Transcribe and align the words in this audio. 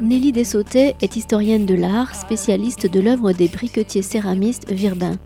Nelly 0.00 0.32
Dessautet 0.32 0.94
est 1.00 1.16
historienne 1.16 1.66
de 1.66 1.74
l'art, 1.74 2.14
spécialiste 2.14 2.86
de 2.88 3.00
l'œuvre 3.00 3.32
des 3.32 3.48
briquetiers 3.48 4.02
céramistes 4.02 4.70
Virbin. 4.70 5.16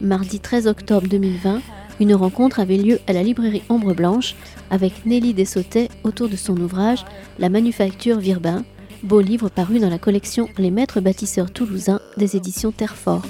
Mardi 0.00 0.40
13 0.40 0.66
octobre 0.66 1.06
2020, 1.06 1.60
une 2.00 2.14
rencontre 2.14 2.58
avait 2.58 2.78
lieu 2.78 2.98
à 3.06 3.12
la 3.12 3.22
librairie 3.22 3.62
Ombre 3.68 3.94
Blanche 3.94 4.34
avec 4.70 5.06
Nelly 5.06 5.34
Dessautet 5.34 5.88
autour 6.02 6.28
de 6.28 6.36
son 6.36 6.56
ouvrage 6.56 7.04
La 7.38 7.48
manufacture 7.48 8.18
Virbin, 8.18 8.64
beau 9.02 9.20
livre 9.20 9.48
paru 9.48 9.78
dans 9.78 9.90
la 9.90 9.98
collection 9.98 10.48
Les 10.58 10.70
maîtres 10.70 11.00
bâtisseurs 11.00 11.50
toulousains 11.50 12.00
des 12.16 12.36
éditions 12.36 12.72
Terrefort. 12.72 13.22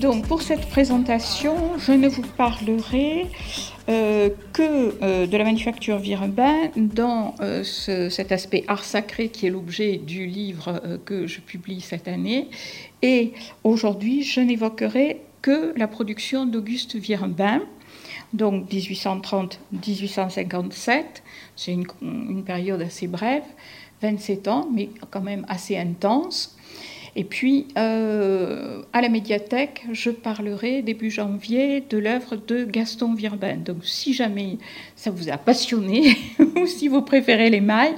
Donc 0.00 0.26
pour 0.28 0.42
cette 0.42 0.68
présentation, 0.70 1.78
je 1.78 1.92
ne 1.92 2.08
vous 2.08 2.22
parlerai 2.36 3.26
euh, 3.88 4.28
que 4.52 5.02
euh, 5.02 5.26
de 5.26 5.36
la 5.38 5.44
manufacture 5.44 5.96
Virubin 5.96 6.68
dans 6.76 7.34
euh, 7.40 7.64
cet 7.64 8.32
aspect 8.32 8.64
art 8.68 8.84
sacré 8.84 9.30
qui 9.30 9.46
est 9.46 9.50
l'objet 9.50 9.96
du 9.96 10.26
livre 10.26 10.98
que 11.06 11.26
je 11.26 11.40
publie 11.40 11.80
cette 11.80 12.06
année. 12.06 12.50
Et 13.00 13.32
aujourd'hui, 13.64 14.24
je 14.24 14.40
n'évoquerai 14.40 15.22
que 15.40 15.72
la 15.76 15.88
production 15.88 16.44
d'Auguste 16.44 16.96
Virubin, 16.96 17.62
donc 18.34 18.70
1830-1857. 18.70 21.04
C'est 21.56 21.72
une, 21.72 21.86
une 22.02 22.44
période 22.44 22.82
assez 22.82 23.06
brève, 23.06 23.44
27 24.02 24.48
ans, 24.48 24.68
mais 24.70 24.90
quand 25.10 25.22
même 25.22 25.46
assez 25.48 25.78
intense. 25.78 26.57
Et 27.18 27.24
puis, 27.24 27.66
euh, 27.76 28.82
à 28.92 29.00
la 29.00 29.08
médiathèque, 29.08 29.84
je 29.90 30.10
parlerai 30.10 30.82
début 30.82 31.10
janvier 31.10 31.80
de 31.80 31.98
l'œuvre 31.98 32.36
de 32.36 32.62
Gaston 32.62 33.12
Virbin. 33.14 33.56
Donc, 33.56 33.78
si 33.82 34.14
jamais 34.14 34.58
ça 34.94 35.10
vous 35.10 35.28
a 35.28 35.36
passionné, 35.36 36.16
ou 36.38 36.66
si 36.68 36.86
vous 36.86 37.02
préférez 37.02 37.50
les 37.50 37.60
mailles, 37.60 37.96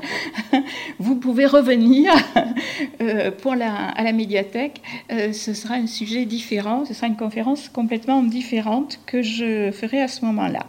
vous 0.99 1.17
pouvez 1.17 1.45
revenir 1.45 2.15
euh, 3.03 3.31
pour 3.31 3.57
la, 3.57 3.89
à 3.89 4.03
la 4.05 4.13
médiathèque. 4.13 4.81
Euh, 5.13 5.35
ce 5.35 5.53
sera 5.53 5.75
un 5.75 5.87
sujet 5.87 6.25
différent, 6.25 6.87
ce 6.87 6.95
sera 6.95 7.07
une 7.07 7.19
conférence 7.19 7.69
complètement 7.69 8.23
différente 8.23 9.01
que 9.05 9.21
je 9.21 9.71
ferai 9.71 10.01
à 10.01 10.09
ce 10.09 10.25
moment-là. 10.25 10.65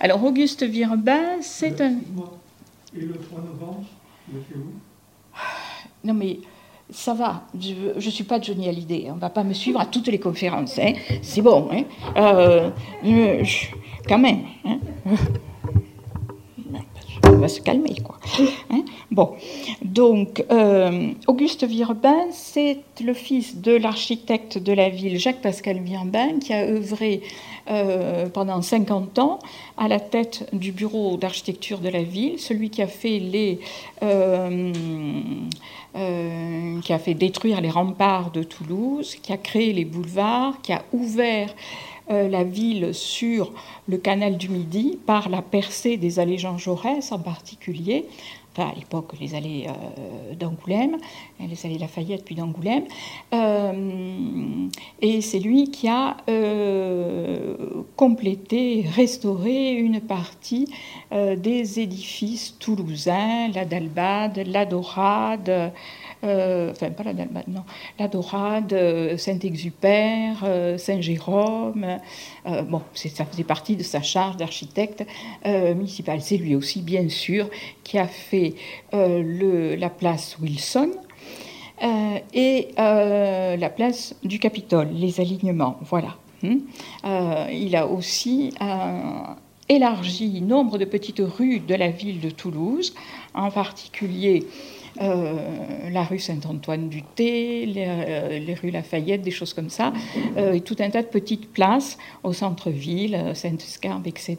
Alors, 0.00 0.22
Auguste 0.22 0.62
Virbin, 0.62 1.40
c'est 1.40 1.80
un... 1.80 1.94
Et 2.94 3.00
le 3.00 3.14
3 3.14 3.40
novembre, 3.40 3.86
vous? 4.30 4.38
Où 4.38 5.38
Non, 6.04 6.12
mais 6.12 6.40
ça 6.90 7.14
va, 7.14 7.44
je 7.58 7.94
ne 7.94 8.10
suis 8.10 8.24
pas 8.24 8.40
Johnny 8.40 8.68
Hallyday, 8.68 9.08
on 9.10 9.16
ne 9.16 9.20
va 9.20 9.30
pas 9.30 9.42
me 9.42 9.54
suivre 9.54 9.80
à 9.80 9.86
toutes 9.86 10.08
les 10.08 10.18
conférences, 10.18 10.78
hein. 10.78 10.92
c'est 11.22 11.42
bon, 11.42 11.68
hein. 11.72 11.84
euh, 12.16 12.70
quand 14.06 14.18
même. 14.18 14.40
Hein. 14.64 14.78
On 17.26 17.38
va 17.38 17.48
se 17.48 17.60
calmer, 17.60 17.96
quoi. 18.04 18.18
Hein. 18.70 18.84
bon, 19.10 19.32
donc, 19.82 20.44
euh, 20.50 21.10
Auguste 21.26 21.64
Virbin, 21.64 22.26
c'est 22.30 22.80
le 23.02 23.14
fils 23.14 23.60
de 23.60 23.72
l'architecte 23.72 24.58
de 24.58 24.72
la 24.72 24.88
ville, 24.90 25.18
Jacques-Pascal 25.18 25.78
Virbin, 25.78 26.38
qui 26.38 26.52
a 26.52 26.64
œuvré 26.66 27.22
euh, 27.70 28.28
pendant 28.28 28.60
50 28.60 29.18
ans 29.18 29.38
à 29.76 29.88
la 29.88 30.00
tête 30.00 30.48
du 30.52 30.72
bureau 30.72 31.16
d'architecture 31.16 31.78
de 31.78 31.88
la 31.88 32.02
ville, 32.02 32.38
celui 32.38 32.70
qui 32.70 32.82
a 32.82 32.86
fait 32.86 33.18
les... 33.18 33.60
Euh, 34.02 34.72
qui 36.82 36.92
a 36.92 36.98
fait 36.98 37.14
détruire 37.14 37.60
les 37.60 37.70
remparts 37.70 38.32
de 38.32 38.42
Toulouse, 38.42 39.14
qui 39.22 39.32
a 39.32 39.36
créé 39.36 39.72
les 39.72 39.84
boulevards, 39.84 40.60
qui 40.60 40.72
a 40.72 40.82
ouvert 40.92 41.54
euh, 42.10 42.28
la 42.28 42.44
ville 42.44 42.92
sur 42.92 43.50
le 43.88 43.96
canal 43.96 44.36
du 44.36 44.50
Midi 44.50 44.98
par 45.06 45.30
la 45.30 45.40
percée 45.40 45.96
des 45.96 46.18
allées 46.18 46.36
Jean 46.36 46.58
Jaurès 46.58 47.12
en 47.12 47.18
particulier, 47.18 48.04
à 48.62 48.72
l'époque 48.74 49.12
les 49.20 49.34
allées 49.34 49.66
euh, 49.68 50.34
d'Angoulême, 50.34 50.96
hein, 51.40 51.44
les 51.48 51.66
allées 51.66 51.78
Lafayette 51.78 52.24
puis 52.24 52.34
d'Angoulême, 52.34 52.84
et 55.00 55.20
c'est 55.20 55.38
lui 55.38 55.70
qui 55.70 55.88
a 55.88 56.16
complété, 57.96 58.86
restauré 58.94 59.72
une 59.72 60.00
partie 60.00 60.72
des 61.10 61.80
édifices 61.80 62.56
toulousains, 62.58 63.48
la 63.48 63.64
Dalbade, 63.64 64.42
la 64.46 64.64
Dorade, 64.64 65.72
euh, 66.24 66.70
enfin 66.70 66.90
pas 66.90 67.02
la 67.02 67.12
Dalbade, 67.12 67.48
non, 67.48 67.64
la 67.98 68.08
Dorade, 68.08 68.72
euh, 68.72 69.16
Saint-Exupère, 69.18 70.42
euh, 70.44 70.78
Saint-Jérôme. 70.78 71.98
bon, 72.68 72.82
ça 72.94 73.24
faisait 73.24 73.44
partie 73.44 73.76
de 73.76 73.82
sa 73.82 74.02
charge 74.02 74.36
d'architecte 74.36 75.04
municipal. 75.44 76.20
C'est 76.20 76.36
lui 76.36 76.54
aussi, 76.54 76.82
bien 76.82 77.08
sûr, 77.08 77.48
qui 77.82 77.98
a 77.98 78.06
fait 78.06 78.54
la 78.92 79.90
place 79.90 80.36
Wilson. 80.40 80.90
et 82.32 82.68
la 82.76 83.70
place 83.70 84.14
du 84.22 84.38
Capitole, 84.38 84.88
les 84.92 85.20
alignements, 85.20 85.76
voilà. 85.82 86.16
Hmm. 86.42 86.58
il 87.50 87.74
a 87.74 87.86
aussi 87.86 88.52
élargi 89.68 90.42
nombre 90.42 90.76
de 90.76 90.84
petites 90.84 91.22
rues 91.22 91.60
de 91.60 91.74
la 91.74 91.88
ville 91.88 92.20
de 92.20 92.30
Toulouse, 92.30 92.94
en 93.34 93.50
particulier 93.50 94.46
euh, 95.00 95.90
la 95.90 96.04
rue 96.04 96.20
Saint-Antoine-du-Thé, 96.20 97.66
les, 97.66 97.84
euh, 97.88 98.38
les, 98.38 98.54
rues 98.54 98.70
Lafayette, 98.70 99.22
des 99.22 99.32
choses 99.32 99.52
comme 99.52 99.68
ça, 99.68 99.92
euh, 100.36 100.52
et 100.52 100.60
tout 100.60 100.76
un 100.78 100.90
tas 100.90 101.02
de 101.02 101.08
petites 101.08 101.52
places 101.52 101.98
au 102.22 102.32
centre-ville, 102.32 103.32
Sainte-Scarbe, 103.34 104.06
etc., 104.06 104.38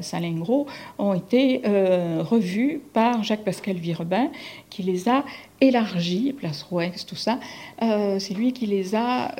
Saint-Lingros, 0.00 0.66
ont 0.98 1.14
été 1.14 1.62
revues 1.64 2.80
par 2.92 3.22
Jacques-Pascal 3.22 3.76
Virbin, 3.76 4.30
qui 4.70 4.82
les 4.82 5.08
a 5.08 5.24
élargies, 5.60 6.32
Place 6.32 6.62
Rouex, 6.62 7.06
tout 7.06 7.16
ça, 7.16 7.38
c'est 7.80 8.34
lui 8.34 8.52
qui 8.52 8.66
les 8.66 8.94
a 8.94 9.34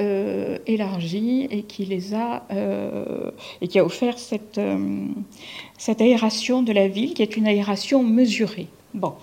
élargies 0.67 1.47
et 1.51 1.63
qui 1.63 1.85
les 1.85 2.15
a 2.15 2.45
et 3.61 3.69
qui 3.69 3.79
a 3.79 3.85
offert 3.85 4.19
cette, 4.19 4.61
cette 5.79 6.01
aération 6.01 6.63
de 6.63 6.73
la 6.73 6.89
ville, 6.89 7.15
qui 7.15 7.23
est 7.23 7.37
une 7.37 7.47
aération 7.47 8.03
mesurée. 8.03 8.69
Bon. 8.95 9.15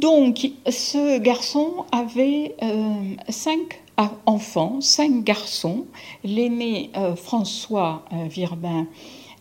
Donc, 0.00 0.50
ce 0.68 1.18
garçon 1.18 1.84
avait 1.92 2.54
euh, 2.62 3.14
cinq 3.28 3.82
enfants, 4.26 4.80
cinq 4.80 5.22
garçons. 5.22 5.84
L'aîné 6.24 6.90
euh, 6.96 7.14
François 7.14 8.04
euh, 8.12 8.26
Virbin 8.26 8.86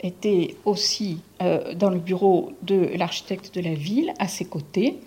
était 0.03 0.55
aussi 0.65 1.19
dans 1.39 1.91
le 1.91 1.99
bureau 1.99 2.53
de 2.63 2.89
l'architecte 2.97 3.53
de 3.53 3.61
la 3.61 3.75
ville, 3.75 4.13
à 4.17 4.27
ses 4.27 4.45
côtés. 4.45 4.97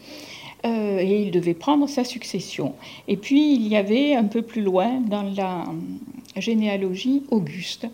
et 0.64 1.22
il 1.22 1.32
devait 1.32 1.54
prendre 1.54 1.88
sa 1.88 2.04
succession. 2.04 2.74
Et 3.08 3.16
puis 3.16 3.56
il 3.56 3.66
y 3.66 3.76
avait 3.76 4.14
un 4.14 4.22
peu 4.22 4.42
plus 4.42 4.62
loin 4.62 5.00
dans 5.00 5.22
la 5.22 5.64
généalogie 6.36 7.24
Auguste. 7.32 7.88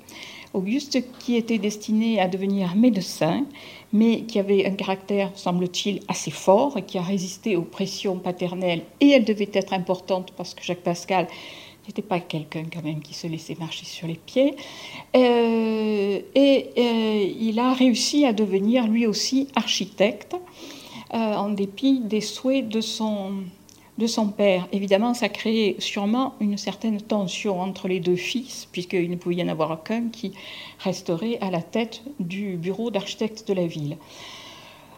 Auguste 0.53 0.99
qui 1.19 1.37
était 1.37 1.59
destiné 1.59 2.21
à 2.21 2.29
devenir 2.29 2.75
médecin 2.75 3.47
mais 3.93 4.23
qui 4.23 4.39
avait 4.39 4.67
un 4.67 4.73
caractère, 4.73 5.31
semble-t-il, 5.35 6.01
assez 6.09 6.31
fort 6.31 6.77
et 6.77 6.83
qui 6.83 6.99
a 6.99 7.03
résisté 7.03 7.57
aux 7.57 7.63
pressions 7.63 8.19
paternelles. 8.19 8.83
Et 9.01 9.11
elle 9.11 9.25
devait 9.25 9.51
être 9.53 9.73
importante 9.73 10.33
parce 10.37 10.55
que 10.55 10.63
Jacques 10.63 10.83
Pascal 10.83 11.27
n'était 11.87 12.03
pas 12.03 12.21
quelqu'un 12.21 12.65
quand 12.73 12.85
même 12.85 13.01
qui 13.01 13.15
se 13.15 13.27
laissait 13.27 13.57
marcher 13.59 13.85
sur 13.85 14.07
les 14.07 14.15
pieds. 14.15 14.55
Euh, 15.17 16.21
et 16.35 16.71
euh, 16.79 17.33
il 17.41 17.59
a 17.59 17.73
réussi 17.73 18.25
à 18.25 18.33
devenir 18.33 18.87
lui 18.87 19.07
aussi 19.07 19.49
architecte, 19.57 20.37
euh, 21.15 21.17
en 21.17 21.51
dépit 21.51 22.01
des 22.01 22.21
souhaits 22.21 22.69
de 22.69 22.81
son, 22.81 23.33
de 24.01 24.07
son 24.07 24.29
père. 24.29 24.67
Évidemment, 24.73 25.15
ça 25.15 25.29
créait 25.29 25.77
sûrement 25.79 26.35
une 26.41 26.57
certaine 26.57 27.01
tension 27.01 27.61
entre 27.61 27.87
les 27.87 28.01
deux 28.01 28.17
fils, 28.17 28.67
puisqu'il 28.73 29.11
ne 29.11 29.17
pouvait 29.17 29.37
y 29.37 29.43
en 29.43 29.49
avoir 29.49 29.83
qu'un 29.85 30.09
qui 30.09 30.33
resterait 30.79 31.39
à 31.41 31.51
la 31.51 31.61
tête 31.61 32.03
du 32.19 32.57
bureau 32.57 32.91
d'architecte 32.91 33.47
de 33.47 33.53
la 33.53 33.67
ville. 33.67 33.99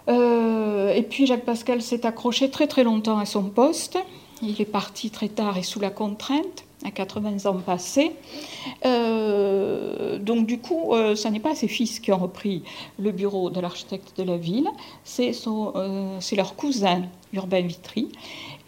Euh, 0.08 0.94
et 0.94 1.02
puis 1.02 1.26
Jacques 1.26 1.44
Pascal 1.44 1.82
s'est 1.82 2.06
accroché 2.06 2.48
très 2.50 2.66
très 2.66 2.84
longtemps 2.84 3.18
à 3.18 3.26
son 3.26 3.44
poste. 3.44 3.98
Il 4.40 4.60
est 4.60 4.64
parti 4.64 5.10
très 5.10 5.28
tard 5.28 5.58
et 5.58 5.62
sous 5.62 5.78
la 5.78 5.90
contrainte, 5.90 6.64
à 6.84 6.90
80 6.90 7.46
ans 7.46 7.58
passés. 7.58 8.12
Euh, 8.84 10.18
donc 10.18 10.46
du 10.46 10.58
coup, 10.58 10.94
euh, 10.94 11.14
ce 11.14 11.28
n'est 11.28 11.40
pas 11.40 11.54
ses 11.54 11.68
fils 11.68 12.00
qui 12.00 12.10
ont 12.12 12.18
repris 12.18 12.62
le 12.98 13.12
bureau 13.12 13.50
de 13.50 13.60
l'architecte 13.60 14.16
de 14.18 14.24
la 14.24 14.36
ville, 14.36 14.68
c'est 15.04 15.32
leur 16.36 16.56
cousin 16.56 17.02
Urbain 17.32 17.62
Vitry 17.62 18.08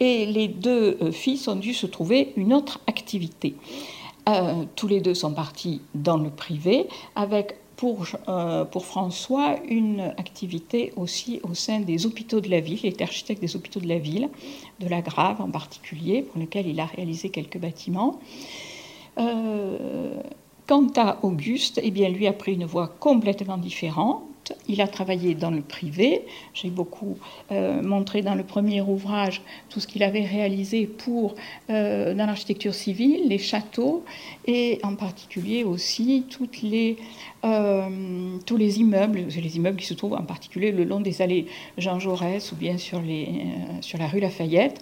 et 0.05 0.27
les 0.27 0.49
deux 0.49 0.99
euh, 1.01 1.13
fils 1.13 1.49
ont 1.49 1.57
dû 1.57 1.75
se 1.75 1.87
trouver 1.87 2.33
une 2.37 2.53
autre 2.53 2.81
activité. 2.87 3.55
tous 4.77 4.89
les 4.89 5.01
deux 5.01 5.15
sont 5.15 5.35
partis 5.35 5.83
dans 5.95 6.17
le 6.17 6.31
privé, 6.31 6.87
avec 7.15 7.57
pour, 7.77 8.07
pour, 8.71 8.87
François 8.87 9.57
une 9.69 10.01
activité 10.17 10.93
aussi 10.97 11.41
au 11.43 11.53
sein 11.55 11.81
des 11.81 12.07
hôpitaux 12.07 12.41
de 12.41 12.49
la 12.49 12.61
ville. 12.61 12.79
Il 12.85 12.89
était 12.89 13.05
architecte 13.05 13.43
des 13.43 13.55
hôpitaux 13.57 13.81
de 13.81 13.89
la 13.89 13.99
ville, 13.99 14.31
de 14.81 14.89
la 14.89 15.03
Grave 15.03 15.43
en 15.43 15.51
particulier, 15.51 16.23
pour 16.23 16.41
lequel 16.41 16.67
il 16.67 16.81
a 16.81 16.87
réalisé 16.87 17.29
quelques 17.29 17.59
bâtiments. 17.59 18.19
quant 19.17 20.89
à 20.97 21.19
Auguste, 21.23 21.81
eh 21.83 21.91
bien, 21.91 22.09
lui 22.09 22.27
a 22.27 22.33
pris 22.33 22.55
une 22.55 22.65
voie 22.65 22.89
complètement 22.89 23.59
différente 23.59 24.23
il 24.69 24.81
a 24.81 24.89
travaillé 24.89 25.35
dans 25.35 25.51
le 25.51 25.61
privé. 25.61 26.23
J'ai 26.53 26.71
beaucoup 26.71 27.19
euh, 27.53 27.83
montré 27.83 28.23
dans 28.23 28.35
le 28.35 28.43
premier 28.43 28.81
ouvrage 28.81 29.43
tout 29.69 29.81
ce 29.81 29.87
qu'il 29.87 30.03
avait 30.03 30.25
réalisé 30.25 30.87
pour, 30.87 31.35
euh, 31.71 32.15
dans 32.15 32.27
l'architecture 32.27 32.75
civile, 32.75 33.29
les 33.29 33.39
châteaux 33.39 34.05
et 34.47 34.79
en 34.83 34.95
particulier 34.95 35.65
aussi 35.65 36.25
toutes 36.29 36.63
les, 36.63 36.97
euh, 37.45 38.39
tous 38.47 38.57
les 38.57 38.81
immeubles, 38.81 39.27
les 39.29 39.57
immeubles 39.57 39.79
qui 39.79 39.87
se 39.87 39.95
trouvent 39.95 40.15
en 40.15 40.25
particulier 40.25 40.73
le 40.73 40.85
long 40.85 41.01
des 41.01 41.23
allées 41.23 41.47
Jean 41.79 41.99
Jaurès 41.99 42.53
ou 42.53 42.57
bien 42.57 42.79
sur, 42.79 43.01
les, 43.01 43.29
sur 43.81 43.99
la 43.99 44.07
rue 44.07 44.21
Lafayette 44.21 44.81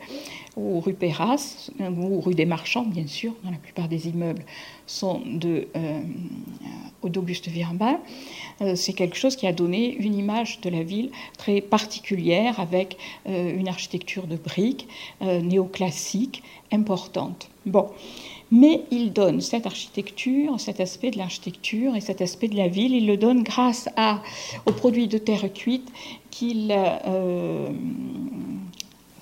ou 0.57 0.81
rue 0.81 0.93
Perras, 0.93 1.71
ou 1.81 2.21
rue 2.21 2.35
des 2.35 2.45
Marchands, 2.45 2.85
bien 2.85 3.07
sûr, 3.07 3.33
dans 3.43 3.51
la 3.51 3.57
plupart 3.57 3.89
des 3.89 4.09
immeubles 4.09 4.45
sont 4.87 5.21
de 5.25 5.69
euh, 5.77 6.01
d'Auguste 7.05 7.49
Virbin. 7.49 7.99
Euh, 8.61 8.75
c'est 8.77 8.93
quelque 8.93 9.17
chose 9.17 9.37
qui 9.37 9.47
a 9.47 9.53
donné 9.53 9.95
une 9.95 10.15
image 10.15 10.61
de 10.61 10.71
la 10.71 10.83
ville 10.83 11.11
très 11.37 11.61
particulière, 11.61 12.61
avec 12.61 12.97
euh, 13.29 13.59
une 13.59 13.69
architecture 13.69 14.27
de 14.27 14.37
briques 14.37 14.89
néoclassique 15.21 16.43
importante. 16.71 17.49
Bon. 17.67 17.89
Mais 18.55 18.83
il 18.91 19.15
donne 19.15 19.41
cette 19.41 19.65
architecture, 19.65 20.61
cet 20.61 20.79
aspect 20.79 21.11
de 21.11 21.17
l'architecture 21.17 21.97
et 21.97 22.03
cet 22.03 22.21
aspect 22.21 22.49
de 22.49 22.57
la 22.57 22.69
ville, 22.69 22.95
il 22.95 23.07
le 23.07 23.17
donne 23.17 23.43
grâce 23.43 23.89
aux 24.67 24.73
produits 24.73 25.09
de 25.09 25.17
terre 25.17 25.51
cuite 25.55 25.91
qu'il 26.31 26.71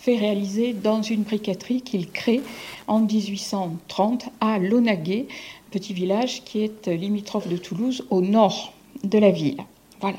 fait 0.01 0.17
réaliser 0.17 0.73
dans 0.73 1.03
une 1.03 1.23
briqueterie 1.23 1.83
qu'il 1.83 2.11
crée 2.11 2.41
en 2.87 3.01
1830 3.01 4.31
à 4.41 4.59
Lonaguet, 4.59 5.27
petit 5.71 5.93
village 5.93 6.43
qui 6.45 6.65
est 6.65 6.87
limitrophe 6.87 7.49
de 7.49 7.59
Toulouse 7.59 8.07
au 8.09 8.23
nord 8.23 8.73
de 9.05 9.19
la 9.19 9.31
ville. 9.31 9.59
Voilà. 10.01 10.19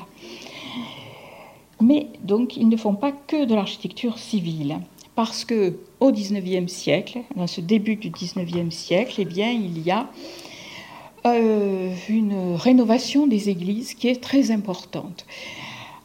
Mais 1.80 2.06
donc, 2.22 2.56
ils 2.56 2.68
ne 2.68 2.76
font 2.76 2.94
pas 2.94 3.10
que 3.10 3.44
de 3.44 3.56
l'architecture 3.56 4.18
civile, 4.18 4.78
parce 5.16 5.44
que 5.44 5.76
au 5.98 6.12
XIXe 6.12 6.72
siècle, 6.72 7.18
dans 7.34 7.48
ce 7.48 7.60
début 7.60 7.96
du 7.96 8.10
XIXe 8.10 8.72
siècle, 8.72 9.16
eh 9.18 9.24
bien, 9.24 9.50
il 9.50 9.82
y 9.82 9.90
a 9.90 10.08
euh, 11.26 11.92
une 12.08 12.54
rénovation 12.54 13.26
des 13.26 13.48
églises 13.48 13.94
qui 13.94 14.06
est 14.06 14.22
très 14.22 14.52
importante. 14.52 15.26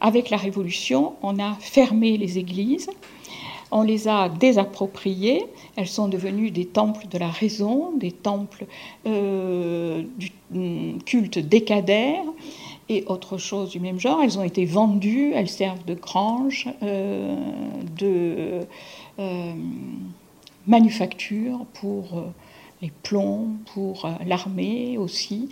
Avec 0.00 0.30
la 0.30 0.36
Révolution, 0.36 1.14
on 1.22 1.38
a 1.38 1.54
fermé 1.60 2.16
les 2.16 2.38
églises, 2.38 2.90
on 3.70 3.82
les 3.82 4.08
a 4.08 4.28
désappropriées, 4.28 5.44
elles 5.76 5.88
sont 5.88 6.08
devenues 6.08 6.50
des 6.50 6.66
temples 6.66 7.06
de 7.08 7.18
la 7.18 7.28
raison, 7.28 7.92
des 7.96 8.12
temples 8.12 8.66
euh, 9.06 10.02
du 10.16 10.32
mm, 10.52 10.98
culte 11.04 11.38
décadaire 11.38 12.22
et 12.88 13.04
autre 13.06 13.36
chose 13.36 13.70
du 13.70 13.80
même 13.80 14.00
genre. 14.00 14.20
Elles 14.22 14.38
ont 14.38 14.44
été 14.44 14.64
vendues, 14.64 15.32
elles 15.34 15.48
servent 15.48 15.84
de 15.84 15.94
grange, 15.94 16.68
euh, 16.82 17.36
de 17.98 18.60
euh, 19.18 19.52
manufacture 20.66 21.66
pour 21.74 22.22
les 22.80 22.92
plombs 23.02 23.56
pour 23.74 24.04
euh, 24.04 24.12
l'armée 24.26 24.98
aussi, 24.98 25.48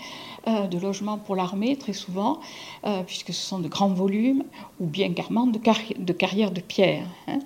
euh, 0.46 0.66
de 0.66 0.78
logements 0.78 1.18
pour 1.18 1.36
l'armée 1.36 1.76
très 1.76 1.92
souvent, 1.92 2.40
euh, 2.84 3.02
puisque 3.02 3.32
ce 3.32 3.46
sont 3.46 3.58
de 3.58 3.68
grands 3.68 3.88
volumes, 3.88 4.44
ou 4.80 4.86
bien 4.86 5.12
carrément 5.12 5.46
de, 5.46 5.58
de 5.98 6.12
carrières 6.12 6.50
de 6.50 6.60
pierre. 6.60 7.06
Hein. 7.28 7.38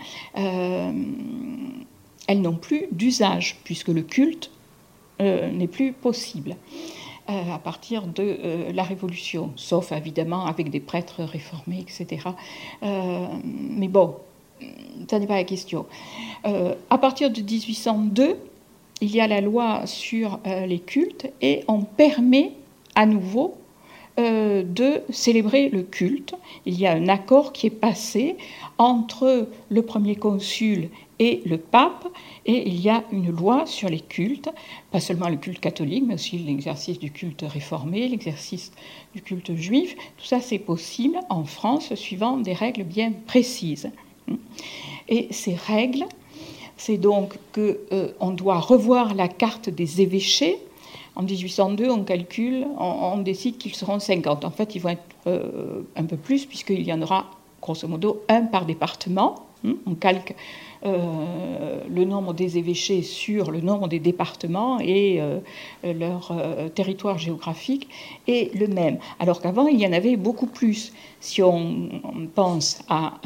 elles 2.27 2.41
n'ont 2.41 2.57
plus 2.57 2.87
d'usage, 2.93 3.57
puisque 3.65 3.89
le 3.89 4.03
culte 4.03 4.51
n'est 5.19 5.69
plus 5.69 5.93
possible 5.93 6.57
à 7.27 7.59
partir 7.59 8.07
de 8.07 8.71
la 8.73 8.83
Révolution, 8.83 9.53
sauf 9.55 9.93
évidemment 9.93 10.47
avec 10.47 10.71
des 10.71 10.81
prêtres 10.81 11.23
réformés, 11.23 11.81
etc. 11.81 12.29
mais 12.83 13.89
bon, 13.89 14.17
ça 15.11 15.19
n'est 15.19 15.27
pas 15.27 15.37
la 15.37 15.45
question. 15.45 15.85
à 16.45 16.99
partir 16.99 17.31
de 17.31 17.43
1802, 17.43 18.39
il 19.01 19.15
y 19.15 19.21
a 19.21 19.27
la 19.27 19.41
loi 19.41 19.87
sur 19.87 20.41
euh, 20.47 20.67
les 20.67 20.79
cultes 20.79 21.27
et 21.41 21.65
on 21.69 21.83
permet 21.83 22.53
à 22.95 23.07
nouveau 23.07 23.55
euh, 24.19 24.63
de 24.63 25.03
célébrer 25.11 25.69
le 25.69 25.83
culte. 25.83 26.35
Il 26.67 26.79
y 26.79 26.87
a 26.87 26.93
un 26.93 27.09
accord 27.09 27.53
qui 27.53 27.69
est 27.69 27.71
passé 27.71 28.37
entre 28.77 29.49
le 29.69 29.83
premier 29.83 30.17
consul 30.17 30.91
et 31.19 31.43
le 31.45 31.59
pape, 31.59 32.09
et 32.47 32.67
il 32.67 32.81
y 32.81 32.89
a 32.89 33.05
une 33.13 33.31
loi 33.31 33.67
sur 33.67 33.91
les 33.91 34.01
cultes, 34.01 34.49
pas 34.91 35.01
seulement 35.01 35.29
le 35.29 35.37
culte 35.37 35.61
catholique, 35.61 36.05
mais 36.07 36.15
aussi 36.15 36.39
l'exercice 36.39 36.99
du 36.99 37.11
culte 37.11 37.45
réformé, 37.47 38.09
l'exercice 38.09 38.73
du 39.15 39.21
culte 39.21 39.55
juif. 39.55 39.95
Tout 40.17 40.25
ça, 40.25 40.41
c'est 40.41 40.59
possible 40.59 41.21
en 41.29 41.45
France, 41.45 41.95
suivant 41.95 42.39
des 42.39 42.55
règles 42.55 42.85
bien 42.85 43.13
précises. 43.27 43.91
Et 45.09 45.29
ces 45.31 45.55
règles 45.55 46.07
c'est 46.81 46.97
donc 46.97 47.35
qu'on 47.55 47.75
euh, 47.93 48.33
doit 48.33 48.59
revoir 48.59 49.15
la 49.15 49.29
carte 49.29 49.69
des 49.69 50.01
évêchés. 50.01 50.59
En 51.15 51.23
1802, 51.23 51.91
on 51.91 52.05
calcule, 52.05 52.67
on, 52.79 53.19
décide 53.19 53.59
qu'ils 53.59 53.75
seront 53.75 53.99
50. 53.99 54.47
En 54.47 54.51
fait, 54.51 54.75
ils 54.75 54.81
vont 54.81 54.89
être 54.89 55.03
euh, 55.27 55.83
un 55.95 56.05
peu 56.05 56.17
plus, 56.17 56.47
puisqu'il 56.47 56.83
y 56.83 56.93
en 56.93 57.03
aura 57.03 57.27
grosso 57.61 57.87
modo 57.87 58.23
un 58.31 58.43
par 58.43 58.65
département. 58.65 59.35
Hmm, 59.63 59.75
on 59.85 59.95
calque 59.95 60.35
euh, 60.87 61.81
le 61.87 62.05
nombre 62.07 62.33
des 62.33 62.57
évêchés 62.57 63.03
sur 63.03 63.51
le 63.51 63.61
nombre 63.61 63.87
des 63.87 63.99
départements 63.99 64.81
et 64.81 65.21
leur 65.85 66.33
territoire 66.75 67.19
géographique 67.19 67.89
est 68.27 68.55
le 68.55 68.69
même. 68.69 68.97
Alors 69.19 69.43
qu'avant, 69.43 69.67
il 69.67 69.79
y 69.79 69.87
en 69.87 69.93
avait 69.93 70.17
beaucoup 70.17 70.47
plus. 70.47 70.95
Si 71.21 71.43
on, 71.43 71.91
pense 72.35 72.83
à 72.89 73.21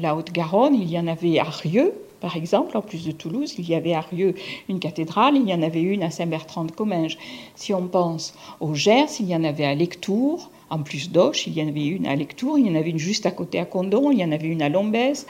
la 0.00 0.16
Haute-Garonne, 0.16 0.74
il 0.74 0.90
y 0.90 0.98
en 0.98 1.06
avait 1.06 1.38
à 1.38 1.44
Rieux, 1.44 1.92
par 2.22 2.36
exemple, 2.36 2.76
en 2.76 2.82
plus 2.82 3.04
de 3.04 3.10
Toulouse, 3.10 3.56
il 3.58 3.68
y 3.68 3.74
avait 3.74 3.94
à 3.94 4.00
Rieux 4.00 4.36
une 4.68 4.78
cathédrale, 4.78 5.34
il 5.34 5.48
y 5.48 5.52
en 5.52 5.60
avait 5.60 5.82
une 5.82 6.04
à 6.04 6.10
Saint-Bertrand 6.10 6.64
de 6.64 6.70
Comminges. 6.70 7.18
Si 7.56 7.74
on 7.74 7.88
pense 7.88 8.34
au 8.60 8.74
Gers, 8.74 9.18
il 9.18 9.26
y 9.26 9.34
en 9.34 9.42
avait 9.42 9.64
à 9.64 9.74
Lectour, 9.74 10.52
en 10.70 10.78
plus 10.78 11.10
d'Auch, 11.10 11.48
il 11.48 11.54
y 11.54 11.62
en 11.62 11.66
avait 11.66 11.84
une 11.84 12.06
à 12.06 12.14
Lectour, 12.14 12.60
il 12.60 12.68
y 12.68 12.70
en 12.70 12.76
avait 12.76 12.90
une 12.90 12.98
juste 12.98 13.26
à 13.26 13.32
côté 13.32 13.58
à 13.58 13.64
Condon, 13.64 14.12
il 14.12 14.20
y 14.20 14.24
en 14.24 14.30
avait 14.30 14.46
une 14.46 14.62
à 14.62 14.68
Lombès, 14.68 15.26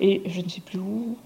et 0.00 0.20
je 0.26 0.42
ne 0.42 0.48
sais 0.50 0.60
plus 0.60 0.78
où, 0.78 1.16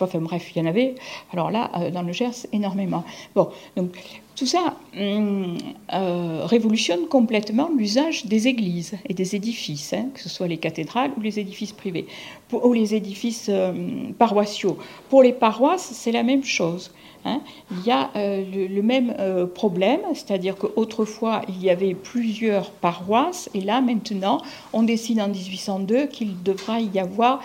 Enfin 0.00 0.20
bref, 0.20 0.50
il 0.54 0.58
y 0.58 0.64
en 0.64 0.68
avait, 0.68 0.94
alors 1.32 1.50
là, 1.50 1.70
euh, 1.76 1.90
dans 1.90 2.02
le 2.02 2.12
Gers, 2.12 2.46
énormément. 2.52 3.04
Bon, 3.34 3.48
donc 3.76 3.90
tout 4.36 4.46
ça 4.46 4.76
hum, 4.96 5.56
euh, 5.92 6.42
révolutionne 6.44 7.06
complètement 7.08 7.70
l'usage 7.76 8.26
des 8.26 8.48
églises 8.48 8.94
et 9.08 9.14
des 9.14 9.34
édifices, 9.34 9.92
hein, 9.92 10.06
que 10.14 10.20
ce 10.20 10.28
soit 10.28 10.46
les 10.46 10.58
cathédrales 10.58 11.10
ou 11.16 11.20
les 11.20 11.38
édifices 11.38 11.72
privés, 11.72 12.06
ou 12.52 12.72
les 12.72 12.94
édifices 12.94 13.46
euh, 13.48 13.72
paroissiaux. 14.18 14.78
Pour 15.08 15.22
les 15.22 15.32
paroisses, 15.32 15.90
c'est 15.92 16.12
la 16.12 16.22
même 16.22 16.44
chose. 16.44 16.92
Hein. 17.24 17.40
Il 17.72 17.84
y 17.84 17.90
a 17.90 18.10
le, 18.14 18.80
même 18.80 19.12
problème, 19.52 20.00
c'est-à-dire 20.14 20.54
qu'autrefois, 20.56 21.42
il 21.48 21.60
y 21.60 21.68
avait 21.68 21.94
plusieurs 21.94 22.70
paroisses, 22.70 23.50
et 23.54 23.60
là, 23.60 23.80
maintenant, 23.80 24.40
on 24.72 24.84
décide 24.84 25.20
en 25.20 25.28
1802 25.28 26.06
qu'il 26.06 26.40
devra 26.44 26.80
y 26.80 27.00
avoir 27.00 27.40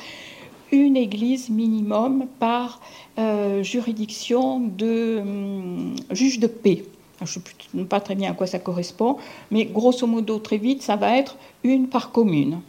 une 0.74 0.98
église 0.98 1.50
minimum 1.50 2.26
par 2.40 2.82
euh, 3.20 3.62
juridiction 3.62 4.60
de 4.60 5.20
hum, 5.22 5.96
juge 6.10 6.40
de 6.40 6.48
paix. 6.48 6.84
je 7.22 7.40
ne 7.74 7.82
sais 7.82 7.86
pas 7.86 8.02
très 8.02 8.16
bien 8.16 8.32
à 8.32 8.34
quoi 8.34 8.48
ça 8.48 8.60
correspond, 8.60 9.18
mais 9.52 9.66
grosso 9.66 10.08
modo, 10.08 10.40
très 10.40 10.58
vite, 10.58 10.82
ça 10.82 10.96
va 10.96 11.16
être 11.16 11.38
une 11.64 11.88
par 11.88 12.12
commune, 12.12 12.60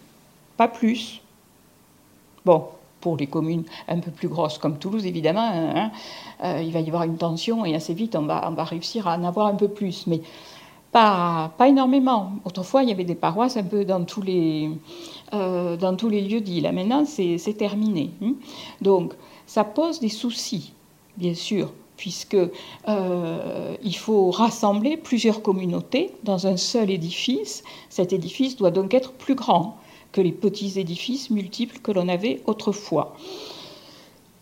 pas 0.58 0.68
plus. 0.68 1.22
Bon, 2.44 2.66
pour 3.00 3.16
les 3.16 3.26
communes 3.26 3.64
un 3.88 3.98
peu 4.00 4.10
plus 4.10 4.28
grosses 4.28 4.58
comme 4.58 4.78
Toulouse, 4.78 5.06
évidemment, 5.06 5.48
hein, 5.50 5.72
hein, 5.74 5.90
euh, 6.44 6.62
il 6.62 6.72
va 6.72 6.80
y 6.80 6.86
avoir 6.86 7.04
une 7.04 7.16
tension 7.16 7.64
et 7.64 7.74
assez 7.74 7.94
vite, 7.94 8.16
on 8.16 8.26
va, 8.26 8.64
réussir 8.64 9.08
à 9.08 9.16
en 9.16 9.24
avoir 9.24 9.46
un 9.46 9.54
peu 9.54 9.68
plus. 9.68 10.06
Mais 10.06 10.20
pas 10.92 11.50
énormément. 11.66 12.34
Autrefois, 12.44 12.84
il 12.84 12.88
y 12.88 12.92
avait 12.92 13.04
des 13.04 13.16
paroisses 13.16 13.56
un 13.56 13.64
peu 13.64 13.84
dans 13.84 14.04
tous 14.04 14.22
les, 14.22 14.70
euh, 15.32 15.76
dans 15.76 15.96
tous 15.96 16.08
les 16.08 16.20
lieux 16.20 16.40
dits. 16.40 16.60
Là, 16.60 16.72
maintenant, 16.72 17.04
c'est 17.06 17.56
terminé. 17.56 18.10
Hein. 18.22 18.34
Donc, 18.82 19.14
ça 19.46 19.64
pose 19.64 20.00
des 20.00 20.08
soucis, 20.08 20.72
bien 21.16 21.34
sûr, 21.34 21.72
puisque 21.96 22.36
euh, 22.88 23.76
il 23.82 23.96
faut 23.96 24.30
rassembler 24.30 24.96
plusieurs 24.96 25.42
communautés 25.42 26.12
dans 26.22 26.46
un 26.46 26.56
seul 26.56 26.90
édifice. 26.90 27.64
Cet 27.88 28.12
édifice 28.12 28.56
doit 28.56 28.70
donc 28.70 28.94
être 28.94 29.12
plus 29.12 29.34
grand 29.34 29.76
que 30.12 30.20
les 30.20 30.32
petits 30.32 30.78
édifices 30.78 31.30
multiples 31.30 31.78
que 31.78 31.90
l'on 31.90 32.08
avait 32.08 32.42
autrefois. 32.46 33.16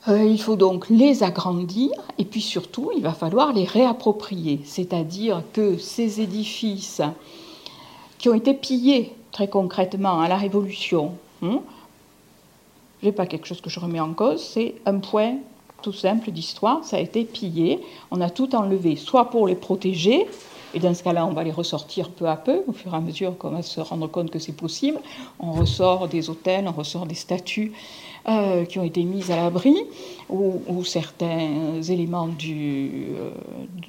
Euh, 0.08 0.24
il 0.24 0.40
faut 0.40 0.56
donc 0.56 0.90
les 0.90 1.22
agrandir 1.22 1.90
et 2.18 2.24
puis 2.24 2.40
surtout, 2.40 2.90
il 2.96 3.02
va 3.02 3.12
falloir 3.12 3.52
les 3.52 3.64
réapproprier, 3.64 4.60
c'est-à-dire 4.64 5.42
que 5.52 5.78
ces 5.78 6.20
édifices 6.20 7.02
qui 8.18 8.28
ont 8.28 8.34
été 8.34 8.52
pillés 8.52 9.14
très 9.32 9.48
concrètement 9.48 10.20
à 10.20 10.28
la 10.28 10.36
Révolution, 10.36 11.12
hein, 11.42 11.60
ce 13.00 13.06
n'est 13.06 13.12
pas 13.12 13.26
quelque 13.26 13.46
chose 13.46 13.60
que 13.60 13.70
je 13.70 13.80
remets 13.80 14.00
en 14.00 14.12
cause, 14.12 14.42
c'est 14.42 14.76
un 14.86 14.98
point 14.98 15.36
tout 15.82 15.92
simple 15.92 16.30
d'histoire, 16.30 16.84
ça 16.84 16.96
a 16.96 17.00
été 17.00 17.24
pillé, 17.24 17.80
on 18.10 18.20
a 18.20 18.30
tout 18.30 18.54
enlevé, 18.54 18.94
soit 18.96 19.30
pour 19.30 19.48
les 19.48 19.56
protéger, 19.56 20.26
et 20.74 20.78
dans 20.78 20.94
ce 20.94 21.02
cas-là, 21.02 21.26
on 21.26 21.32
va 21.32 21.44
les 21.44 21.50
ressortir 21.50 22.10
peu 22.10 22.26
à 22.26 22.36
peu, 22.36 22.62
au 22.66 22.72
fur 22.72 22.94
et 22.94 22.96
à 22.96 23.00
mesure 23.00 23.36
qu'on 23.36 23.50
va 23.50 23.62
se 23.62 23.80
rendre 23.80 24.06
compte 24.06 24.30
que 24.30 24.38
c'est 24.38 24.56
possible. 24.56 24.98
On 25.38 25.52
ressort 25.52 26.08
des 26.08 26.30
hôtels, 26.30 26.66
on 26.66 26.72
ressort 26.72 27.04
des 27.04 27.14
statues 27.14 27.72
euh, 28.28 28.64
qui 28.66 28.78
ont 28.78 28.84
été 28.84 29.02
mises 29.02 29.32
à 29.32 29.36
l'abri, 29.36 29.74
ou, 30.28 30.84
certains 30.84 31.82
éléments 31.82 32.28
euh, 32.48 33.30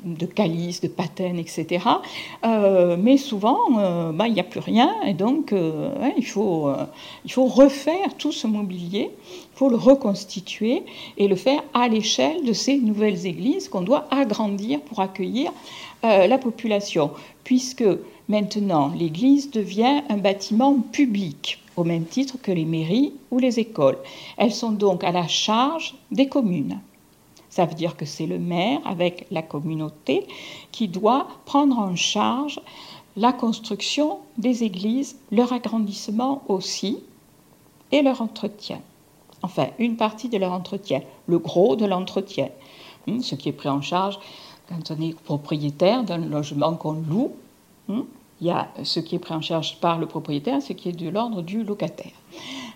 de 0.04 0.25
calice, 0.25 0.82
de 0.82 0.88
patène, 0.88 1.38
etc. 1.38 1.86
Euh, 2.44 2.98
mais 3.00 3.18
souvent, 3.18 3.60
bah, 4.12 4.28
il 4.28 4.34
n'y 4.34 4.40
a 4.40 4.44
plus 4.44 4.60
rien, 4.60 4.92
et 5.06 5.13
donc 5.13 5.54
il, 6.18 6.25
faut, 6.25 6.74
refaire 7.38 8.18
tout 8.18 8.32
ce 8.32 8.48
mobilier, 8.48 9.12
il 9.12 9.56
faut 9.56 9.70
le 9.70 9.75
reconstituer 9.75 10.82
et 11.18 11.28
le 11.28 11.36
faire 11.36 11.62
à 11.75 11.88
l'échelle 11.88 12.44
de 12.44 12.54
ces 12.54 12.78
nouvelles 12.78 13.28
églises 13.28 13.70
qu'on 13.70 13.82
doit 13.82 14.08
agrandir 14.10 14.82
pour 14.82 15.00
accueillir 15.00 15.52
la 16.02 16.40
population, 16.40 17.12
puisque 17.44 17.86
maintenant 18.28 18.92
l'Église 18.98 19.52
devient 19.52 20.02
un 20.10 20.18
bâtiment 20.18 20.80
public, 20.92 21.62
au 21.77 21.84
même 21.84 22.06
titre 22.06 22.38
que 22.42 22.51
les 22.51 22.65
mairies 22.65 23.13
ou 23.32 23.39
les 23.39 23.60
écoles. 23.60 23.98
Elles 24.38 24.53
sont 24.53 24.72
donc 24.72 25.03
à 25.03 25.12
la 25.12 25.27
charge 25.27 25.96
des 26.12 26.27
communes. 26.27 26.80
Ça 27.50 27.65
veut 27.65 27.75
dire 27.75 27.96
que 27.96 28.06
c'est 28.06 28.25
le 28.25 28.39
maire, 28.39 28.80
avec 28.86 29.27
la 29.30 29.44
communauté, 29.44 30.27
qui 30.72 30.88
doit 30.88 31.27
prendre 31.46 31.77
en 31.77 31.96
charge 31.96 32.60
la 33.15 33.32
construction 33.32 34.20
des 34.38 34.63
églises, 34.63 35.20
leur 35.32 35.53
agrandissement 35.53 36.42
aussi, 36.48 36.98
et 37.92 38.01
leur 38.01 38.22
entretien. 38.22 38.82
Enfin, 39.44 39.68
une 39.77 39.98
partie 39.98 40.30
de 40.30 40.38
leur 40.38 40.51
entretien, 40.51 41.01
le 41.27 41.38
gros 41.38 41.75
de 41.75 41.86
l'entretien, 41.86 42.50
hmm, 43.08 43.20
ce 43.20 43.36
qui 43.36 43.50
est 43.50 43.53
pris 43.53 43.70
en 43.70 43.82
charge 43.82 44.18
quand 44.68 44.92
on 44.92 45.01
est 45.01 45.13
propriétaire 45.13 46.03
d'un 46.03 46.18
logement 46.18 46.74
qu'on 46.75 46.94
loue, 46.94 47.34
hein, 47.89 48.06
il 48.44 48.48
y 48.48 48.52
a 48.52 48.68
ce 48.84 49.00
qui 49.00 49.16
est 49.16 49.20
pris 49.20 49.34
en 49.34 49.42
charge 49.42 49.78
par 49.80 49.98
le 49.98 50.06
propriétaire, 50.06 50.62
ce 50.62 50.74
qui 50.74 50.90
est 50.90 50.92
de 50.92 51.08
l'ordre 51.08 51.42
du 51.42 51.64
locataire. 51.64 52.12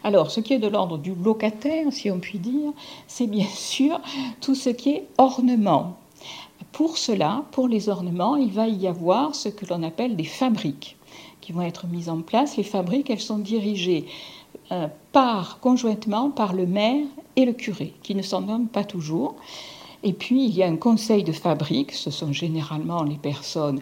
Alors, 0.02 0.32
ce 0.32 0.40
qui 0.40 0.54
est 0.54 0.60
de 0.60 0.68
l'ordre 0.70 0.98
du 0.98 1.14
locataire, 1.14 1.92
si 1.92 2.10
on 2.10 2.22
peut 2.22 2.38
dire, 2.38 2.72
c'est 3.06 3.28
bien 3.28 3.46
sûr 3.54 4.00
tout 4.40 4.56
ce 4.56 4.70
qui 4.70 4.92
est 4.92 5.08
ornement. 5.18 5.98
Pour 6.72 6.98
cela, 6.98 7.44
pour 7.52 7.68
les 7.68 7.90
ornements, 7.90 8.38
il 8.38 8.50
va 8.50 8.70
y 8.70 8.88
avoir 8.88 9.36
ce 9.36 9.50
que 9.50 9.66
l'on 9.66 9.84
appelle 9.84 10.16
des 10.16 10.24
fabriques 10.24 10.96
qui 11.42 11.52
vont 11.52 11.64
être 11.64 11.86
mises 11.86 12.08
en 12.08 12.22
place. 12.22 12.56
Les 12.56 12.64
fabriques, 12.64 13.10
elles 13.10 13.20
sont 13.20 13.40
dirigées 13.40 14.06
euh, 14.72 14.88
par, 15.12 15.60
conjointement 15.60 16.30
par 16.30 16.54
le 16.54 16.66
maire 16.66 17.06
et 17.36 17.44
le 17.44 17.52
curé, 17.52 17.94
qui 18.04 18.16
ne 18.16 18.22
s'en 18.22 18.40
nomment 18.40 18.70
pas 18.70 18.86
toujours. 18.86 19.36
Et 20.04 20.14
puis, 20.14 20.46
il 20.46 20.56
y 20.56 20.64
a 20.64 20.68
un 20.68 20.78
conseil 20.78 21.26
de 21.26 21.34
fabrique, 21.34 21.92
ce 21.92 22.10
sont 22.10 22.32
généralement 22.32 23.04
les 23.04 23.18
personnes 23.18 23.82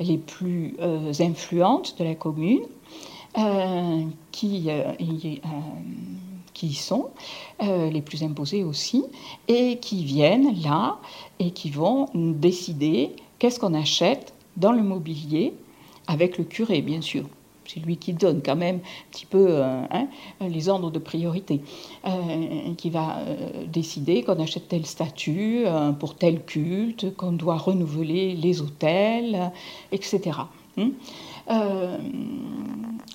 les 0.00 0.18
plus 0.18 0.76
euh, 0.80 1.12
influentes 1.20 1.98
de 1.98 2.04
la 2.04 2.14
commune, 2.14 2.62
euh, 3.38 4.02
qui, 4.32 4.66
euh, 4.68 4.92
qui 6.52 6.74
sont 6.74 7.10
les 7.60 8.02
plus 8.02 8.22
imposées 8.22 8.62
aussi, 8.62 9.04
et 9.48 9.78
qui 9.78 10.04
viennent 10.04 10.60
là 10.62 10.98
et 11.38 11.50
qui 11.50 11.70
vont 11.70 12.08
décider 12.14 13.10
qu'est-ce 13.38 13.58
qu'on 13.58 13.74
achète 13.74 14.34
dans 14.56 14.72
le 14.72 14.82
mobilier, 14.82 15.52
avec 16.06 16.38
le 16.38 16.44
curé, 16.44 16.80
bien 16.82 17.00
sûr 17.00 17.24
c'est 17.66 17.80
lui 17.80 17.96
qui 17.96 18.12
donne 18.12 18.42
quand 18.42 18.56
même 18.56 18.76
un 18.76 19.10
petit 19.10 19.26
peu 19.26 19.46
euh, 19.48 19.82
hein, 19.90 20.06
les 20.40 20.68
ordres 20.68 20.90
de 20.90 20.98
priorité, 20.98 21.60
euh, 22.06 22.74
qui 22.76 22.90
va 22.90 23.18
euh, 23.18 23.64
décider 23.66 24.22
qu'on 24.22 24.40
achète 24.40 24.68
tel 24.68 24.86
statut 24.86 25.64
pour 25.98 26.14
tel 26.16 26.44
culte, 26.44 27.16
qu'on 27.16 27.32
doit 27.32 27.56
renouveler 27.56 28.34
les 28.34 28.60
hôtels, 28.60 29.52
etc. 29.92 30.38
Hein. 30.76 30.90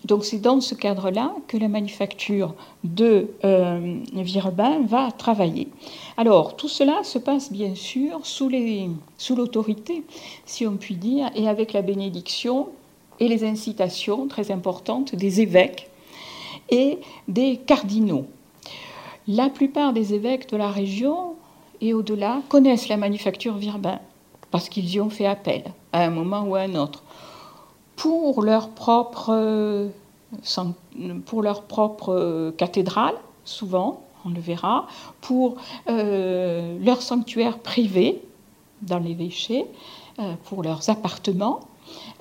donc 0.06 0.24
c'est 0.24 0.40
dans 0.40 0.62
ce 0.62 0.76
cadre-là 0.76 1.34
que 1.48 1.58
la 1.58 1.68
manufacture 1.68 2.54
de 2.86 3.28
Virbin 4.14 4.86
va 4.86 5.12
travailler. 5.12 5.68
Alors 6.16 6.56
tout 6.56 6.70
cela 6.70 7.04
se 7.04 7.20
passe 7.20 7.52
bien 7.52 7.76
sûr 7.76 8.22
sous 8.24 8.50
l'autorité, 9.36 10.04
si 10.46 10.66
on 10.66 10.78
peut 10.78 10.94
dire, 10.94 11.30
et 11.36 11.50
avec 11.50 11.74
la 11.74 11.82
bénédiction 11.82 12.70
et 13.20 13.28
les 13.28 13.44
incitations 13.44 14.28
très 14.28 14.52
importantes 14.52 15.16
des 15.16 15.42
évêques 15.42 15.90
et 16.70 17.00
des 17.28 17.58
cardinaux. 17.58 18.26
La 19.28 19.50
plupart 19.50 19.94
des 19.94 20.14
évêques 20.14 20.50
de 20.50 20.58
la 20.58 20.70
région 20.70 21.36
et 21.82 21.94
au-delà 21.94 22.42
connaissent 22.50 22.90
la 22.90 22.98
manufacture 22.98 23.56
Virbin 23.56 24.00
parce 24.52 24.70
qu'ils 24.70 24.90
y 24.90 25.00
ont 25.00 25.10
fait 25.10 25.26
appel 25.26 25.64
à 25.92 26.04
un 26.04 26.10
moment 26.10 26.44
ou 26.44 26.56
à 26.56 26.62
un 26.62 26.76
autre 26.76 27.04
pour 27.96 28.42
leur 28.44 28.70
propre, 28.70 29.90
pour 31.26 31.42
leur 31.42 31.64
propre 31.64 32.54
cathédrale, 32.58 33.16
souvent, 33.44 34.04
on 34.26 34.30
le 34.30 34.40
verra, 34.40 34.88
pour 35.20 35.58
euh, 35.90 36.78
leur 36.82 37.02
sanctuaire 37.02 37.60
privé 37.60 38.22
dans 38.82 39.00
l'évêché, 39.00 39.66
euh, 40.20 40.34
pour 40.46 40.64
leurs 40.64 40.90
appartements, 40.90 41.60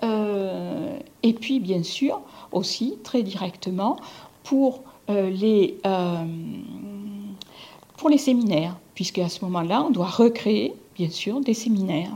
et 0.02 1.32
puis, 1.32 1.60
bien 1.60 1.82
sûr, 1.82 2.20
aussi 2.52 2.98
très 3.02 3.22
directement 3.22 3.96
pour 4.44 4.82
euh, 5.10 5.30
les, 5.30 5.78
euh, 5.86 6.24
pour 7.96 8.10
les 8.10 8.18
séminaires, 8.18 8.76
puisque 8.94 9.18
à 9.18 9.28
ce 9.28 9.44
moment-là, 9.46 9.82
on 9.82 9.90
doit 9.90 10.08
recréer, 10.08 10.74
bien 10.96 11.08
sûr, 11.08 11.40
des 11.40 11.54
séminaires. 11.54 12.12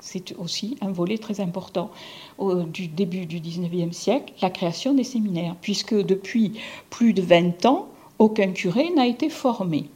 C'est 0.00 0.34
aussi 0.36 0.76
un 0.80 0.90
volet 0.90 1.18
très 1.18 1.40
important 1.40 1.90
au, 2.38 2.62
du 2.62 2.88
début 2.88 3.26
du 3.26 3.40
XIXe 3.40 3.94
siècle, 3.94 4.32
la 4.40 4.50
création 4.50 4.94
des 4.94 5.04
séminaires, 5.04 5.56
puisque 5.60 5.94
depuis 5.94 6.52
plus 6.90 7.12
de 7.12 7.22
20 7.22 7.64
ans, 7.66 7.88
aucun 8.18 8.52
curé 8.52 8.90
n'a 8.90 9.06
été 9.06 9.28
formé 9.28 9.88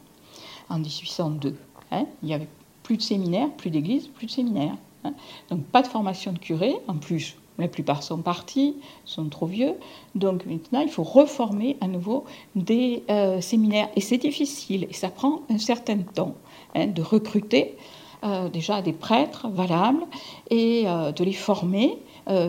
en 0.68 0.78
1802. 0.78 1.54
Hein. 1.90 2.04
il 2.22 2.26
n'y 2.26 2.34
avait 2.34 2.48
plus 2.82 2.98
de 2.98 3.02
séminaires, 3.02 3.50
plus 3.56 3.70
d'églises, 3.70 4.08
plus 4.08 4.26
de 4.26 4.30
séminaires. 4.30 4.76
Hein. 5.08 5.14
Donc 5.50 5.64
pas 5.64 5.82
de 5.82 5.86
formation 5.86 6.32
de 6.32 6.38
curé, 6.38 6.74
en 6.86 6.94
plus 6.94 7.36
la 7.58 7.68
plupart 7.68 8.02
sont 8.02 8.18
partis, 8.18 8.76
sont 9.04 9.28
trop 9.28 9.46
vieux. 9.46 9.74
Donc 10.14 10.46
maintenant, 10.46 10.80
il 10.80 10.88
faut 10.88 11.02
reformer 11.02 11.76
à 11.80 11.88
nouveau 11.88 12.24
des 12.54 13.02
euh, 13.10 13.40
séminaires. 13.40 13.88
Et 13.96 14.00
c'est 14.00 14.18
difficile, 14.18 14.86
et 14.88 14.94
ça 14.94 15.08
prend 15.08 15.42
un 15.50 15.58
certain 15.58 15.98
temps 15.98 16.34
hein, 16.74 16.86
de 16.86 17.02
recruter 17.02 17.76
euh, 18.24 18.48
déjà 18.48 18.80
des 18.80 18.92
prêtres 18.92 19.48
valables 19.48 20.04
et 20.50 20.84
euh, 20.86 21.12
de 21.12 21.24
les 21.24 21.32
former. 21.32 21.98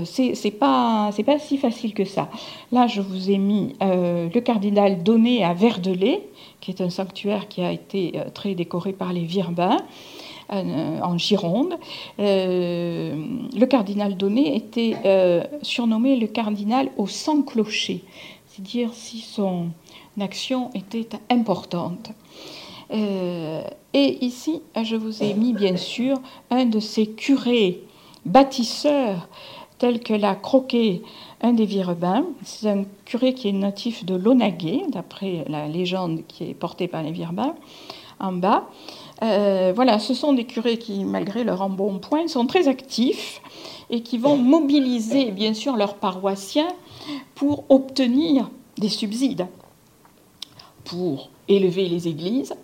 c'est 0.06 0.52
pas 0.60 1.10
pas 1.26 1.40
si 1.40 1.58
facile 1.58 1.94
que 1.94 2.06
ça. 2.06 2.30
Là, 2.72 2.86
je 2.88 3.02
vous 3.02 3.32
ai 3.32 3.38
mis 3.38 3.76
le 3.82 4.40
cardinal 4.40 5.04
donné 5.04 5.44
à 5.44 5.54
Verdelais, 5.54 6.28
qui 6.60 6.72
est 6.72 6.82
un 6.82 6.90
sanctuaire 6.90 7.48
qui 7.48 7.62
a 7.62 7.72
été 7.72 8.20
très 8.34 8.56
décoré 8.56 8.92
par 8.92 9.14
les 9.14 9.24
Virbins. 9.24 9.78
Euh, 10.52 11.00
en 11.02 11.16
Gironde. 11.20 11.76
Euh, 12.20 13.16
le 13.56 13.66
cardinal 13.68 14.18
Donné 14.18 14.56
était 14.56 14.96
euh, 15.06 15.44
surnommé 15.62 16.16
le 16.16 16.26
cardinal 16.26 16.90
au 16.98 17.06
sang 17.06 17.44
clocher, 17.44 18.04
c'est-à-dire 18.48 18.90
si 18.94 19.20
son 19.20 19.68
action 20.20 20.72
était 20.74 21.08
importante. 21.30 22.10
et 22.92 24.26
ici, 24.26 24.64
je 24.84 24.96
vous 24.96 25.22
ai 25.22 25.36
mis 25.36 25.54
bien 25.54 25.78
sûr 25.78 26.20
un 26.50 26.66
de 26.66 26.80
ces 26.80 27.06
curés 27.06 27.84
bâtisseurs 28.26 29.30
tels 29.78 30.00
que 30.00 30.14
l'a 30.16 30.34
croqué 30.34 31.04
un 31.42 31.54
des 31.54 31.66
Virebins. 31.66 32.26
C'est 32.44 32.70
un 32.70 32.86
curé 33.06 33.36
qui 33.36 33.50
est 33.50 33.54
natif 33.54 34.04
de 34.04 34.16
Lonaguet, 34.16 34.82
d'après 34.90 35.46
la 35.48 35.68
légende 35.68 36.22
qui 36.28 36.50
est 36.50 36.54
portée 36.56 36.88
par 36.88 37.04
les 37.04 37.12
Virebins, 37.12 37.54
en 38.20 38.32
bas. 38.32 38.68
Euh, 39.22 39.74
voilà, 39.76 40.00
ce 40.00 40.14
sont 40.14 40.34
des 40.34 40.46
curés 40.46 40.78
qui, 40.78 41.04
malgré 41.04 41.44
leur 41.44 41.62
embonpoint, 41.62 42.28
sont 42.28 42.46
très 42.46 42.68
actifs 42.68 43.42
et 43.90 44.02
qui 44.02 44.18
vont 44.18 44.38
mobiliser, 44.38 45.32
bien 45.32 45.54
sûr, 45.54 45.76
leurs 45.76 45.96
paroissiens 45.96 46.70
pour 47.36 47.66
obtenir 47.70 48.50
des 48.78 48.90
subsides, 48.90 49.48
pour 50.86 51.30
élever 51.48 51.90
les 51.90 52.08
églises, 52.08 52.56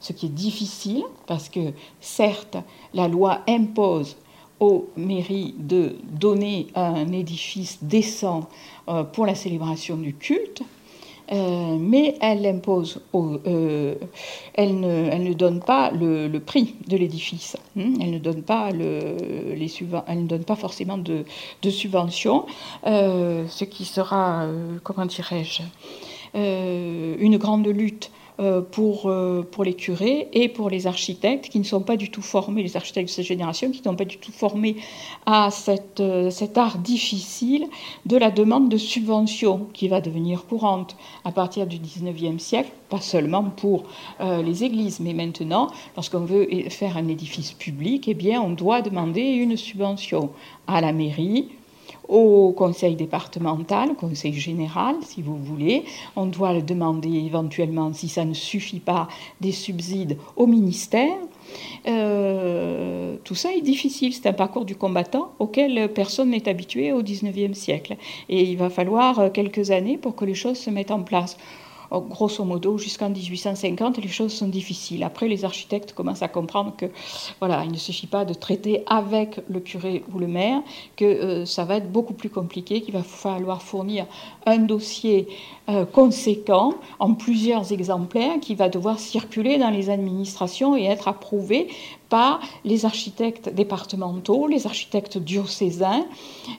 ce 0.00 0.12
qui 0.12 0.26
est 0.26 0.30
difficile 0.30 1.04
parce 1.26 1.48
que, 1.48 1.72
certes, 2.00 2.58
la 2.92 3.08
loi 3.08 3.40
impose 3.48 4.16
aux 4.60 4.88
mairies 4.96 5.54
de 5.58 5.96
donner 6.02 6.66
un 6.74 7.12
édifice 7.12 7.78
décent 7.82 8.48
euh, 8.88 9.04
pour 9.04 9.24
la 9.24 9.34
célébration 9.34 9.96
du 9.96 10.14
culte, 10.14 10.62
Euh, 11.30 11.76
mais 11.78 12.16
elle 12.20 12.46
impose, 12.46 13.02
euh, 13.14 13.94
elle, 14.54 14.80
ne, 14.80 15.08
elle, 15.10 15.24
ne, 15.24 15.34
donne 15.34 15.60
pas 15.60 15.90
le, 15.90 16.38
prix 16.38 16.76
de 16.86 16.96
l'édifice. 16.96 17.56
Hein. 17.76 17.92
elle 18.00 18.12
ne 18.12 18.18
donne 18.18 18.42
pas 18.42 18.70
le, 18.70 19.16
les 19.54 19.70
elle 20.06 20.22
ne 20.22 20.26
donne 20.26 20.44
pas 20.44 20.56
forcément 20.56 20.96
de, 20.96 21.24
de 21.62 21.70
subventions, 21.70 22.46
euh, 22.86 23.44
ce 23.48 23.64
qui 23.64 23.84
sera, 23.84 24.46
comment 24.82 25.04
dirais-je, 25.04 25.62
une 26.34 27.36
grande 27.36 27.66
lutte 27.66 28.10
euh, 28.10 28.17
pour, 28.70 29.06
euh, 29.06 29.42
pour 29.42 29.64
les 29.64 29.74
curés 29.74 30.28
et 30.32 30.48
pour 30.48 30.70
les 30.70 30.86
architectes 30.86 31.48
qui 31.48 31.58
ne 31.58 31.64
sont 31.64 31.80
pas 31.80 31.96
du 31.96 32.10
tout 32.10 32.22
formés, 32.22 32.62
les 32.62 32.76
architectes 32.76 33.08
de 33.08 33.12
cette 33.12 33.24
génération, 33.24 33.70
qui 33.70 33.80
ne 33.80 33.84
sont 33.84 33.96
pas 33.96 34.04
du 34.04 34.18
tout 34.18 34.30
formés 34.30 34.76
à 35.26 35.50
cette, 35.50 35.98
euh, 35.98 36.30
cet 36.30 36.56
art 36.56 36.78
difficile 36.78 37.66
de 38.06 38.16
la 38.16 38.30
demande 38.30 38.68
de 38.68 38.76
subvention 38.76 39.66
qui 39.72 39.88
va 39.88 40.00
devenir 40.00 40.46
courante 40.46 40.96
à 41.24 41.32
partir 41.32 41.66
du 41.66 41.78
19e 41.78 42.38
siècle, 42.38 42.70
pas 42.88 43.00
seulement 43.00 43.44
pour 43.44 43.82
les 44.20 44.64
églises, 44.64 45.00
mais 45.00 45.12
maintenant, 45.12 45.68
lorsqu'on 45.94 46.20
veut 46.20 46.48
faire 46.70 46.96
un 46.96 47.06
édifice 47.08 47.52
public, 47.52 48.08
eh 48.08 48.14
bien, 48.14 48.40
on 48.40 48.50
doit 48.50 48.80
demander 48.80 49.20
une 49.20 49.56
subvention 49.56 50.30
à 50.66 50.80
la 50.80 50.92
mairie, 50.92 51.48
au 52.08 52.52
conseil 52.52 52.96
départemental, 52.96 53.90
au 53.90 53.94
conseil 53.94 54.32
général, 54.32 54.96
si 55.02 55.22
vous 55.22 55.36
voulez. 55.36 55.84
On 56.16 56.26
doit 56.26 56.54
le 56.54 56.62
demander 56.62 57.12
éventuellement, 57.12 57.92
si 57.92 58.08
ça 58.08 58.24
ne 58.24 58.34
suffit 58.34 58.80
pas, 58.80 59.08
des 59.40 59.52
subsides 59.52 60.16
au 60.36 60.46
ministère. 60.46 61.16
Euh, 61.86 63.16
tout 63.24 63.34
ça 63.34 63.52
est 63.52 63.60
difficile, 63.60 64.12
c'est 64.12 64.26
un 64.26 64.32
parcours 64.32 64.64
du 64.64 64.74
combattant 64.74 65.32
auquel 65.38 65.92
personne 65.92 66.30
n'est 66.30 66.48
habitué 66.48 66.92
au 66.92 67.02
XIXe 67.02 67.56
siècle. 67.56 67.96
Et 68.28 68.42
il 68.42 68.56
va 68.56 68.70
falloir 68.70 69.32
quelques 69.32 69.70
années 69.70 69.98
pour 69.98 70.14
que 70.14 70.24
les 70.24 70.34
choses 70.34 70.58
se 70.58 70.70
mettent 70.70 70.90
en 70.90 71.02
place. 71.02 71.36
Oh, 71.90 72.02
grosso 72.02 72.44
modo, 72.44 72.76
jusqu'en 72.76 73.08
1850, 73.08 73.96
les 73.96 74.08
choses 74.08 74.34
sont 74.34 74.48
difficiles. 74.48 75.02
Après, 75.02 75.26
les 75.26 75.46
architectes 75.46 75.94
commencent 75.94 76.22
à 76.22 76.28
comprendre 76.28 76.74
que, 76.76 76.86
voilà, 77.38 77.64
il 77.64 77.72
ne 77.72 77.78
suffit 77.78 78.06
pas 78.06 78.26
de 78.26 78.34
traiter 78.34 78.82
avec 78.86 79.40
le 79.48 79.60
curé 79.60 80.04
ou 80.12 80.18
le 80.18 80.26
maire, 80.26 80.60
que 80.96 81.06
euh, 81.06 81.46
ça 81.46 81.64
va 81.64 81.76
être 81.76 81.90
beaucoup 81.90 82.12
plus 82.12 82.28
compliqué, 82.28 82.82
qu'il 82.82 82.92
va 82.92 83.02
falloir 83.02 83.62
fournir 83.62 84.06
un 84.44 84.58
dossier 84.58 85.28
euh, 85.70 85.86
conséquent 85.86 86.74
en 86.98 87.14
plusieurs 87.14 87.72
exemplaires 87.72 88.38
qui 88.40 88.54
va 88.54 88.68
devoir 88.68 88.98
circuler 88.98 89.56
dans 89.56 89.70
les 89.70 89.88
administrations 89.88 90.76
et 90.76 90.84
être 90.84 91.08
approuvé 91.08 91.68
par 92.08 92.40
les 92.64 92.84
architectes 92.84 93.48
départementaux, 93.48 94.46
les 94.46 94.66
architectes 94.66 95.18
diocésains, 95.18 96.06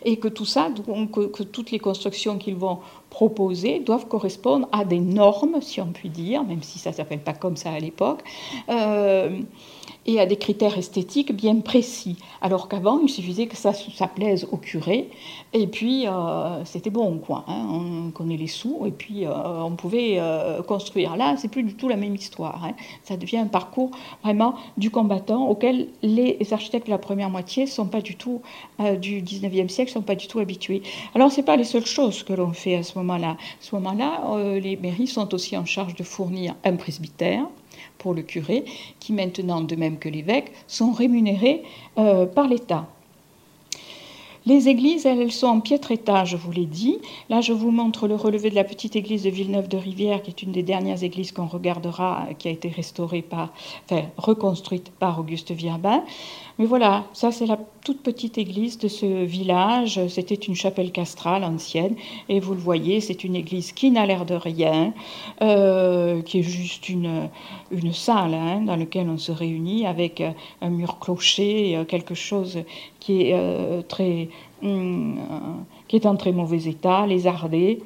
et 0.05 0.17
que 0.17 0.27
tout 0.27 0.45
ça, 0.45 0.69
que 1.11 1.43
toutes 1.43 1.71
les 1.71 1.79
constructions 1.79 2.37
qu'ils 2.37 2.55
vont 2.55 2.79
proposées 3.09 3.79
doivent 3.79 4.07
correspondre 4.07 4.67
à 4.71 4.85
des 4.85 4.99
normes, 4.99 5.61
si 5.61 5.81
on 5.81 5.87
peut 5.87 6.09
dire, 6.09 6.43
même 6.43 6.61
si 6.63 6.79
ça 6.79 6.91
ne 6.91 6.95
s'appelle 6.95 7.23
pas 7.23 7.33
comme 7.33 7.57
ça 7.57 7.71
à 7.71 7.79
l'époque. 7.79 8.21
Euh, 8.69 9.39
et 10.05 10.19
à 10.19 10.25
des 10.25 10.37
critères 10.37 10.77
esthétiques 10.77 11.35
bien 11.35 11.59
précis. 11.59 12.17
Alors 12.41 12.67
qu'avant, 12.67 12.99
il 13.03 13.09
suffisait 13.09 13.47
que 13.47 13.57
ça, 13.57 13.73
plaise 14.07 14.47
au 14.51 14.57
curé, 14.57 15.09
et 15.53 15.67
puis 15.67 16.07
euh, 16.07 16.63
c'était 16.65 16.89
bon, 16.89 17.19
quoi. 17.19 17.43
Hein. 17.47 17.67
on 17.69 18.11
connaît 18.11 18.37
les 18.37 18.47
sous, 18.47 18.85
et 18.85 18.91
puis 18.91 19.25
euh, 19.25 19.31
on 19.61 19.75
pouvait 19.75 20.15
euh, 20.17 20.61
construire. 20.61 21.15
Là, 21.15 21.35
c'est 21.37 21.47
plus 21.47 21.63
du 21.63 21.75
tout 21.75 21.89
la 21.89 21.97
même 21.97 22.15
histoire. 22.15 22.63
Hein. 22.65 22.73
ça 23.03 23.17
devient 23.17 23.37
un 23.37 23.47
parcours 23.47 23.91
vraiment 24.23 24.55
du 24.77 24.89
combattant 24.89 25.47
auquel 25.47 25.87
les 26.01 26.37
architectes 26.51 26.87
de 26.87 26.91
la 26.91 26.97
première 26.97 27.29
moitié 27.29 27.67
sont 27.67 27.85
pas 27.85 28.01
du 28.01 28.15
tout 28.15 28.41
du 28.99 29.21
19e 29.21 29.67
siècle 29.67 29.91
sont 29.91 30.01
pas 30.01 30.15
du 30.15 30.27
tout 30.27 30.39
habitués. 30.39 30.81
Alors 31.13 31.31
c'est 31.31 31.43
pas 31.43 31.55
les 31.55 31.63
seules 31.63 31.85
choses 31.85 32.23
que 32.23 32.33
l'on 32.33 32.53
fait 32.53 32.75
à 32.75 32.83
ce 32.83 32.97
moment-là. 32.97 33.31
À 33.31 33.37
ce 33.59 33.75
moment-là, 33.75 34.59
les 34.59 34.77
mairies 34.77 35.07
sont 35.07 35.33
aussi 35.33 35.57
en 35.57 35.65
charge 35.65 35.95
de 35.95 36.03
fournir 36.03 36.55
un 36.63 36.75
presbytère 36.75 37.45
pour 37.97 38.13
le 38.13 38.21
curé, 38.21 38.65
qui 38.99 39.13
maintenant, 39.13 39.61
de 39.61 39.75
même 39.75 39.97
que 39.97 40.09
l'évêque, 40.09 40.51
sont 40.67 40.91
rémunérés 40.91 41.63
euh, 41.97 42.25
par 42.25 42.47
l'État. 42.47 42.87
Les 44.45 44.69
églises, 44.69 45.05
elles, 45.05 45.31
sont 45.31 45.47
en 45.47 45.59
piètre 45.59 45.91
état, 45.91 46.25
je 46.25 46.37
vous 46.37 46.51
l'ai 46.51 46.65
dit. 46.65 46.97
Là, 47.29 47.41
je 47.41 47.53
vous 47.53 47.71
montre 47.71 48.07
le 48.07 48.15
relevé 48.15 48.49
de 48.49 48.55
la 48.55 48.63
petite 48.63 48.95
église 48.95 49.23
de 49.23 49.29
Villeneuve 49.29 49.67
de 49.67 49.77
Rivière, 49.77 50.21
qui 50.21 50.31
est 50.31 50.41
une 50.41 50.51
des 50.51 50.63
dernières 50.63 51.03
églises 51.03 51.31
qu'on 51.31 51.47
regardera, 51.47 52.27
qui 52.37 52.47
a 52.47 52.51
été 52.51 52.69
restaurée 52.69 53.21
par, 53.21 53.51
enfin, 53.85 54.03
reconstruite 54.17 54.91
par 54.99 55.19
Auguste 55.19 55.51
Virbin. 55.51 56.03
Mais 56.57 56.65
voilà, 56.65 57.05
ça 57.13 57.31
c'est 57.31 57.45
la 57.45 57.57
toute 57.85 58.01
petite 58.01 58.37
église 58.37 58.77
de 58.77 58.89
ce 58.89 59.05
village. 59.23 60.05
C'était 60.09 60.35
une 60.35 60.55
chapelle 60.55 60.91
castrale 60.91 61.45
ancienne. 61.45 61.95
Et 62.27 62.41
vous 62.41 62.53
le 62.53 62.59
voyez, 62.59 62.99
c'est 62.99 63.23
une 63.23 63.35
église 63.35 63.71
qui 63.71 63.91
n'a 63.91 64.05
l'air 64.05 64.25
de 64.25 64.35
rien, 64.35 64.93
euh, 65.41 66.21
qui 66.21 66.39
est 66.39 66.43
juste 66.43 66.89
une, 66.89 67.29
une 67.71 67.93
salle 67.93 68.33
hein, 68.33 68.61
dans 68.61 68.75
laquelle 68.75 69.07
on 69.07 69.17
se 69.17 69.31
réunit 69.31 69.85
avec 69.85 70.21
un 70.61 70.69
mur 70.69 70.99
clocher, 70.99 71.77
euh, 71.77 71.85
quelque 71.85 72.13
chose 72.13 72.59
qui 72.99 73.21
est, 73.21 73.33
euh, 73.33 73.81
très, 73.81 74.27
qui 74.61 75.95
est 75.95 76.05
en 76.05 76.15
très 76.15 76.31
mauvais 76.31 76.63
état, 76.63 77.05
lézardé. 77.07 77.81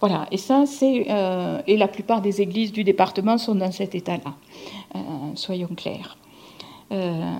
voilà, 0.00 0.26
et 0.30 0.36
ça, 0.36 0.66
c'est. 0.66 1.06
et 1.66 1.76
la 1.76 1.88
plupart 1.88 2.20
des 2.20 2.40
églises 2.40 2.72
du 2.72 2.84
département 2.84 3.38
sont 3.38 3.54
dans 3.54 3.72
cet 3.72 3.94
état-là, 3.94 4.34
soyons 5.34 5.74
clairs. 5.76 6.16
Euh, 6.92 7.34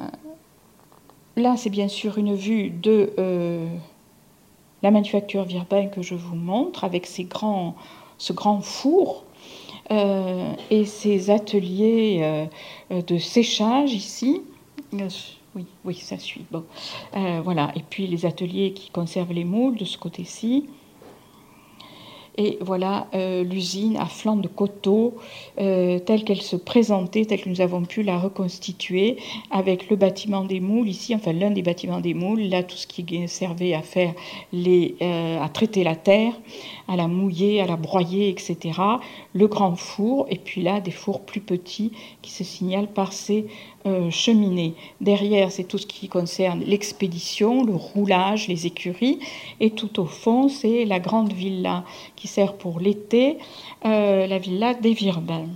là, 1.37 1.57
c'est 1.57 1.71
bien 1.71 1.89
sûr 1.89 2.19
une 2.19 2.35
vue 2.35 2.71
de 2.71 3.13
euh, 3.19 3.67
la 4.83 4.91
manufacture 4.91 5.45
Virbin 5.45 5.87
que 5.87 6.03
je 6.03 6.15
vous 6.15 6.37
montre 6.37 6.85
avec 6.85 7.07
ces 7.07 7.25
grands, 7.25 7.77
ce 8.19 8.33
grand 8.33 8.61
four 8.61 9.25
euh, 9.91 10.53
et 10.71 10.85
ces 10.85 11.31
ateliers 11.31 12.49
de 12.91 13.19
séchage 13.19 13.93
ici. 13.93 14.43
Oui, 15.57 15.65
oui, 15.85 15.95
ça 15.95 16.19
suit. 16.19 16.45
Bon. 16.53 16.65
voilà. 17.43 17.73
Et 17.75 17.83
puis 17.89 18.07
les 18.07 18.27
ateliers 18.27 18.73
qui 18.73 18.91
conservent 18.91 19.33
les 19.33 19.45
moules 19.45 19.77
de 19.77 19.85
ce 19.85 19.99
côté-ci. 19.99 20.67
Et 22.39 22.59
voilà 22.61 23.07
euh, 23.15 23.45
l'usine 23.45 23.97
à 23.97 24.07
flanc 24.07 24.37
de 24.37 24.49
coteau 24.49 25.15
euh, 25.59 25.99
telle 25.99 26.25
qu'elle 26.25 26.43
se 26.43 26.57
présentait, 26.57 27.25
telle 27.25 27.41
que 27.41 27.49
nous 27.49 27.63
avons 27.63 27.83
pu 27.85 28.03
la 28.03 28.19
reconstituer 28.19 29.17
avec 29.51 29.89
le 29.89 29.97
bâtiment 29.97 30.45
des 30.45 30.61
moules 30.61 30.89
ici, 30.89 31.15
enfin 31.15 31.33
l'un 31.33 31.51
des 31.51 31.63
bâtiments 31.63 32.01
des 32.01 32.13
moules, 32.13 32.43
là 32.43 32.63
tout 32.63 32.77
ce 32.77 32.87
qui 32.87 33.29
servait 33.29 33.73
à 33.73 33.81
faire 33.81 34.13
les, 34.53 34.97
euh, 35.01 35.43
à 35.43 35.49
traiter 35.49 35.83
la 35.83 35.97
terre, 35.97 36.35
à 36.89 36.97
la 36.97 37.09
mouiller, 37.09 37.61
à 37.61 37.67
la 37.67 37.77
broyer, 37.77 38.29
etc. 38.29 38.81
Le 39.35 39.47
grand 39.47 39.77
four 39.77 40.27
et 40.31 40.37
puis 40.37 40.63
là 40.63 40.81
des 40.81 40.91
fours 40.91 41.21
plus 41.21 41.41
petits 41.41 41.93
qui 42.23 42.31
se 42.31 42.45
signalent 42.45 42.93
par 42.93 43.13
ces 43.13 43.47
euh, 43.87 44.11
cheminée. 44.11 44.75
Derrière, 45.01 45.53
c'est 45.53 45.65
tout 45.65 45.79
ce 45.79 45.87
qui 45.87 46.09
concerne 46.09 46.61
l'expédition, 46.61 47.65
le 47.65 47.75
roulage, 47.75 48.49
les 48.49 48.67
écuries. 48.67 49.19
Et 49.61 49.71
tout 49.71 50.01
au 50.01 50.07
fond, 50.07 50.49
c'est 50.49 50.85
la 50.85 50.99
grande 50.99 51.33
villa 51.33 51.85
qui 52.17 52.29
sert 52.29 52.55
pour 52.55 52.81
l'été, 52.81 53.39
euh, 53.85 54.27
la 54.27 54.39
villa 54.39 54.75
des 54.75 54.93
Virbins. 54.93 55.49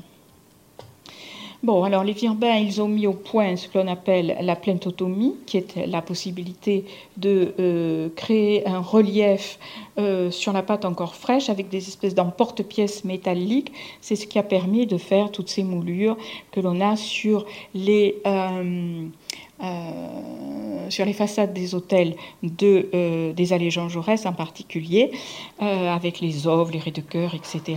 Bon, 1.63 1.85
alors 1.85 2.05
les 2.05 2.15
Virbins, 2.15 2.57
ils 2.57 2.81
ont 2.81 2.89
mis 2.89 3.07
au 3.07 3.13
point 3.13 3.55
ce 3.57 3.69
que 3.69 3.77
l'on 3.77 3.87
appelle 3.87 4.35
la 4.41 4.57
plaintotomie, 4.57 5.35
qui 5.45 5.59
est 5.59 5.87
la 5.87 6.01
possibilité 6.01 6.87
de 7.19 7.53
euh, 7.59 8.09
créer 8.17 8.67
un 8.67 8.79
relief 8.79 9.59
euh, 9.99 10.31
sur 10.31 10.55
la 10.55 10.63
pâte 10.63 10.87
encore 10.87 11.15
fraîche 11.15 11.51
avec 11.51 11.69
des 11.69 11.87
espèces 11.87 12.15
d'emporte-pièces 12.15 13.05
métalliques. 13.05 13.73
C'est 14.01 14.17
ce 14.17 14.27
qui 14.27 14.39
a 14.39 14.43
permis 14.43 14.87
de 14.87 14.97
faire 14.97 15.31
toutes 15.31 15.51
ces 15.51 15.63
moulures 15.63 16.17
que 16.51 16.61
l'on 16.61 16.81
a 16.81 16.97
sur 16.97 17.45
les, 17.75 18.23
euh, 18.27 19.07
sur 20.89 21.05
les 21.05 21.13
façades 21.13 21.53
des 21.53 21.75
hôtels 21.75 22.17
de, 22.43 23.33
des 23.33 23.53
allées 23.53 23.71
Jean 23.71 23.89
Jaurès 23.89 24.27
en 24.27 24.33
particulier, 24.33 25.11
avec 25.59 26.21
les 26.21 26.47
oves, 26.47 26.73
les 26.73 26.79
raies 26.79 26.91
de 26.91 27.01
cœur, 27.01 27.35
etc. 27.35 27.77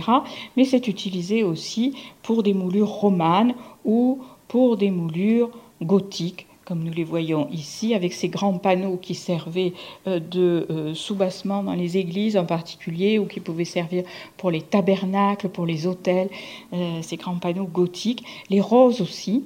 Mais 0.56 0.64
c'est 0.64 0.88
utilisé 0.88 1.42
aussi 1.42 1.94
pour 2.22 2.42
des 2.42 2.54
moulures 2.54 2.88
romanes 2.88 3.54
ou 3.84 4.22
pour 4.48 4.76
des 4.76 4.90
moulures 4.90 5.50
gothiques, 5.82 6.46
comme 6.64 6.82
nous 6.82 6.92
les 6.92 7.04
voyons 7.04 7.48
ici, 7.50 7.94
avec 7.94 8.12
ces 8.12 8.28
grands 8.28 8.58
panneaux 8.58 8.96
qui 8.96 9.14
servaient 9.14 9.72
euh, 10.06 10.18
de 10.18 10.66
euh, 10.70 10.94
soubassement 10.94 11.62
dans 11.62 11.74
les 11.74 11.98
églises 11.98 12.36
en 12.36 12.46
particulier, 12.46 13.18
ou 13.18 13.26
qui 13.26 13.40
pouvaient 13.40 13.64
servir 13.64 14.04
pour 14.36 14.50
les 14.50 14.62
tabernacles, 14.62 15.48
pour 15.48 15.66
les 15.66 15.86
hôtels, 15.86 16.30
euh, 16.72 17.02
ces 17.02 17.16
grands 17.16 17.36
panneaux 17.36 17.66
gothiques, 17.66 18.24
les 18.48 18.60
roses 18.60 19.00
aussi 19.00 19.44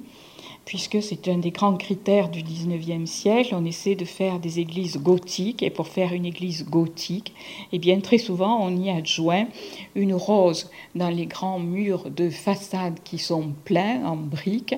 puisque 0.69 1.03
c'est 1.03 1.29
un 1.29 1.39
des 1.39 1.51
grands 1.51 1.79
critères 1.79 2.29
du 2.29 2.43
XIXe 2.43 3.11
siècle. 3.11 3.55
On 3.57 3.65
essaie 3.65 3.95
de 3.95 4.05
faire 4.05 4.39
des 4.39 4.61
églises 4.61 4.99
gothiques, 4.99 5.63
et 5.63 5.71
pour 5.71 5.89
faire 5.89 6.13
une 6.13 6.27
église 6.27 6.69
gothique, 6.69 7.33
eh 7.73 7.79
bien, 7.79 8.01
très 8.01 8.19
souvent, 8.19 8.63
on 8.63 8.77
y 8.77 8.91
adjoint 8.91 9.47
une 9.95 10.13
rose 10.13 10.71
dans 10.95 11.09
les 11.09 11.25
grands 11.25 11.59
murs 11.59 12.11
de 12.11 12.29
façade 12.29 12.99
qui 13.03 13.17
sont 13.17 13.55
pleins 13.65 14.05
en 14.05 14.17
briques. 14.17 14.75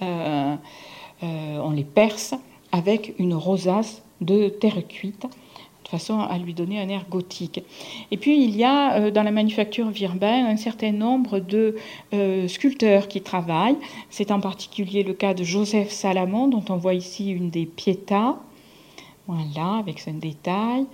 Euh, 0.00 0.54
euh, 1.24 1.58
on 1.60 1.72
les 1.72 1.82
perce 1.82 2.34
avec 2.70 3.12
une 3.18 3.34
rosace 3.34 4.00
de 4.20 4.48
terre 4.48 4.86
cuite 4.86 5.26
façon 5.92 6.18
à 6.18 6.38
lui 6.38 6.54
donner 6.54 6.80
un 6.80 6.88
air 6.88 7.04
gothique. 7.08 7.62
Et 8.10 8.16
puis 8.16 8.42
il 8.42 8.56
y 8.56 8.64
a 8.64 9.10
dans 9.10 9.22
la 9.22 9.30
manufacture 9.30 9.88
Virbin 9.90 10.46
un 10.46 10.56
certain 10.56 10.90
nombre 10.92 11.38
de 11.38 11.76
sculpteurs 12.48 13.06
qui 13.08 13.20
travaillent. 13.20 13.76
C'est 14.10 14.30
en 14.30 14.40
particulier 14.40 15.04
le 15.04 15.12
cas 15.12 15.34
de 15.34 15.44
Joseph 15.44 15.90
Salamon, 15.90 16.48
dont 16.48 16.64
on 16.68 16.76
voit 16.76 16.94
ici 16.94 17.30
une 17.30 17.50
des 17.50 17.66
Pietas. 17.66 18.36
Voilà, 19.28 19.76
avec 19.78 20.00
ce 20.00 20.10
détail. 20.10 20.86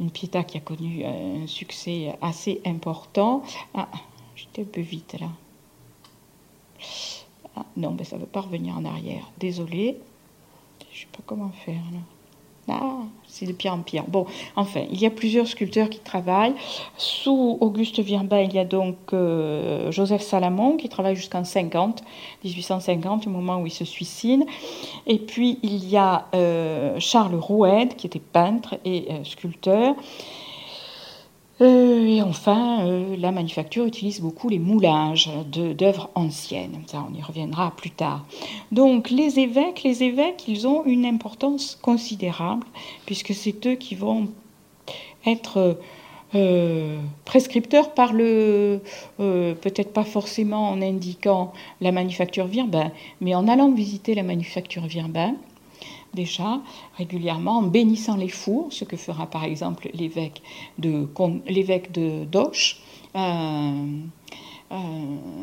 Une 0.00 0.10
Pietà 0.10 0.44
qui 0.44 0.58
a 0.58 0.60
connu 0.60 1.04
un 1.04 1.46
succès 1.46 2.14
assez 2.20 2.60
important. 2.64 3.42
Ah, 3.74 3.88
j'étais 4.36 4.62
un 4.62 4.72
peu 4.72 4.80
vite 4.80 5.16
là. 5.20 5.28
Ah, 7.56 7.66
non, 7.76 7.94
mais 7.96 8.04
ça 8.04 8.16
ne 8.16 8.20
veut 8.22 8.26
pas 8.26 8.42
revenir 8.42 8.76
en 8.76 8.84
arrière. 8.84 9.30
Désolée. 9.38 9.98
Je 10.90 10.98
ne 10.98 11.00
sais 11.00 11.08
pas 11.12 11.22
comment 11.24 11.50
faire 11.64 11.82
là. 11.92 11.98
Ah, 12.68 13.00
c'est 13.26 13.46
de 13.46 13.52
pire 13.52 13.72
en 13.72 13.78
pire. 13.78 14.04
Bon, 14.06 14.26
enfin, 14.54 14.82
il 14.90 15.00
y 15.00 15.06
a 15.06 15.10
plusieurs 15.10 15.48
sculpteurs 15.48 15.90
qui 15.90 15.98
travaillent. 15.98 16.54
Sous 16.96 17.58
Auguste 17.60 17.98
Virbin, 17.98 18.40
il 18.40 18.54
y 18.54 18.58
a 18.58 18.64
donc 18.64 18.96
euh, 19.12 19.90
Joseph 19.90 20.22
Salamon 20.22 20.76
qui 20.76 20.88
travaille 20.88 21.16
jusqu'en 21.16 21.42
50, 21.42 22.04
1850, 22.44 23.26
au 23.26 23.30
moment 23.30 23.60
où 23.60 23.66
il 23.66 23.72
se 23.72 23.84
suicide. 23.84 24.44
Et 25.06 25.18
puis 25.18 25.58
il 25.62 25.88
y 25.88 25.96
a 25.96 26.26
euh, 26.34 27.00
Charles 27.00 27.34
Roued 27.34 27.96
qui 27.96 28.06
était 28.06 28.20
peintre 28.20 28.76
et 28.84 29.06
euh, 29.10 29.24
sculpteur. 29.24 29.96
Euh, 31.60 32.06
et 32.06 32.22
enfin, 32.22 32.86
euh, 32.86 33.16
la 33.16 33.30
manufacture 33.30 33.84
utilise 33.84 34.20
beaucoup 34.20 34.48
les 34.48 34.58
moulages 34.58 35.30
d'œuvres 35.46 36.10
anciennes. 36.14 36.82
Ça, 36.86 37.04
on 37.08 37.14
y 37.16 37.22
reviendra 37.22 37.72
plus 37.76 37.90
tard. 37.90 38.24
Donc, 38.72 39.10
les 39.10 39.38
évêques, 39.38 39.82
les 39.82 40.02
évêques, 40.02 40.44
ils 40.48 40.66
ont 40.66 40.84
une 40.84 41.04
importance 41.04 41.78
considérable, 41.80 42.66
puisque 43.06 43.34
c'est 43.34 43.66
eux 43.66 43.74
qui 43.74 43.94
vont 43.94 44.28
être 45.26 45.78
euh, 46.34 46.98
prescripteurs 47.24 47.92
par 47.92 48.12
le, 48.12 48.80
peut-être 49.18 49.92
pas 49.92 50.04
forcément 50.04 50.70
en 50.70 50.80
indiquant 50.80 51.52
la 51.80 51.92
manufacture 51.92 52.46
Virbin, 52.46 52.90
mais 53.20 53.34
en 53.34 53.46
allant 53.46 53.70
visiter 53.70 54.14
la 54.14 54.22
manufacture 54.22 54.86
Virbin, 54.86 55.36
déjà 56.14 56.60
régulièrement 56.96 57.58
en 57.58 57.62
bénissant 57.62 58.16
les 58.16 58.28
fours, 58.28 58.68
ce 58.70 58.84
que 58.84 58.96
fera 58.96 59.26
par 59.26 59.44
exemple 59.44 59.88
l'évêque 59.94 60.42
de, 60.78 61.08
l'évêque 61.46 61.92
de 61.92 62.24
Doche, 62.24 62.80
euh, 63.16 63.98
euh, 64.72 64.76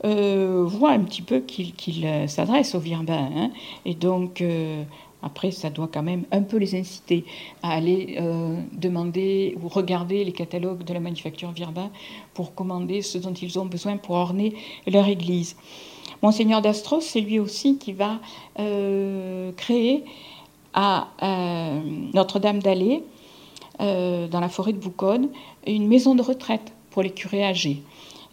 euh, 0.04 0.64
voit 0.66 0.92
un 0.92 1.00
petit 1.00 1.20
peu 1.20 1.40
qu'il 1.40 2.06
euh, 2.06 2.26
s'adresse 2.26 2.74
aux 2.74 2.78
Virbins. 2.78 3.28
Hein. 3.36 3.50
et 3.84 3.94
donc, 3.94 4.40
euh, 4.40 4.82
après, 5.22 5.50
ça 5.50 5.68
doit 5.68 5.90
quand 5.92 6.02
même 6.02 6.24
un 6.32 6.40
peu 6.40 6.56
les 6.56 6.74
inciter 6.74 7.26
à 7.62 7.72
aller 7.72 8.18
demander 8.72 9.54
ou 9.62 9.68
regarder 9.68 10.24
les 10.24 10.32
catalogues 10.32 10.82
de 10.82 10.94
la 10.94 11.00
manufacture 11.00 11.52
Virbin 11.52 11.90
pour 12.32 12.54
commander 12.54 13.02
ce 13.02 13.18
dont 13.18 13.34
ils 13.34 13.58
ont 13.58 13.66
besoin 13.66 13.98
pour 13.98 14.16
orner 14.16 14.54
leur 14.86 15.06
église. 15.08 15.56
Monseigneur 16.22 16.62
d'Astros, 16.62 17.02
c'est 17.02 17.20
lui 17.20 17.38
aussi 17.38 17.76
qui 17.76 17.92
va 17.92 18.18
créer 18.56 20.04
à 20.72 21.08
Notre-Dame 22.14 22.60
d'Allée, 22.60 23.02
dans 23.78 24.40
la 24.40 24.48
forêt 24.48 24.72
de 24.72 24.78
Bouconne, 24.78 25.28
une 25.66 25.86
maison 25.86 26.14
de 26.14 26.22
retraite 26.22 26.72
pour 26.88 27.02
les 27.02 27.10
curés 27.10 27.44
âgés. 27.44 27.82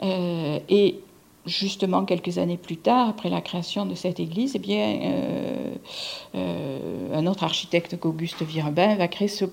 et 0.02 1.02
justement 1.48 2.06
quelques 2.06 2.38
années 2.38 2.58
plus 2.58 2.78
tard, 2.78 3.10
après 3.10 3.30
la 3.30 3.42
création 3.42 3.86
de 3.86 3.96
cette 3.96 4.20
église, 4.20 4.56
eh 4.56 4.62
euh, 4.70 5.76
euh, 6.36 7.16
un 7.18 7.26
autre 7.26 7.44
architecte 7.44 7.98
qu'Auguste 7.98 8.44
Virbin 8.44 8.96
va 8.96 9.08
créer 9.08 9.28
ce, 9.28 9.46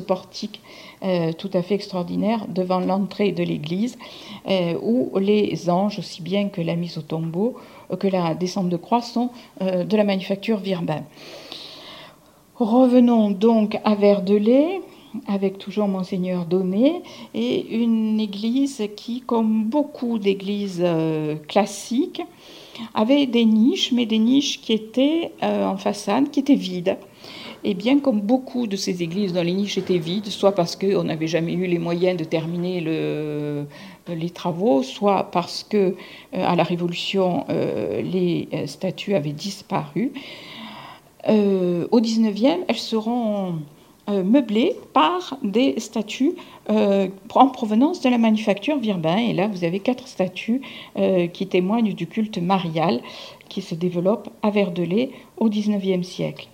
portique 0.00 0.60
euh, 1.02 1.32
tout 1.32 1.50
à 1.52 1.62
fait 1.62 1.74
extraordinaire 1.74 2.46
devant 2.48 2.80
l'entrée 2.80 3.32
de 3.32 3.42
l'église, 3.42 3.98
où 4.82 5.18
les 5.18 5.68
anges, 5.68 5.98
aussi 5.98 6.22
bien 6.22 6.48
que 6.48 6.60
la 6.60 6.76
mise 6.76 6.98
au 6.98 7.02
tombeau, 7.02 7.56
que 7.98 8.06
la 8.06 8.34
descente 8.34 8.68
de 8.68 8.76
croix, 8.76 9.02
sont 9.02 9.30
de 9.60 9.96
la 9.96 10.04
manufacture 10.04 10.58
Virbin. 10.58 11.02
Revenons 12.56 13.30
donc 13.30 13.78
à 13.84 13.94
Verdelais 13.94 14.80
avec 15.26 15.58
toujours 15.58 15.88
Monseigneur 15.88 16.46
Donné, 16.46 17.02
et 17.34 17.76
une 17.76 18.20
église 18.20 18.82
qui, 18.96 19.20
comme 19.20 19.64
beaucoup 19.64 20.18
d'églises 20.18 20.82
euh, 20.84 21.36
classiques, 21.48 22.22
avait 22.94 23.26
des 23.26 23.44
niches, 23.44 23.92
mais 23.92 24.06
des 24.06 24.18
niches 24.18 24.60
qui 24.60 24.72
étaient 24.72 25.32
euh, 25.42 25.66
en 25.66 25.76
façade, 25.76 26.30
qui 26.30 26.40
étaient 26.40 26.54
vides. 26.54 26.96
Et 27.66 27.72
bien 27.72 28.00
comme 28.00 28.20
beaucoup 28.20 28.66
de 28.66 28.76
ces 28.76 29.02
églises 29.02 29.32
dont 29.32 29.42
les 29.42 29.54
niches 29.54 29.78
étaient 29.78 29.98
vides, 29.98 30.26
soit 30.26 30.52
parce 30.52 30.76
qu'on 30.76 31.04
n'avait 31.04 31.28
jamais 31.28 31.54
eu 31.54 31.66
les 31.66 31.78
moyens 31.78 32.18
de 32.18 32.24
terminer 32.24 32.80
les 32.80 34.30
travaux, 34.30 34.82
soit 34.82 35.30
parce 35.30 35.64
que 35.64 35.76
euh, 35.76 35.92
à 36.32 36.56
la 36.56 36.62
Révolution 36.62 37.46
les 37.48 38.48
statues 38.66 39.14
avaient 39.14 39.32
disparu, 39.32 40.12
au 41.26 42.00
19e, 42.00 42.58
elles 42.68 42.76
seront 42.76 43.54
euh, 44.10 44.22
meublé 44.22 44.76
par 44.92 45.38
des 45.42 45.80
statues 45.80 46.34
euh, 46.68 47.08
en 47.34 47.48
provenance 47.48 48.02
de 48.02 48.10
la 48.10 48.18
manufacture 48.18 48.76
Virbin. 48.76 49.16
Et 49.16 49.32
là, 49.32 49.48
vous 49.48 49.64
avez 49.64 49.80
quatre 49.80 50.08
statues 50.08 50.60
euh, 50.98 51.26
qui 51.26 51.46
témoignent 51.46 51.94
du 51.94 52.06
culte 52.06 52.36
marial 52.36 53.00
qui 53.48 53.62
se 53.62 53.74
développe 53.74 54.28
à 54.42 54.50
Verdelais 54.50 55.10
au 55.38 55.48
XIXe 55.48 56.06
siècle. 56.06 56.48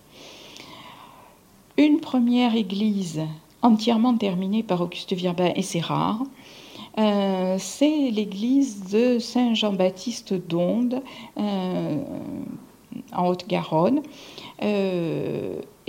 Une 1.77 1.99
première 1.99 2.55
église 2.55 3.21
entièrement 3.63 4.17
terminée 4.17 4.63
par 4.63 4.81
Auguste 4.81 5.13
Virbin, 5.13 5.51
et 5.57 5.63
c'est 5.63 5.81
rare, 5.81 6.23
c'est 6.97 8.11
l'église 8.11 8.91
de 8.91 9.19
Saint-Jean-Baptiste 9.19 10.35
d'Onde, 10.35 11.03
en 11.37 13.27
Haute-Garonne 13.27 14.03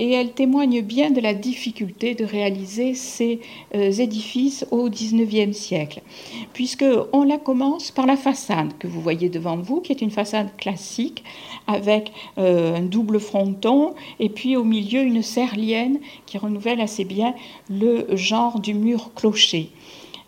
et 0.02 0.10
elle 0.14 0.32
témoigne 0.32 0.82
bien 0.82 1.12
de 1.12 1.20
la 1.20 1.32
difficulté 1.32 2.16
de 2.16 2.24
réaliser 2.24 2.94
ces 2.94 3.38
euh, 3.76 3.92
édifices 3.92 4.66
au 4.72 4.90
XIXe 4.90 5.56
siècle, 5.56 6.02
puisque 6.52 6.84
on 7.12 7.22
la 7.22 7.38
commence 7.38 7.92
par 7.92 8.06
la 8.06 8.16
façade 8.16 8.76
que 8.80 8.88
vous 8.88 9.00
voyez 9.00 9.28
devant 9.28 9.56
vous, 9.56 9.80
qui 9.80 9.92
est 9.92 10.02
une 10.02 10.10
façade 10.10 10.56
classique 10.56 11.22
avec 11.68 12.10
euh, 12.38 12.78
un 12.78 12.82
double 12.82 13.20
fronton 13.20 13.94
et 14.18 14.28
puis 14.28 14.56
au 14.56 14.64
milieu 14.64 15.02
une 15.02 15.22
serlienne 15.22 16.00
qui 16.26 16.36
renouvelle 16.36 16.80
assez 16.80 17.04
bien 17.04 17.32
le 17.70 18.16
genre 18.16 18.58
du 18.58 18.74
mur 18.74 19.12
clocher. 19.14 19.70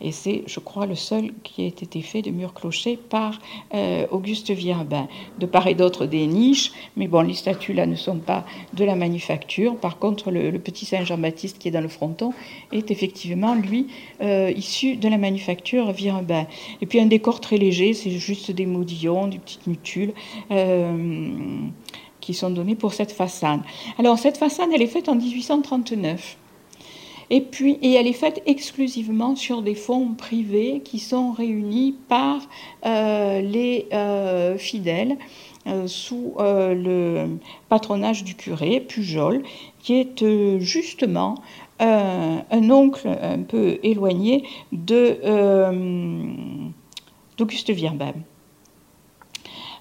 Et 0.00 0.12
c'est, 0.12 0.42
je 0.46 0.60
crois, 0.60 0.86
le 0.86 0.94
seul 0.94 1.32
qui 1.42 1.62
a 1.62 1.66
été 1.66 2.00
fait 2.02 2.22
de 2.22 2.30
mur 2.30 2.54
clocher 2.54 2.96
par 2.96 3.38
euh, 3.74 4.06
Auguste 4.10 4.50
Virbin. 4.50 5.08
De 5.38 5.46
part 5.46 5.66
et 5.66 5.74
d'autre 5.74 6.06
des 6.06 6.26
niches, 6.26 6.72
mais 6.96 7.08
bon, 7.08 7.20
les 7.20 7.34
statues 7.34 7.72
là 7.72 7.86
ne 7.86 7.96
sont 7.96 8.18
pas 8.18 8.44
de 8.72 8.84
la 8.84 8.96
manufacture. 8.96 9.76
Par 9.76 9.98
contre, 9.98 10.30
le, 10.30 10.58
petit 10.58 10.84
Saint 10.84 11.04
Jean-Baptiste 11.04 11.58
qui 11.58 11.68
est 11.68 11.70
dans 11.70 11.80
le 11.80 11.88
fronton 11.88 12.32
est 12.72 12.90
effectivement, 12.90 13.54
lui, 13.54 13.88
euh, 14.22 14.52
issu 14.56 14.96
de 14.96 15.08
la 15.08 15.18
manufacture 15.18 15.92
Virbin. 15.92 16.46
Et 16.80 16.86
puis 16.86 17.00
un 17.00 17.06
décor 17.06 17.40
très 17.40 17.56
léger, 17.56 17.94
c'est 17.94 18.10
juste 18.10 18.50
des 18.50 18.66
modillons, 18.66 19.28
des 19.28 19.38
petites 19.38 19.66
mutules. 19.66 20.12
Euh, 20.50 21.68
qui 22.20 22.32
sont 22.32 22.48
donnés 22.48 22.74
pour 22.74 22.94
cette 22.94 23.12
façade. 23.12 23.60
Alors 23.98 24.18
cette 24.18 24.38
façade, 24.38 24.70
elle 24.72 24.80
est 24.80 24.86
faite 24.86 25.10
en 25.10 25.14
1839. 25.14 26.38
Et 27.30 27.40
puis, 27.40 27.78
et 27.82 27.94
elle 27.94 28.06
est 28.06 28.12
faite 28.12 28.42
exclusivement 28.46 29.34
sur 29.36 29.62
des 29.62 29.74
fonds 29.74 30.14
privés 30.14 30.82
qui 30.84 30.98
sont 30.98 31.32
réunis 31.32 31.96
par 32.08 32.40
euh, 32.84 33.40
les 33.40 33.86
euh, 33.92 34.58
fidèles 34.58 35.16
euh, 35.66 35.86
sous 35.86 36.34
le 36.38 37.38
patronage 37.68 38.24
du 38.24 38.34
curé 38.34 38.80
Pujol, 38.80 39.42
qui 39.80 39.94
est 39.94 40.24
justement 40.60 41.36
un 41.80 42.70
oncle 42.70 43.08
un 43.08 43.40
peu 43.40 43.78
éloigné 43.82 44.44
d'Auguste 44.72 45.74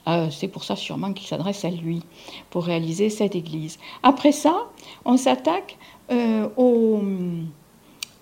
Virbem. 0.05 0.31
c'est 0.31 0.47
pour 0.47 0.63
ça 0.63 0.75
sûrement 0.75 1.13
qu'il 1.13 1.27
s'adresse 1.27 1.65
à 1.65 1.69
lui 1.69 2.01
pour 2.49 2.65
réaliser 2.65 3.09
cette 3.09 3.35
église. 3.35 3.79
Après 4.01 4.31
ça, 4.31 4.67
on 5.05 5.17
s'attaque 5.17 5.77
euh, 6.11 6.47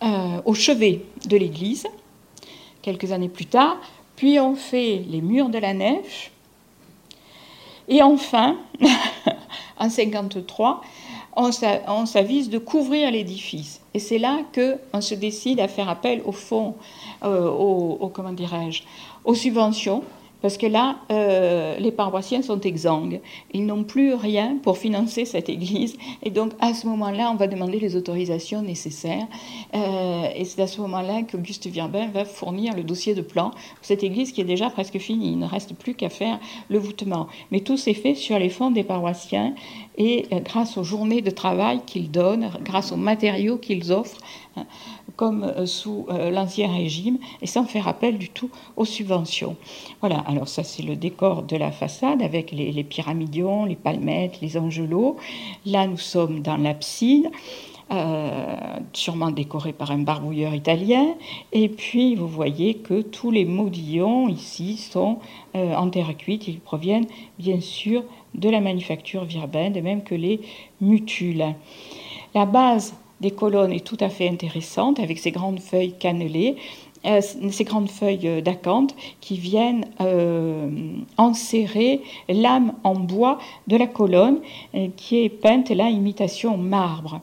euh, 0.04 0.42
au, 0.46 0.54
chevet 0.54 1.02
de 1.26 1.38
l'église, 1.38 1.88
quelques 2.82 3.12
années 3.12 3.30
plus 3.30 3.46
tard, 3.46 3.78
puis 4.16 4.40
on 4.40 4.56
fait 4.56 5.04
les 5.08 5.22
murs 5.22 5.50
de 5.50 5.58
la 5.58 5.74
nef, 5.74 6.32
et 7.88 8.02
enfin, 8.04 8.58
en 9.78 9.90
53, 9.90 10.82
on 11.36 12.06
s'avise 12.06 12.50
de 12.50 12.58
couvrir 12.58 13.12
l'édifice. 13.12 13.82
Et 13.94 14.00
c'est 14.00 14.18
là 14.18 14.40
qu'on 14.54 15.02
se 15.02 15.16
décide 15.16 15.60
à 15.60 15.68
faire 15.68 15.90
appel 15.90 16.22
au 16.26 16.32
fond, 16.32 16.76
euh, 17.24 18.08
comment 18.14 18.32
dirais-je, 18.32 18.84
aux 19.26 19.36
subventions 19.36 20.04
parce 20.42 20.58
que 20.58 20.66
là, 20.66 20.98
euh, 21.12 21.78
les 21.78 21.92
paroissiens 21.92 22.42
sont 22.42 22.60
exsangues. 22.62 23.22
Ils 23.54 23.66
n'ont 23.66 23.84
plus 23.84 24.14
rien 24.14 24.58
pour 24.62 24.78
financer 24.78 25.26
cette 25.26 25.50
église. 25.50 25.98
Et 26.24 26.32
donc, 26.32 26.52
à 26.60 26.74
ce 26.74 26.88
moment-là, 26.88 27.32
on 27.32 27.36
va 27.36 27.48
demander 27.48 27.80
les 27.80 27.96
autorisations 27.96 28.62
nécessaires. 28.62 29.28
Euh, 29.76 30.24
et 30.36 30.46
c'est 30.46 30.62
à 30.62 30.68
ce 30.68 30.82
moment-là 30.82 31.24
qu'Auguste 31.24 31.68
Virbin 31.68 32.08
va 32.08 32.26
fournir 32.26 32.76
le 32.76 32.84
dossier 32.84 33.14
de 33.14 33.22
plan 33.22 33.52
pour 33.52 33.84
cette 33.84 34.04
église 34.04 34.32
qui 34.32 34.42
est 34.42 34.46
déjà 34.46 34.70
presque 34.70 34.98
finie. 34.98 35.32
Il 35.34 35.40
ne 35.40 35.48
reste 35.48 35.76
plus 35.76 35.94
qu'à 35.94 36.10
faire 36.10 36.40
le 36.70 36.80
voûtement. 36.80 37.28
Mais 37.52 37.60
tout 37.60 37.78
s'est 37.78 37.94
fait 37.94 38.16
sur 38.16 38.40
les 38.40 38.50
fonds 38.50 38.72
des 38.72 38.84
paroissiens 38.84 39.54
et 39.98 40.26
euh, 40.32 40.40
grâce 40.40 40.78
aux 40.78 40.84
journées 40.84 41.22
de 41.22 41.30
travail 41.30 41.82
qu'ils 41.86 42.10
donnent, 42.10 42.50
grâce 42.64 42.92
aux 42.92 42.98
matériaux 42.98 43.58
qu'ils 43.58 43.92
offrent. 43.92 44.22
Comme 45.16 45.44
euh, 45.44 45.66
sous 45.66 46.06
euh, 46.10 46.30
l'Ancien 46.30 46.74
Régime, 46.74 47.18
et 47.42 47.48
sans 47.48 47.66
faire 47.66 47.88
appel 47.88 48.18
du 48.18 48.30
tout 48.30 48.50
aux 48.76 48.86
subventions. 48.86 49.56
Voilà, 50.00 50.20
alors 50.28 50.48
ça 50.48 50.64
c'est 50.64 50.84
le 50.84 50.96
décor 50.96 51.44
de 51.44 51.56
la 51.56 51.72
façade 51.72 52.22
avec 52.22 52.52
les, 52.52 52.84
pyramidions, 52.84 53.66
les 53.66 53.76
palmettes, 53.76 54.42
les 54.42 54.58
angelots. 54.58 55.18
Là 55.66 55.88
nous 55.88 55.98
sommes 55.98 56.42
dans 56.42 56.58
l'abside. 56.58 57.30
Euh, 57.92 58.56
sûrement 58.94 59.32
décoré 59.32 59.74
par 59.74 59.92
un 59.92 59.98
barbouilleur 59.98 60.56
italien. 60.56 61.08
Et 61.52 61.68
puis, 61.68 62.16
vous 62.16 62.28
voyez 62.30 62.76
que 62.76 63.02
tous 63.02 63.32
les 63.32 63.44
modillons 63.44 64.30
ici 64.30 64.78
sont 64.78 65.20
en 65.54 65.90
terre 65.90 66.16
cuite. 66.16 66.48
Ils 66.48 66.62
proviennent 66.62 67.08
bien 67.38 67.60
sûr 67.60 68.06
de 68.34 68.50
la 68.50 68.62
manufacture 68.62 69.26
Virbin, 69.26 69.72
de 69.72 69.82
même 69.82 70.04
que 70.04 70.16
les 70.16 70.40
mutules. 70.80 71.54
La 72.34 72.46
base 72.46 72.94
des 73.22 73.32
colonnes 73.32 73.72
est 73.72 73.86
tout 73.86 73.98
à 74.00 74.10
fait 74.10 74.28
intéressante 74.28 75.00
avec 75.00 75.20
ces 75.20 75.32
grandes 75.32 75.60
feuilles 75.60 75.94
cannelées. 75.98 76.58
Euh, 77.06 77.20
ces 77.50 77.64
grandes 77.64 77.90
feuilles 77.90 78.28
euh, 78.28 78.42
d'acanthe 78.42 78.96
qui 79.22 79.36
viennent 79.36 79.86
euh, 80.02 80.70
enserrer 81.18 82.02
l'âme 82.30 82.74
en 82.84 82.94
bois 82.94 83.40
de 83.66 83.76
la 83.76 83.88
colonne 83.88 84.38
qui 84.98 85.24
est 85.24 85.30
peinte 85.30 85.72
là 85.72 85.90
imitation 85.90 86.58
marbre. 86.58 87.22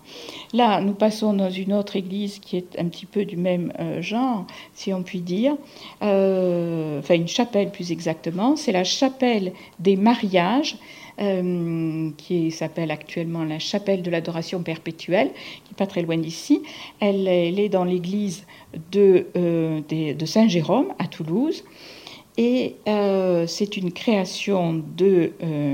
Là, 0.52 0.80
nous 0.80 0.94
passons 0.94 1.32
dans 1.32 1.50
une 1.50 1.72
autre 1.72 1.94
église 1.94 2.40
qui 2.40 2.56
est 2.56 2.76
un 2.78 2.86
petit 2.86 3.06
peu 3.06 3.24
du 3.24 3.36
même 3.36 3.72
genre, 4.00 4.46
si 4.74 4.92
on 4.92 5.02
peut 5.02 5.18
dire, 5.18 5.56
enfin 6.00 7.14
une 7.14 7.28
chapelle 7.28 7.70
plus 7.70 7.92
exactement. 7.92 8.56
C'est 8.56 8.72
la 8.72 8.84
chapelle 8.84 9.52
des 9.78 9.96
mariages 9.96 10.76
euh, 11.20 12.10
qui 12.16 12.52
s'appelle 12.52 12.92
actuellement 12.92 13.42
la 13.42 13.58
chapelle 13.58 14.02
de 14.02 14.10
l'adoration 14.10 14.62
perpétuelle, 14.62 15.32
qui 15.64 15.72
n'est 15.72 15.76
pas 15.76 15.88
très 15.88 16.02
loin 16.02 16.16
d'ici. 16.16 16.62
Elle, 17.00 17.26
est 17.26 17.68
dans 17.68 17.82
l'église 17.82 18.46
de, 18.92 19.26
euh, 19.36 19.80
Saint-Jérôme 20.24 20.92
à 21.00 21.08
Toulouse. 21.08 21.64
Et 22.36 22.76
euh, 22.86 23.48
c'est 23.48 23.76
une 23.76 23.90
création 23.90 24.80
de, 24.96 25.32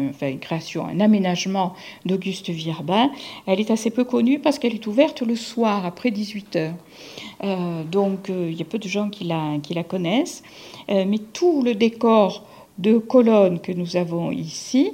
enfin 0.08 0.30
une 0.30 0.38
création, 0.38 0.86
un 0.86 0.98
aménagement 0.98 1.74
d'Auguste 2.06 2.48
Virbin. 2.48 3.10
Elle 3.46 3.60
est 3.60 3.70
assez 3.70 3.90
peu 3.90 4.04
connue 4.04 4.38
parce 4.38 4.58
qu'elle 4.58 4.74
est 4.74 4.86
ouverte 4.86 5.20
le 5.20 5.36
soir 5.36 5.84
après 5.84 6.10
18 6.10 6.56
heures. 6.56 7.84
donc 7.92 8.30
il 8.30 8.54
y 8.54 8.62
a 8.62 8.64
peu 8.64 8.78
de 8.78 8.88
gens 8.88 9.10
qui 9.10 9.24
la, 9.24 9.58
qui 9.62 9.74
la 9.74 9.84
connaissent. 9.84 10.42
mais 10.88 11.18
tout 11.34 11.60
le 11.62 11.74
décor 11.74 12.46
de 12.78 12.96
colonnes 12.96 13.60
que 13.60 13.72
nous 13.72 13.96
avons 13.96 14.30
ici 14.30 14.92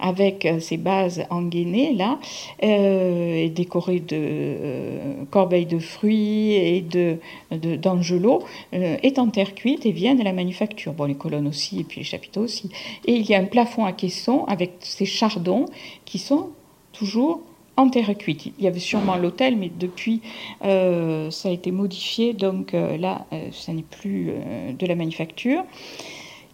avec 0.00 0.44
euh, 0.44 0.60
ses 0.60 0.76
bases 0.76 1.24
engainées 1.30 1.94
là, 1.94 2.18
euh, 2.62 3.34
et 3.34 3.48
décorées 3.48 4.00
de 4.00 4.16
euh, 4.16 5.24
corbeilles 5.30 5.66
de 5.66 5.78
fruits 5.78 6.52
et 6.52 6.80
de, 6.80 7.18
d'angelots, 7.76 8.42
est 8.72 9.18
en 9.18 9.28
terre 9.28 9.54
cuite 9.54 9.86
et 9.86 9.92
vient 9.92 10.14
de 10.14 10.22
la 10.22 10.32
manufacture. 10.32 10.92
Bon, 10.92 11.04
les 11.04 11.14
colonnes 11.14 11.46
aussi, 11.46 11.80
et 11.80 11.84
puis 11.84 12.00
les 12.00 12.04
chapiteaux 12.04 12.42
aussi. 12.42 12.70
Et 13.06 13.14
il 13.14 13.28
y 13.28 13.34
a 13.34 13.38
un 13.38 13.44
plafond 13.44 13.84
à 13.84 13.92
caisson 13.92 14.44
avec 14.46 14.72
ces 14.80 15.06
chardons 15.06 15.66
qui 16.04 16.18
sont 16.18 16.50
toujours 16.92 17.40
en 17.76 17.88
terre 17.88 18.16
cuite. 18.16 18.46
Il 18.46 18.64
y 18.64 18.66
avait 18.66 18.80
sûrement 18.80 19.16
l'hôtel, 19.16 19.56
mais 19.56 19.70
depuis, 19.78 20.20
ça 20.60 21.48
a 21.48 21.50
été 21.50 21.72
modifié, 21.72 22.32
donc 22.32 22.72
là, 22.72 23.26
ça 23.52 23.72
n'est 23.72 23.82
plus 23.82 24.32
de 24.78 24.86
la 24.86 24.94
manufacture. 24.94 25.64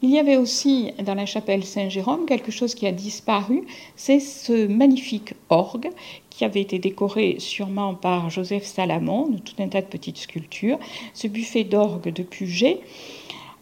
Il 0.03 0.09
y 0.09 0.19
avait 0.19 0.39
aussi 0.39 0.93
dans 1.05 1.15
la 1.15 1.27
chapelle 1.27 1.63
Saint-Jérôme 1.63 2.25
quelque 2.25 2.51
chose 2.51 2.75
qui 2.75 2.87
a 2.87 2.93
disparu, 2.93 3.65
c'est 3.97 4.19
ce 4.19 4.67
magnifique 4.67 5.35
orgue 5.51 5.91
qui 6.31 6.47
avait 6.47 6.63
été 6.63 6.79
décoré 6.79 7.37
sûrement 7.39 7.95
par 7.95 8.31
Joseph 8.31 8.65
Salamon, 8.65 9.29
de 9.29 9.39
tout 9.39 9.57
un 9.59 9.69
tas 9.69 9.83
de 9.83 9.87
petites 9.87 10.17
sculptures. 10.17 10.79
Ce 11.13 11.29
buffet 11.29 11.65
d'orgue 11.65 12.11
de 12.15 12.23
Puget 12.23 12.81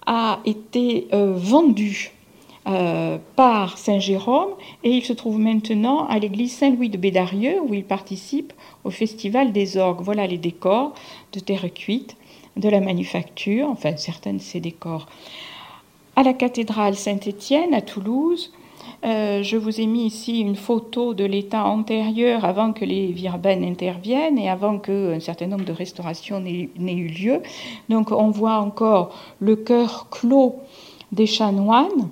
a 0.06 0.38
été 0.44 1.08
euh, 1.12 1.32
vendu 1.34 2.12
euh, 2.68 3.18
par 3.34 3.76
Saint-Jérôme 3.76 4.50
et 4.84 4.90
il 4.90 5.04
se 5.04 5.12
trouve 5.12 5.40
maintenant 5.40 6.06
à 6.06 6.20
l'église 6.20 6.56
Saint-Louis 6.56 6.88
de 6.88 6.98
Bédarieux 6.98 7.60
où 7.60 7.74
il 7.74 7.84
participe 7.84 8.52
au 8.84 8.90
festival 8.90 9.50
des 9.50 9.76
orgues. 9.76 10.02
Voilà 10.02 10.28
les 10.28 10.38
décors 10.38 10.94
de 11.32 11.40
terre 11.40 11.66
cuite 11.74 12.16
de 12.56 12.68
la 12.68 12.80
manufacture, 12.80 13.68
enfin 13.68 13.96
certains 13.96 14.34
de 14.34 14.40
ces 14.40 14.60
décors 14.60 15.06
à 16.18 16.24
la 16.24 16.32
cathédrale 16.32 16.96
Saint-Étienne 16.96 17.72
à 17.74 17.80
Toulouse. 17.80 18.52
Euh, 19.04 19.44
je 19.44 19.56
vous 19.56 19.80
ai 19.80 19.86
mis 19.86 20.04
ici 20.04 20.40
une 20.40 20.56
photo 20.56 21.14
de 21.14 21.24
l'état 21.24 21.64
antérieur 21.64 22.44
avant 22.44 22.72
que 22.72 22.84
les 22.84 23.12
Virbaines 23.12 23.62
interviennent 23.62 24.36
et 24.36 24.50
avant 24.50 24.80
qu'un 24.80 25.20
certain 25.20 25.46
nombre 25.46 25.64
de 25.64 25.70
restaurations 25.70 26.40
n'aient 26.40 26.68
eu 26.76 27.06
lieu. 27.06 27.40
Donc 27.88 28.10
on 28.10 28.30
voit 28.30 28.56
encore 28.56 29.14
le 29.38 29.54
cœur 29.54 30.08
clos 30.10 30.56
des 31.12 31.26
chanoines. 31.26 32.08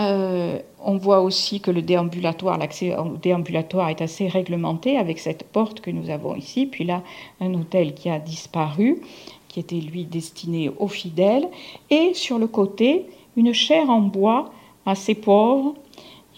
Euh, 0.00 0.58
on 0.84 0.96
voit 0.96 1.20
aussi 1.20 1.60
que 1.60 1.70
le 1.70 1.82
déambulatoire, 1.82 2.58
l'accès 2.58 2.96
au 2.96 3.16
déambulatoire 3.16 3.90
est 3.90 4.02
assez 4.02 4.26
réglementé 4.26 4.98
avec 4.98 5.20
cette 5.20 5.44
porte 5.44 5.80
que 5.80 5.92
nous 5.92 6.10
avons 6.10 6.34
ici. 6.34 6.66
Puis 6.66 6.82
là, 6.82 7.04
un 7.40 7.54
hôtel 7.54 7.94
qui 7.94 8.10
a 8.10 8.18
disparu, 8.18 9.00
qui 9.46 9.60
était 9.60 9.76
lui 9.76 10.04
destiné 10.04 10.68
aux 10.80 10.88
fidèles. 10.88 11.48
Et 11.90 12.14
sur 12.14 12.38
le 12.38 12.48
côté, 12.48 13.06
une 13.36 13.52
chaire 13.52 13.90
en 13.90 14.00
bois 14.00 14.52
assez 14.86 15.14
pauvre, 15.14 15.74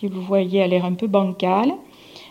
vous 0.09 0.23
voyez 0.23 0.63
a 0.63 0.67
l'air 0.67 0.85
un 0.85 0.95
peu 0.95 1.07
bancale. 1.07 1.75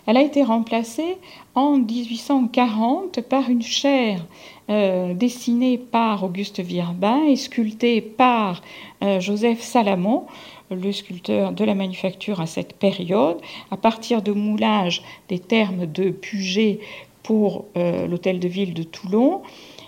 Elle 0.08 0.18
a 0.18 0.22
été 0.22 0.44
remplacée 0.44 1.18
en 1.54 1.78
1840 1.78 3.22
par 3.22 3.50
une 3.50 3.62
chaire 3.62 4.26
euh, 4.70 5.14
dessinée 5.14 5.78
par 5.78 6.24
Auguste 6.24 6.60
Virbin 6.60 7.24
et 7.26 7.36
sculptée 7.36 8.02
par 8.02 8.62
euh, 9.04 9.20
Joseph 9.20 9.62
Salamon, 9.62 10.26
le 10.72 10.92
sculpteur 10.92 11.52
de 11.52 11.64
la 11.64 11.76
manufacture 11.76 12.42
à 12.42 12.48
cette 12.48 12.74
période, 12.74 13.38
à 13.70 13.78
partir 13.78 14.22
de 14.22 14.32
moulage 14.32 15.04
des 15.30 15.40
termes 15.40 15.86
de 15.86 16.10
Puget 16.10 16.80
pour 17.22 17.66
euh, 17.78 18.08
l'hôtel 18.08 18.40
de 18.40 18.48
ville 18.48 18.74
de 18.74 18.84
Toulon 18.84 19.42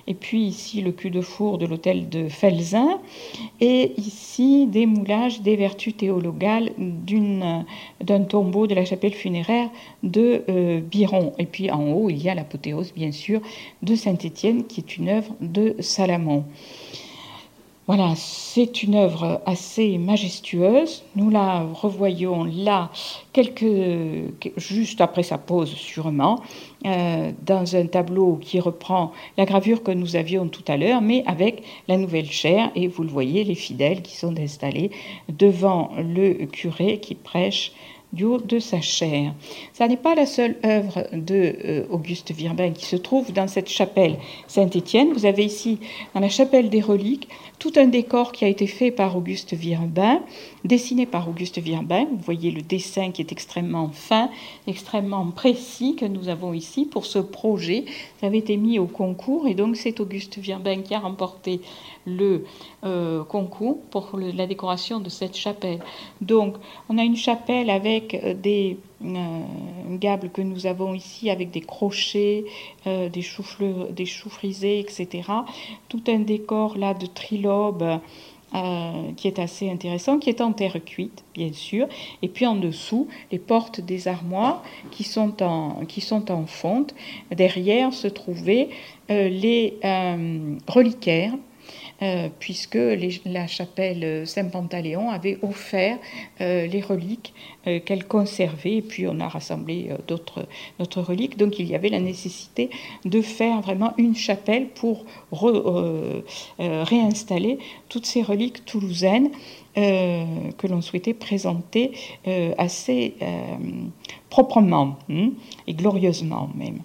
et 0.08 0.14
puis 0.14 0.44
ici 0.44 0.82
le 0.82 0.92
cul 0.92 1.10
de 1.10 1.22
four 1.22 1.58
de 1.58 1.66
l'hôtel 1.66 2.10
de 2.10 2.28
Felzin, 2.28 3.00
et 3.62 3.94
ici 3.98 4.68
des 4.68 4.86
moulages 4.86 5.42
des 5.42 5.56
vertus 5.56 5.96
théologales 5.96 6.72
d'un 6.78 8.22
tombeau 8.24 8.68
de 8.68 8.76
la 8.76 8.86
chapelle 8.86 9.14
funéraire 9.14 9.70
de 10.04 10.44
euh, 10.50 10.82
Biron. 10.82 11.34
Et 11.38 11.46
puis 11.46 11.72
en 11.72 11.92
haut, 11.92 12.10
il 12.10 12.22
y 12.22 12.30
a 12.30 12.36
l'apothéose, 12.36 12.94
bien 12.94 13.12
sûr, 13.12 13.42
de 13.82 13.96
Saint-Étienne, 13.96 14.66
qui 14.66 14.82
est 14.82 14.98
une 14.98 15.10
œuvre 15.10 15.34
de 15.42 15.76
Salamon. 15.80 16.44
Voilà, 17.86 18.14
c'est 18.16 18.82
une 18.84 18.96
œuvre 18.96 19.42
assez 19.46 19.98
majestueuse. 19.98 21.04
Nous 21.18 21.30
la 21.30 21.64
revoyons 21.64 22.46
là, 22.46 22.92
quelques, 23.34 23.66
juste 24.56 25.02
après 25.02 25.24
sa 25.24 25.38
pose 25.38 25.74
sûrement, 25.74 26.42
euh, 26.86 27.32
dans 27.46 27.76
un 27.76 27.86
tableau 27.86 28.38
qui 28.42 28.60
reprend 28.60 29.12
la 29.38 29.46
gravure 29.46 29.84
que 29.84 29.92
nous 29.92 30.16
avions 30.16 30.48
tout 30.48 30.64
à 30.68 30.78
l'heure, 30.78 31.02
mais 31.02 31.24
avec 31.26 31.64
la 31.88 31.98
nouvelle 31.98 32.30
chaire. 32.30 32.72
Et 32.76 32.88
vous 32.88 33.04
le 33.04 33.10
voyez, 33.10 33.44
les 33.44 33.56
fidèles 33.56 34.02
qui 34.02 34.16
sont 34.16 34.38
installés 34.40 34.92
devant 35.30 35.92
le 35.98 36.46
curé 36.46 37.00
qui 37.00 37.16
prêche 37.16 37.72
du 38.14 38.26
haut 38.26 38.38
de 38.38 38.60
sa 38.60 38.80
chair. 38.80 39.34
Ça 39.74 39.88
n'est 39.88 39.98
pas 39.98 40.14
la 40.16 40.28
seule 40.28 40.56
œuvre 40.64 41.08
de 41.12 41.56
euh, 41.66 41.86
Auguste 41.90 42.32
Virbin 42.32 42.72
qui 42.72 42.86
se 42.86 42.96
trouve 42.96 43.34
dans 43.34 43.48
cette 43.48 43.70
chapelle 43.70 44.18
Saint-Étienne. 44.48 45.12
Vous 45.14 45.26
avez 45.26 45.44
ici, 45.44 45.80
dans 46.14 46.20
la 46.20 46.30
chapelle 46.30 46.70
des 46.70 46.80
reliques, 46.82 47.28
tout 47.58 47.74
un 47.76 47.88
décor 47.88 48.32
qui 48.32 48.46
a 48.46 48.48
été 48.48 48.68
fait 48.68 48.92
par 48.92 49.18
Auguste 49.18 49.54
Virbin, 49.54 50.22
dessiné 50.64 51.06
par 51.06 51.28
Auguste 51.30 51.60
Virbin. 51.60 52.06
Vous 52.06 52.24
voyez 52.24 52.52
le 52.52 52.62
dessin 52.62 53.12
qui 53.12 53.22
est 53.22 53.32
extrêmement 53.32 53.90
fin, 53.90 54.30
extrêmement 54.68 55.26
précis 55.28 55.96
que 55.96 56.06
nous 56.06 56.30
avons 56.30 56.54
ici 56.54 56.86
pour 56.86 57.06
ce 57.06 57.20
projet. 57.20 57.86
Ça 58.20 58.28
avait 58.28 58.38
été 58.38 58.58
mis 58.58 58.80
au 58.80 58.86
concours 58.86 59.48
et 59.48 59.54
donc 59.54 59.76
c'est 59.76 60.00
Auguste 60.00 60.38
Virbin 60.38 60.82
qui 60.82 60.94
a 60.94 61.00
remporté 61.00 61.62
le 62.06 62.46
euh, 62.84 63.24
concours 63.24 63.80
pour 63.90 64.18
la 64.18 64.48
décoration 64.48 65.00
de 65.00 65.10
cette 65.10 65.36
chapelle. 65.36 65.80
Donc, 66.22 66.56
on 66.90 66.98
a 66.98 67.04
une 67.04 67.16
chapelle 67.16 67.70
avec 67.70 68.14
euh, 68.14 68.34
des 68.34 68.78
euh, 69.04 69.42
gables 69.92 70.30
que 70.30 70.42
nous 70.42 70.66
avons 70.66 70.94
ici, 70.94 71.30
avec 71.30 71.52
des 71.52 71.62
crochets, 71.62 72.46
des, 72.86 73.22
choux 73.22 73.44
des 73.90 74.06
choux 74.06 74.30
frisés, 74.30 74.80
etc. 74.80 75.24
Tout 75.90 76.04
un 76.08 76.20
décor 76.20 76.78
là 76.78 76.94
de 76.94 77.06
trilobes. 77.06 78.00
Qui 79.18 79.28
est 79.28 79.40
assez 79.40 79.70
intéressant, 79.70 80.20
qui 80.20 80.30
est 80.30 80.42
en 80.42 80.54
terre 80.54 80.78
cuite, 80.86 81.24
bien 81.34 81.52
sûr. 81.54 81.88
Et 82.22 82.28
puis 82.28 82.46
en 82.46 82.56
dessous, 82.56 83.08
les 83.32 83.40
portes 83.40 83.82
des 83.82 84.08
armoires 84.08 84.64
qui 84.92 85.04
sont 85.04 85.42
en, 85.42 85.86
qui 85.86 86.02
sont 86.02 86.32
en 86.32 86.46
fonte. 86.46 86.94
Derrière 87.32 87.94
se 87.94 88.08
trouvaient 88.08 88.70
les 89.10 89.80
reliquaires 90.68 91.34
euh, 92.04 92.28
puisque 92.38 92.78
la 93.26 93.48
chapelle 93.48 94.28
Saint-Pantaléon 94.28 95.10
avait 95.10 95.38
offert 95.42 95.98
euh, 96.42 96.68
les 96.68 96.82
reliques 96.82 97.34
euh, 97.66 97.80
qu'elle 97.80 98.06
conservait, 98.06 98.78
et 98.78 98.82
puis 98.82 99.08
on 99.08 99.22
a 99.22 99.30
rassemblé 99.30 99.90
d'autres, 100.06 100.46
reliques. 101.00 101.38
Donc 101.38 101.60
il 101.60 101.68
y 101.68 101.76
avait 101.76 101.88
la 101.88 102.02
nécessité 102.02 102.70
de 103.06 103.22
faire 103.22 103.62
vraiment 103.62 103.94
une 103.98 104.16
chapelle 104.16 104.68
pour 104.68 105.06
réinstaller 106.60 107.58
toutes 107.88 108.06
ces 108.06 108.22
reliques 108.22 108.66
toulousaines. 108.66 109.30
que 109.76 110.68
l'on 110.68 110.82
souhaitait 110.82 111.16
présenter 111.16 111.92
assez 112.58 113.16
proprement 114.30 115.00
hein, 115.10 115.30
et 115.68 115.74
glorieusement 115.74 116.50
même. 116.56 116.80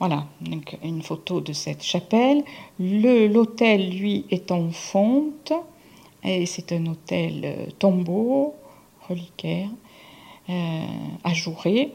Voilà, 0.00 0.24
donc 0.40 0.78
une 0.82 1.02
photo 1.02 1.42
de 1.42 1.52
cette 1.52 1.82
chapelle. 1.82 2.42
L'hôtel, 2.78 3.90
lui, 3.90 4.24
est 4.30 4.50
en 4.50 4.70
fonte, 4.70 5.52
et 6.24 6.46
c'est 6.46 6.72
un 6.72 6.86
hôtel 6.86 7.42
euh, 7.44 7.66
tombeau, 7.78 8.54
reliquaire, 9.10 9.68
euh, 10.48 10.84
ajouré. 11.22 11.92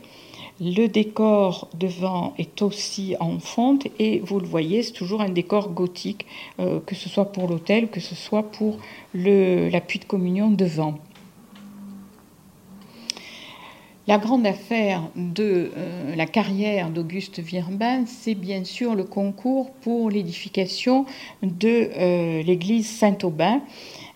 Le 0.62 0.86
décor 0.86 1.68
devant 1.74 2.36
est 2.38 2.62
aussi 2.62 3.16
en 3.20 3.40
fonte 3.40 3.88
et 3.98 4.20
vous 4.20 4.40
le 4.40 4.48
voyez, 4.48 4.84
c'est 4.84 4.94
toujours 4.94 5.22
un 5.22 5.30
décor 5.30 5.72
gothique, 5.72 6.28
euh, 6.60 6.80
que 6.86 6.94
ce 6.94 7.10
soit 7.10 7.32
pour 7.32 7.48
l'hôtel, 7.48 7.90
que 7.90 8.00
ce 8.00 8.14
soit 8.14 8.44
pour 8.44 8.78
l'appui 9.16 9.98
de 9.98 10.06
communion 10.06 10.52
devant. 10.52 11.00
La 14.08 14.20
grande 14.20 14.46
affaire 14.46 15.02
de 15.16 15.72
euh, 15.76 16.16
la 16.16 16.28
carrière 16.28 16.92
d'Auguste 16.92 17.40
Virbin, 17.40 18.06
c'est 18.06 18.36
bien 18.36 18.64
sûr 18.64 18.94
le 18.94 19.04
concours 19.04 19.72
pour 19.82 20.12
l'édification 20.12 21.08
de 21.42 21.90
euh, 21.98 22.44
l'église 22.44 22.88
Saint-Aubin, 22.88 23.62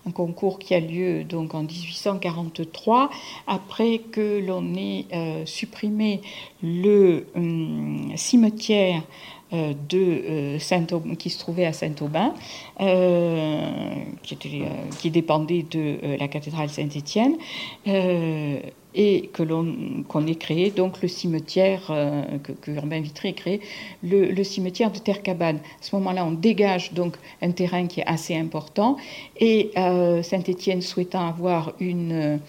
un 0.06 0.12
concours 0.12 0.60
qui 0.60 0.76
a 0.76 0.80
lieu 0.80 1.24
donc 1.24 1.56
en 1.56 1.64
1843, 1.64 3.10
après 3.48 3.98
que 4.12 4.40
l'on 4.46 4.76
ait 4.76 5.06
euh, 5.12 5.44
supprimé 5.48 6.22
le 6.62 7.26
hum, 7.36 8.12
cimetière 8.16 9.02
de 9.52 10.58
Saint 10.60 10.86
qui 11.18 11.32
se 11.32 11.40
trouvait 11.40 11.66
à 11.66 11.74
Saint-Aubin, 11.74 12.36
qui, 14.22 14.38
qui, 15.00 15.10
dépendait 15.10 15.66
de 15.72 15.98
la 16.20 16.28
cathédrale 16.28 16.70
Saint-Étienne 16.70 17.36
et 18.96 19.30
que 19.34 19.44
l'on 19.44 20.04
qu'on 20.08 20.26
ait 20.28 20.36
créé 20.36 20.72
donc 20.72 21.02
le 21.02 21.08
cimetière 21.08 21.88
euh, 21.90 22.24
que, 22.40 22.72
Urbain 22.72 23.02
Vitré 23.02 23.30
ait 23.30 23.34
créé 23.34 23.62
le, 24.04 24.44
cimetière 24.44 24.92
de 24.92 24.98
Terre 24.98 25.22
Cabane. 25.22 25.58
À 25.58 25.84
ce 25.84 25.96
moment-là, 25.96 26.26
on 26.26 26.32
dégage 26.32 26.94
donc 26.94 27.18
un 27.42 27.52
terrain 27.52 27.88
qui 27.88 28.00
est 28.00 28.08
assez 28.08 28.36
important 28.36 28.98
et 29.40 29.72
euh, 29.78 30.24
Saint-Étienne 30.24 30.82
souhaitant 30.82 31.28
avoir 31.28 31.74
une 31.80 32.40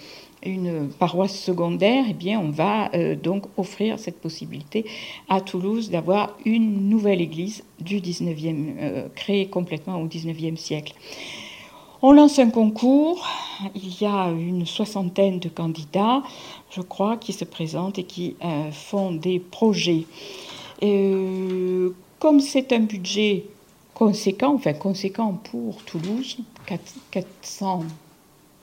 une 0.42 0.88
paroisse 0.98 1.38
secondaire, 1.38 2.06
eh 2.08 2.14
bien, 2.14 2.40
on 2.40 2.48
va 2.48 2.90
euh, 2.94 3.14
donc 3.14 3.44
offrir 3.58 3.98
cette 3.98 4.18
possibilité 4.18 4.86
à 5.28 5.42
Toulouse 5.42 5.90
d'avoir 5.90 6.34
une 6.46 6.88
nouvelle 6.88 7.20
église 7.20 7.62
du 7.78 8.00
19e, 8.00 9.10
créée 9.14 9.48
complètement 9.48 10.00
au 10.00 10.06
19e 10.06 10.56
siècle. 10.56 10.94
On 12.02 12.12
lance 12.12 12.38
un 12.38 12.48
concours, 12.48 13.28
il 13.74 14.00
y 14.00 14.06
a 14.06 14.30
une 14.30 14.64
soixantaine 14.64 15.38
de 15.38 15.50
candidats, 15.50 16.22
je 16.70 16.80
crois, 16.80 17.18
qui 17.18 17.34
se 17.34 17.44
présentent 17.44 17.98
et 17.98 18.04
qui 18.04 18.36
euh, 18.42 18.70
font 18.72 19.12
des 19.12 19.38
projets. 19.38 20.06
Euh, 20.82 21.90
comme 22.18 22.40
c'est 22.40 22.72
un 22.72 22.80
budget 22.80 23.44
conséquent, 23.92 24.54
enfin 24.54 24.72
conséquent 24.72 25.38
pour 25.50 25.82
Toulouse, 25.84 26.38
400 27.10 27.84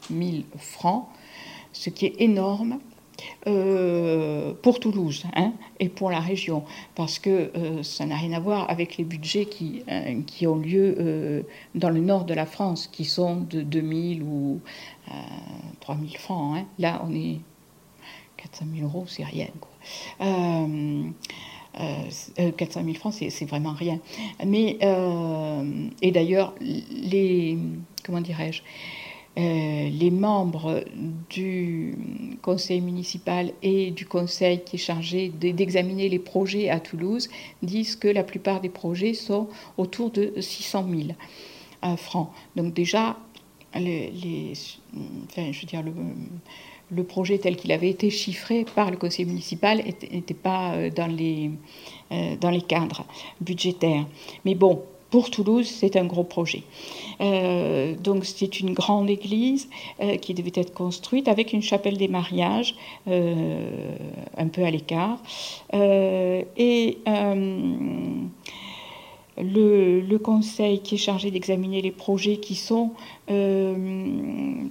000 0.10 0.32
francs, 0.58 1.06
ce 1.74 1.92
qui 1.92 2.08
est 2.08 2.16
énorme, 2.20 2.80
euh, 3.48 4.54
pour 4.62 4.80
Toulouse 4.80 5.24
hein, 5.36 5.54
et 5.80 5.90
pour 5.90 6.12
la 6.12 6.20
région, 6.20 6.64
parce 6.96 7.20
que 7.20 7.52
euh, 7.56 7.84
ça 7.84 8.06
n'a 8.06 8.16
rien 8.16 8.34
à 8.34 8.40
voir 8.40 8.70
avec 8.70 8.98
les 8.98 9.04
budgets 9.04 9.46
qui, 9.46 9.84
euh, 9.90 10.22
qui 10.26 10.46
ont 10.48 10.58
lieu 10.58 11.46
dans 11.76 11.90
le 11.90 12.00
nord 12.00 12.26
de 12.26 12.34
la 12.34 12.46
France, 12.46 12.88
qui 12.88 13.06
sont 13.06 13.38
de 13.38 13.62
2000 13.62 14.24
ou 14.24 14.60
3000 15.80 16.18
francs. 16.18 16.58
Hein. 16.58 16.66
Là, 16.80 17.02
on 17.08 17.14
est 17.14 17.40
400 18.38 18.66
000 18.76 18.88
euros, 18.88 19.06
c'est 19.08 19.24
rien. 19.24 19.48
Quoi. 19.60 19.72
400 22.58 22.84
000 22.84 22.94
francs, 22.96 23.14
c'est 23.14 23.46
vraiment 23.46 23.74
rien. 23.74 24.00
Mais, 24.46 24.78
et 26.02 26.12
d'ailleurs, 26.12 26.54
les, 26.60 27.58
comment 28.04 28.22
dirais-je, 28.22 28.62
euh, 29.38 29.90
les 29.90 30.10
membres 30.10 30.84
du 31.30 31.94
conseil 32.42 32.82
municipal 32.82 33.52
et 33.62 33.92
du 33.92 34.08
conseil 34.08 34.64
qui 34.64 34.78
est 34.78 34.80
chargé 34.80 35.30
d'examiner 35.30 36.10
les 36.10 36.18
projets 36.18 36.70
à 36.70 36.80
Toulouse 36.80 37.30
disent 37.62 37.96
que 37.96 38.08
la 38.08 38.24
plupart 38.24 38.62
des 38.62 38.70
projets 38.70 39.14
sont 39.14 39.48
autour 39.78 40.10
de 40.10 40.34
600 40.40 40.88
000 40.90 41.02
euh, 41.86 41.96
francs. 41.98 42.32
Donc 42.56 42.74
déjà, 42.74 43.16
le, 43.76 44.54
projet 47.04 47.38
tel 47.38 47.58
qu'il 47.58 47.72
avait 47.72 47.92
été 47.92 48.10
chiffré 48.10 48.66
par 48.74 48.90
le 48.90 48.98
conseil 48.98 49.26
municipal 49.26 49.84
n'était 50.12 50.34
pas 50.34 50.74
euh, 50.74 50.90
dans 50.90 51.06
les, 51.06 51.52
dans 52.42 52.50
les 52.50 52.62
cadres 52.62 53.06
budgétaires. 53.40 54.08
Mais 54.46 54.56
bon, 54.56 54.82
pour 55.10 55.30
Toulouse, 55.30 55.68
c'est 55.68 55.96
un 55.96 56.06
gros 56.06 56.24
projet. 56.24 56.64
Euh, 57.22 57.96
donc 57.96 58.26
c'est 58.26 58.60
une 58.60 58.74
grande 58.74 59.10
église 59.10 59.70
euh, 60.02 60.18
qui 60.18 60.34
devait 60.34 60.52
être 60.56 60.74
construite 60.74 61.28
avec 61.28 61.54
une 61.54 61.62
chapelle 61.62 61.98
des 61.98 62.08
mariages 62.08 62.76
euh, 63.08 63.96
un 64.38 64.48
peu 64.48 64.64
à 64.64 64.72
l'écart. 64.72 65.20
et 65.74 66.98
le, 69.40 70.18
conseil 70.18 70.80
qui 70.80 70.96
est 70.96 70.98
chargé 70.98 71.32
d'examiner 71.32 71.82
les 71.82 71.92
projets 71.92 72.38
qui 72.38 72.56
sont 72.56 72.92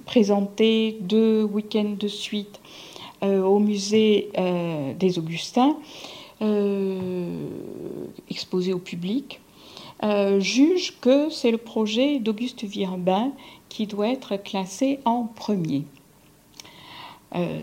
présentés 0.05 0.97
deux 1.01 1.43
week-ends 1.43 1.95
de 1.97 2.07
suite 2.07 2.59
au 3.21 3.59
musée 3.59 4.29
des 4.99 5.17
Augustins, 5.17 5.77
exposés 8.29 8.73
au 8.73 8.79
public. 8.79 9.39
Juge 10.39 10.99
que 10.99 11.29
c'est 11.29 11.51
le 11.51 11.57
projet 11.57 12.19
d'Auguste 12.19 12.63
Virbin 12.63 13.31
qui 13.69 13.87
doit 13.87 14.09
être 14.09 14.37
classé 14.37 14.99
en 15.05 15.23
premier. 15.23 15.83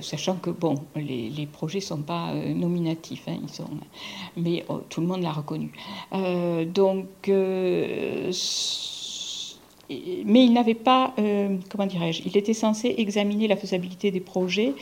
sachant 0.01 0.37
que 0.37 0.51
bon, 0.51 0.77
les, 0.97 1.49
projets 1.51 1.79
ne 1.79 1.85
sont 1.85 2.03
pas 2.03 2.35
nominatifs, 2.35 3.29
hein, 3.29 3.39
mais 4.37 4.65
oh, 4.69 4.81
tout 4.89 5.01
le 5.01 5.07
monde 5.07 5.23
l'a 5.23 5.33
reconnu. 5.33 5.73
donc, 6.67 7.07
mais 10.25 10.45
il 10.45 10.53
n'avait 10.53 10.75
pas, 10.75 11.15
comment 11.71 11.87
dirais-je, 11.87 12.23
il 12.27 12.37
était 12.37 12.55
censé 12.55 12.95
examiner 12.99 13.49
la 13.49 13.57
faisabilité 13.57 14.11
des 14.11 14.21
projets, 14.21 14.75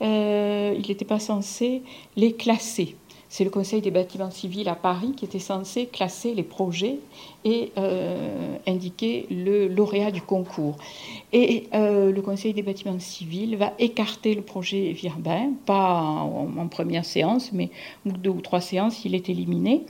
il 0.00 0.84
n'était 0.88 1.04
pas 1.04 1.20
censé 1.20 1.82
les 2.16 2.32
classer 2.32 2.96
c'est 3.32 3.44
le 3.44 3.50
Conseil 3.50 3.80
des 3.80 3.90
bâtiments 3.90 4.30
civils 4.30 4.68
à 4.68 4.74
Paris 4.74 5.14
qui 5.16 5.24
était 5.24 5.38
censé 5.38 5.86
classer 5.86 6.34
les 6.34 6.42
projets 6.42 6.98
et 7.46 7.72
euh, 7.78 8.58
indiquer 8.66 9.26
le 9.30 9.68
lauréat 9.68 10.10
du 10.10 10.20
concours. 10.20 10.76
Et 11.32 11.66
euh, 11.72 12.12
le 12.12 12.20
Conseil 12.20 12.52
des 12.52 12.60
bâtiments 12.60 12.98
civils 12.98 13.56
va 13.56 13.72
écarter 13.78 14.34
le 14.34 14.42
projet 14.42 14.92
Virbin, 14.92 15.52
pas 15.64 16.02
en, 16.02 16.68
première 16.68 17.06
séance, 17.06 17.54
mais 17.54 17.70
deux 18.04 18.28
ou 18.28 18.42
trois 18.42 18.60
séances, 18.60 19.02
il 19.06 19.14
est 19.14 19.30
éliminé, 19.30 19.86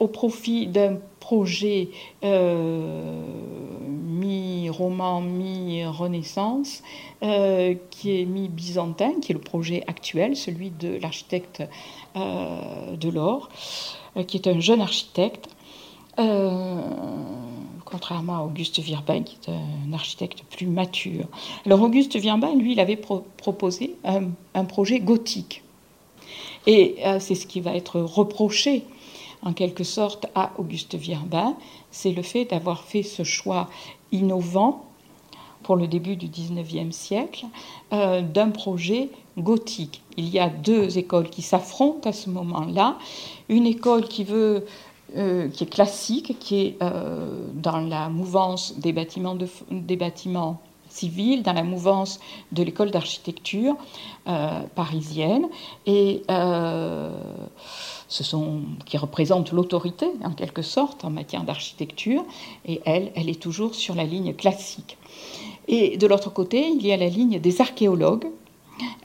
au 0.00 0.08
profit 0.08 0.66
d'un 0.66 0.96
projet 1.22 1.88
euh, 2.24 3.22
mi-roman, 4.18 5.20
mi-renaissance, 5.20 6.82
qui 7.20 8.20
est 8.20 8.24
mi-byzantin, 8.24 9.20
qui 9.20 9.30
est 9.30 9.34
le 9.34 9.40
projet 9.40 9.84
actuel, 9.86 10.34
celui 10.36 10.70
de 10.70 10.98
l'architecte 11.00 11.62
euh, 12.14 12.94
de 12.96 13.08
l'or, 13.08 13.48
euh, 14.18 14.22
qui 14.22 14.36
est 14.36 14.46
un 14.46 14.60
jeune 14.60 14.82
architecte, 14.82 15.48
euh, 16.18 16.78
contrairement 17.86 18.36
à 18.36 18.42
Auguste 18.42 18.80
Virbin, 18.80 19.22
qui 19.22 19.36
est 19.36 19.50
un 19.50 19.94
architecte 19.94 20.42
plus 20.50 20.66
mature. 20.66 21.24
Alors 21.64 21.80
Auguste 21.80 22.16
Virbin, 22.16 22.54
lui, 22.54 22.72
il 22.72 22.80
avait 22.80 22.98
proposé 22.98 23.96
un, 24.04 24.64
projet 24.66 25.00
gothique. 25.00 25.62
Et 26.66 26.96
c'est 27.18 27.34
ce 27.34 27.46
qui 27.46 27.60
va 27.60 27.74
être 27.74 27.98
reproché 27.98 28.84
en 29.42 29.52
quelque 29.52 29.84
sorte 29.84 30.26
à 30.34 30.52
Auguste 30.58 30.94
Virbin, 30.94 31.56
c'est 31.90 32.12
le 32.12 32.22
fait 32.22 32.44
d'avoir 32.46 32.84
fait 32.84 33.02
ce 33.02 33.24
choix 33.24 33.68
innovant 34.12 34.84
pour 35.62 35.76
le 35.76 35.86
début 35.86 36.16
du 36.16 36.28
XIXe 36.28 36.94
siècle 36.94 37.46
d'un 37.92 38.50
projet 38.50 39.10
gothique. 39.38 40.02
Il 40.16 40.28
y 40.28 40.40
a 40.40 40.48
deux 40.48 40.98
écoles 40.98 41.30
qui 41.30 41.42
s'affrontent 41.42 42.08
à 42.08 42.12
ce 42.12 42.30
moment-là. 42.30 42.98
Une 43.48 43.66
école 43.66 44.08
qui 44.08 44.24
veut 44.24 44.66
euh, 45.14 45.48
qui 45.48 45.64
est 45.64 45.66
classique, 45.66 46.38
qui 46.38 46.62
est 46.62 46.82
euh, 46.82 47.44
dans 47.52 47.80
la 47.80 48.08
mouvance 48.08 48.78
des 48.78 48.94
bâtiments, 48.94 49.36
des 49.70 49.96
bâtiments 49.96 50.58
civils, 50.88 51.42
dans 51.42 51.52
la 51.52 51.64
mouvance 51.64 52.18
de 52.52 52.62
l'école 52.62 52.90
d'architecture 52.90 53.76
euh, 54.26 54.62
parisienne, 54.74 55.48
et 55.84 56.22
ce 58.12 58.22
sont, 58.22 58.60
qui 58.84 58.98
représente 58.98 59.52
l'autorité 59.52 60.06
en 60.22 60.32
quelque 60.32 60.60
sorte 60.60 61.02
en 61.02 61.08
matière 61.08 61.44
d'architecture, 61.44 62.22
et 62.66 62.82
elle, 62.84 63.10
elle 63.14 63.30
est 63.30 63.40
toujours 63.40 63.74
sur 63.74 63.94
la 63.94 64.04
ligne 64.04 64.34
classique. 64.34 64.98
Et 65.66 65.96
de 65.96 66.06
l'autre 66.06 66.30
côté, 66.30 66.68
il 66.68 66.86
y 66.86 66.92
a 66.92 66.98
la 66.98 67.08
ligne 67.08 67.40
des 67.40 67.62
archéologues, 67.62 68.26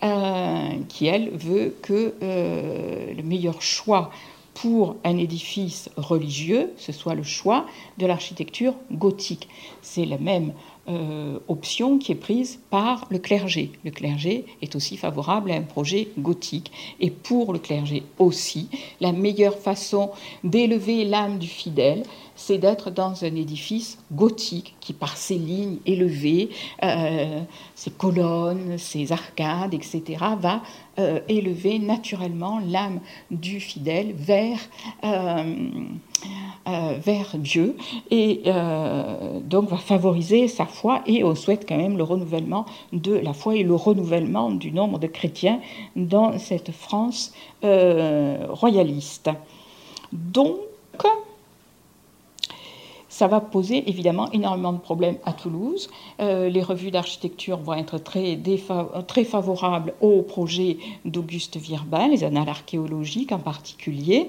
euh, 0.03 0.69
qui, 0.89 1.05
elle, 1.05 1.29
veut 1.29 1.73
que 1.81 2.15
euh, 2.21 3.13
le 3.13 3.23
meilleur 3.23 3.61
choix 3.61 4.11
pour 4.53 4.97
un 5.05 5.17
édifice 5.17 5.89
religieux, 5.95 6.73
ce 6.75 6.91
soit 6.91 7.15
le 7.15 7.23
choix 7.23 7.65
de 7.99 8.07
l'architecture 8.07 8.73
gothique. 8.91 9.47
C'est 9.81 10.05
la 10.05 10.17
même 10.17 10.51
euh, 10.89 11.39
option 11.47 11.97
qui 11.97 12.13
est 12.13 12.15
prise 12.15 12.59
par 12.69 13.07
le 13.09 13.19
clergé. 13.19 13.71
Le 13.83 13.91
clergé 13.91 14.45
est 14.61 14.75
aussi 14.75 14.95
favorable 14.95 15.51
à 15.51 15.55
un 15.55 15.61
projet 15.61 16.09
gothique. 16.17 16.71
Et 16.99 17.11
pour 17.11 17.51
le 17.51 17.59
clergé 17.59 18.03
aussi, 18.19 18.69
la 19.01 19.11
meilleure 19.11 19.57
façon 19.57 20.11
d'élever 20.43 21.03
l'âme 21.03 21.39
du 21.39 21.47
fidèle, 21.47 22.03
c'est 22.37 22.57
d'être 22.57 22.91
dans 22.91 23.25
un 23.25 23.35
édifice 23.35 23.97
gothique 24.13 24.75
qui, 24.79 24.93
par 24.93 25.17
ses 25.17 25.35
lignes 25.35 25.79
élevées, 25.85 26.49
euh, 26.83 27.41
ses 27.75 27.91
colonnes, 27.91 28.77
ses 28.77 29.11
arcades, 29.11 29.73
etc., 29.73 30.23
va 30.39 30.61
euh, 30.99 31.19
élever 31.27 31.79
naturellement 31.79 32.59
l'âme 32.65 32.99
du 33.31 33.59
fidèle 33.59 34.13
vers, 34.13 34.59
euh, 35.03 35.43
vers 36.65 37.37
Dieu 37.37 37.75
et 38.11 38.43
donc 39.43 39.69
va 39.69 39.77
favoriser 39.77 40.47
sa 40.47 40.65
foi 40.65 41.01
et 41.05 41.23
on 41.23 41.35
souhaite 41.35 41.67
quand 41.67 41.77
même 41.77 41.97
le 41.97 42.03
renouvellement 42.03 42.65
de 42.93 43.13
la 43.13 43.33
foi 43.33 43.55
et 43.55 43.63
le 43.63 43.75
renouvellement 43.75 44.51
du 44.51 44.71
nombre 44.71 44.99
de 44.99 45.07
chrétiens 45.07 45.59
dans 45.95 46.37
cette 46.39 46.71
France 46.71 47.33
royaliste. 47.61 49.29
Donc, 50.11 50.57
ça 53.17 53.25
va 53.25 53.39
poser 53.39 53.89
évidemment 53.89 54.31
énormément 54.31 54.73
de 54.73 54.77
problèmes 54.77 55.17
à 55.25 55.33
Toulouse. 55.33 55.89
Euh, 56.19 56.49
les 56.49 56.61
revues 56.61 56.91
d'architecture 56.91 57.57
vont 57.57 57.73
être 57.73 57.97
très, 57.97 58.37
très 59.07 59.23
favorables 59.23 59.95
au 60.01 60.21
projet 60.21 60.77
d'Auguste 61.03 61.57
Virbin, 61.57 62.09
les 62.09 62.23
annales 62.23 62.47
archéologiques 62.47 63.31
en 63.31 63.39
particulier. 63.39 64.27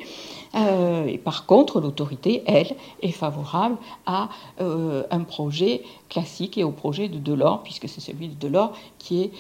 Euh, 0.55 1.05
et 1.05 1.19
par 1.19 1.45
contre, 1.45 1.83
l'autorité, 1.83 2.43
elle, 2.47 2.77
est 3.03 3.13
favorable 3.13 3.77
à 4.07 4.31
euh, 4.63 5.03
un 5.11 5.21
projet 5.21 5.83
classique 6.09 6.59
et 6.59 6.65
au 6.65 6.71
projet 6.71 7.09
de 7.09 7.19
Delors, 7.19 7.63
puisque 7.63 7.89
c'est 7.89 8.01
celui 8.01 8.29
de 8.29 8.35
Delors 8.35 8.73
qui 8.99 9.23
est, 9.23 9.31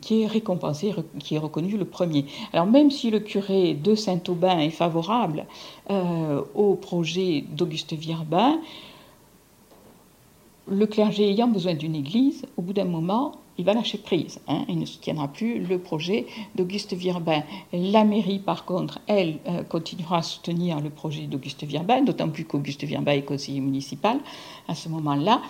qui 0.00 0.22
est 0.22 0.26
récompensé, 0.26 0.94
qui 1.18 1.34
est 1.36 1.38
reconnu 1.38 1.76
le 1.76 1.84
premier. 1.84 2.26
Alors 2.52 2.66
même 2.66 2.90
si 2.90 3.10
le 3.10 3.20
curé 3.20 3.74
de 3.74 3.94
Saint-Aubin 3.94 4.58
est 4.58 4.70
favorable 4.70 5.46
au 6.54 6.74
projet 6.74 7.44
d'Auguste 7.48 7.94
Virbin, 7.94 8.58
le 10.66 10.86
clergé 10.86 11.30
ayant 11.30 11.48
besoin 11.48 11.74
d'une 11.74 11.94
église, 11.94 12.44
au 12.56 12.62
bout 12.62 12.72
d'un 12.72 12.84
moment, 12.84 13.32
il 13.58 13.64
va 13.64 13.74
lâcher 13.74 13.98
prise. 13.98 14.40
Hein. 14.46 14.64
il 14.68 14.78
ne 14.78 14.86
soutiendra 14.86 15.28
plus 15.28 15.58
le 15.58 15.78
projet 15.78 16.26
d'Auguste 16.54 16.94
Virbin. 16.94 17.42
La 17.72 18.04
mairie, 18.04 18.38
par 18.38 18.64
contre, 18.64 19.00
elle, 19.08 19.38
euh, 19.48 19.64
continuera 19.64 20.18
à 20.18 20.22
soutenir 20.22 20.80
le 20.80 20.90
projet 20.90 21.22
d'Auguste 21.22 21.64
Virbin, 21.64 22.02
d'autant 22.02 22.28
plus 22.28 22.44
qu'Auguste 22.44 22.84
Virbin 22.84 23.12
est 23.12 23.22
conseiller 23.22 23.60
municipal 23.60 24.18
à 24.68 24.74
ce 24.74 24.88
moment-là. 24.88 25.42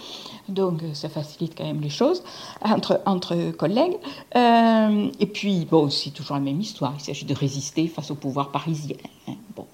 Donc, 0.48 0.82
euh, 0.82 0.94
ça 0.94 1.08
facilite 1.08 1.54
quand 1.56 1.64
même 1.64 1.82
les 1.82 1.90
choses 1.90 2.24
entre, 2.62 3.52
collègues. 3.52 3.96
Euh, 4.36 5.10
et 5.20 5.26
puis, 5.26 5.66
bon, 5.70 5.90
c'est 5.90 6.10
toujours 6.10 6.36
la 6.36 6.42
même 6.42 6.60
histoire. 6.60 6.94
Il 6.98 7.04
s'agit 7.04 7.26
de 7.26 7.34
résister 7.34 7.88
face 7.88 8.10
au 8.10 8.14
pouvoir 8.14 8.50
parisien. 8.50 8.96
Hein. 9.28 9.36
Bon, 9.56 9.66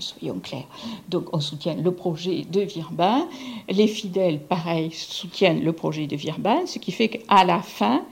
soyons 0.00 0.38
clairs. 0.38 0.66
Donc, 1.08 1.26
on 1.32 1.40
soutient 1.40 1.74
le 1.74 1.92
projet 1.92 2.44
de 2.50 2.60
Virbin. 2.60 3.26
Les 3.68 3.86
fidèles, 3.86 4.40
pareil, 4.40 4.90
soutiennent 4.92 5.62
le 5.62 5.72
projet 5.72 6.06
de 6.06 6.16
Virbin, 6.16 6.66
ce 6.66 6.78
qui 6.78 6.92
fait 6.92 7.08
qu'à 7.08 7.44
la 7.44 7.60
fin, 7.62 8.04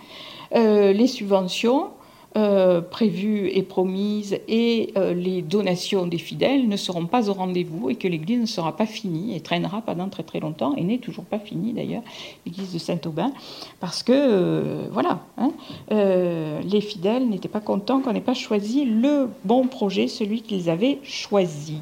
euh, 0.54 0.92
les 0.92 1.06
subventions 1.06 1.90
euh, 2.36 2.80
prévues 2.80 3.48
et 3.48 3.62
promises 3.62 4.38
et 4.48 4.92
euh, 4.96 5.14
les 5.14 5.42
donations 5.42 6.06
des 6.06 6.18
fidèles 6.18 6.68
ne 6.68 6.76
seront 6.76 7.06
pas 7.06 7.28
au 7.28 7.32
rendez-vous 7.32 7.90
et 7.90 7.94
que 7.94 8.08
l'Église 8.08 8.40
ne 8.40 8.46
sera 8.46 8.76
pas 8.76 8.86
finie 8.86 9.36
et 9.36 9.40
traînera 9.40 9.82
pendant 9.82 10.08
très 10.08 10.22
très 10.22 10.40
longtemps 10.40 10.74
et 10.76 10.82
n'est 10.82 10.98
toujours 10.98 11.24
pas 11.24 11.38
finie 11.38 11.72
d'ailleurs, 11.72 12.02
l'Église 12.44 12.72
de 12.72 12.78
Saint-Aubin, 12.78 13.32
parce 13.80 14.02
que 14.02 14.88
voilà, 14.90 15.20
hein, 15.38 15.52
les 15.90 16.80
fidèles 16.80 17.28
n'étaient 17.28 17.48
pas 17.48 17.60
contents 17.60 18.00
qu'on 18.00 18.12
n'ait 18.12 18.20
pas 18.20 18.34
choisi 18.34 18.84
le 18.84 19.28
bon 19.44 19.66
projet, 19.66 20.08
celui 20.08 20.42
qu'ils 20.42 20.70
avaient 20.70 20.98
choisi, 21.02 21.78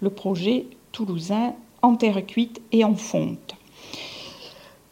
le 0.00 0.10
projet 0.10 0.66
toulousain 0.92 1.54
en 1.82 1.94
terre 1.94 2.24
cuite 2.26 2.60
et 2.72 2.84
en 2.84 2.94
fonte. 2.94 3.54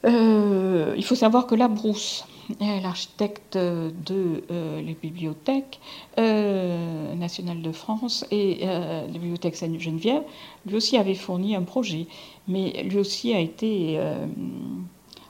Euh, 0.04 0.94
il 0.96 1.04
faut 1.04 1.14
savoir 1.14 1.46
que 1.46 1.54
la 1.54 1.68
Brousse, 1.68 2.24
l'architecte 2.60 3.56
de 3.56 4.44
euh, 4.50 4.80
les 4.80 4.94
bibliothèques 4.94 5.80
euh, 6.18 7.14
nationales 7.14 7.62
de 7.62 7.72
France 7.72 8.24
et 8.30 8.58
la 8.62 9.06
bibliothèque 9.06 9.56
Sainte-Geneviève, 9.56 10.22
lui 10.66 10.76
aussi 10.76 10.96
avait 10.96 11.14
fourni 11.14 11.54
un 11.54 11.62
projet, 11.62 12.06
mais 12.48 12.82
lui 12.84 12.98
aussi 12.98 13.34
a 13.34 13.40
été 13.40 13.98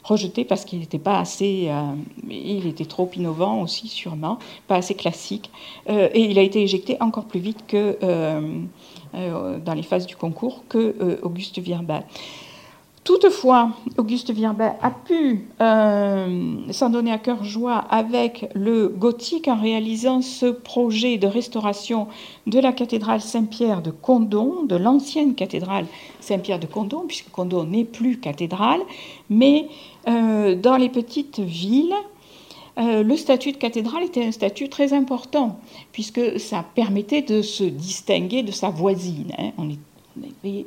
rejeté 0.05 0.45
parce 0.45 0.65
qu'il 0.65 0.79
n'était 0.79 0.99
pas 0.99 1.19
assez, 1.19 1.71
il 2.29 2.67
était 2.67 2.85
trop 2.85 3.11
innovant 3.17 3.63
aussi 3.63 3.89
sûrement, 3.89 4.39
pas 4.69 4.77
assez 4.77 4.95
classique, 4.95 5.51
et 5.89 6.21
il 6.21 6.39
a 6.39 6.43
été 6.43 6.63
éjecté 6.63 6.97
encore 7.01 7.25
plus 7.25 7.41
vite 7.41 7.65
que 7.67 7.99
dans 9.13 9.75
les 9.75 9.83
phases 9.83 10.07
du 10.07 10.17
concours 10.17 10.65
que 10.69 11.19
Auguste 11.23 11.59
Virbal. 11.59 12.05
Toutefois, 13.07 13.71
Auguste 13.99 14.33
Virbin 14.33 14.75
a 14.83 14.91
pu 14.91 15.47
euh, 15.61 16.57
s'en 16.73 16.91
donner 16.91 17.13
à 17.13 17.19
cœur 17.19 17.45
joie 17.45 17.77
avec 17.77 18.51
le 18.53 18.89
gothique 18.89 19.47
en 19.47 19.55
réalisant 19.55 20.23
ce 20.23 20.47
projet 20.47 21.17
de 21.17 21.29
restauration 21.29 22.09
de 22.49 22.59
la 22.59 22.73
cathédrale 22.73 23.21
Saint-Pierre 23.21 23.81
de 23.81 23.93
Condon, 23.93 24.65
de 24.65 24.75
l'ancienne 24.75 25.37
cathédrale 25.37 25.87
Saint-Pierre 26.19 26.59
de 26.59 26.67
Condon, 26.67 27.05
puisque 27.07 27.31
Condon 27.31 27.63
n'est 27.63 27.85
plus 27.85 28.19
cathédrale, 28.19 28.81
mais 29.31 29.69
euh, 30.09 30.57
dans 30.57 30.77
les 30.77 30.89
petites 30.89 31.39
villes, 31.39 31.95
euh, 32.77 33.05
le 33.05 33.17
statut 33.17 33.53
de 33.53 33.57
cathédrale 33.57 34.03
était 34.03 34.25
un 34.25 34.33
statut 34.33 34.69
très 34.69 34.93
important, 34.93 35.61
puisque 35.93 36.41
ça 36.41 36.65
permettait 36.75 37.23
de 37.23 37.41
se 37.41 37.63
distinguer 37.63 38.43
de 38.43 38.51
sa 38.51 38.71
voisine. 38.71 39.33
Hein. 39.39 39.53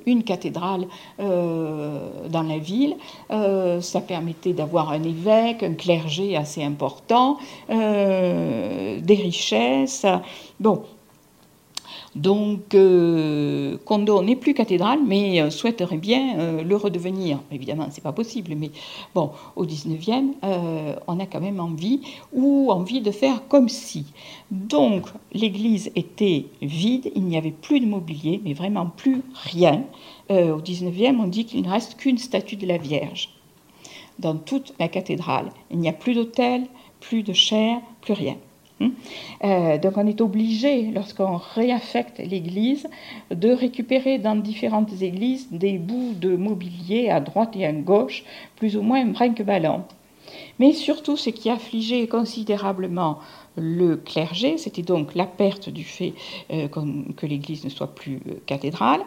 Une 0.06 0.24
cathédrale 0.24 0.88
euh, 1.20 2.28
dans 2.30 2.44
la 2.44 2.58
ville, 2.58 2.96
euh, 3.32 3.82
ça 3.82 4.02
permettait 4.02 4.54
d'avoir 4.54 4.92
un 4.92 5.04
évêque, 5.04 5.64
un 5.64 5.74
clergé 5.74 6.36
assez 6.36 6.64
important, 6.64 7.38
des 7.70 9.16
richesses. 9.16 10.06
Bon, 10.60 10.84
donc, 12.16 12.74
euh, 12.74 13.78
n'est 14.24 14.36
plus 14.36 14.54
cathédrale, 14.54 15.00
mais 15.06 15.42
euh, 15.42 15.50
souhaiterait 15.50 15.98
bien 15.98 16.40
euh, 16.40 16.64
le 16.64 16.76
redevenir. 16.76 17.40
Évidemment, 17.52 17.88
ce 17.90 17.98
n'est 17.98 18.04
pas 18.04 18.12
possible, 18.12 18.54
mais 18.56 18.72
bon, 19.14 19.32
au 19.56 19.66
19e, 19.66 20.34
on 21.08 21.20
a 21.20 21.26
quand 21.26 21.42
même 21.42 21.60
envie, 21.60 22.02
ou 22.34 22.72
envie 22.72 23.02
de 23.02 23.12
faire 23.12 23.48
comme 23.48 23.70
si. 23.70 24.06
Donc, 24.52 25.08
l'église 25.34 25.92
était 25.96 26.46
vide, 26.62 27.12
il 27.16 27.24
n'y 27.24 27.38
avait 27.38 27.52
plus 27.52 27.80
de 27.80 27.86
mobilier, 27.86 28.42
mais 28.44 28.54
vraiment 28.54 28.88
plus 28.88 29.22
rien. 29.34 29.84
au 30.30 30.62
19e, 30.62 31.18
on 31.20 31.28
dit 31.28 31.46
qu'il 31.46 31.62
ne 31.64 31.70
reste 31.70 31.96
qu'une 31.96 32.18
statue 32.18 32.56
de 32.56 32.68
la 32.68 32.78
Vierge 32.78 33.30
dans 34.18 34.36
toute 34.36 34.74
la 34.80 34.88
cathédrale. 34.88 35.50
Il 35.72 35.80
n'y 35.80 35.90
a 35.90 35.94
plus 35.94 36.14
d'autel, 36.14 36.64
plus 37.00 37.24
de 37.24 37.34
chair, 37.34 37.80
plus 38.02 38.14
rien. 38.14 38.36
Hmm? 38.80 38.90
Euh, 39.44 39.78
donc 39.78 39.98
on 39.98 40.08
est 40.08 40.22
obligé, 40.22 40.92
lorsqu'on 40.92 41.38
réaffecte 41.56 42.20
l'église, 42.20 42.88
de 43.30 43.50
récupérer 43.50 44.20
dans 44.20 44.36
différentes 44.36 45.02
églises 45.02 45.48
des 45.52 45.78
bouts 45.78 46.14
de 46.16 46.36
mobilier 46.36 47.10
à 47.10 47.20
droite 47.20 47.56
et 47.58 47.66
à 47.66 47.74
gauche, 47.74 48.24
plus 48.56 48.78
ou 48.78 48.82
moins 48.82 49.06
brinque-ballon. 49.06 49.84
Mais 50.60 50.74
surtout, 50.74 51.18
ce 51.18 51.30
qui 51.30 51.50
affligeait 51.50 52.08
considérablement 52.08 53.20
le 53.58 53.98
clergé, 53.98 54.58
c'était 54.58 54.84
donc 54.84 55.16
la 55.16 55.26
perte 55.26 55.70
du 55.70 55.84
fait 55.84 56.14
euh, 56.52 56.68
que 56.68 57.26
l'église 57.26 57.66
ne 57.66 57.70
soit 57.70 57.94
plus 57.94 58.22
euh, 58.28 58.36
cathédrale, 58.46 59.02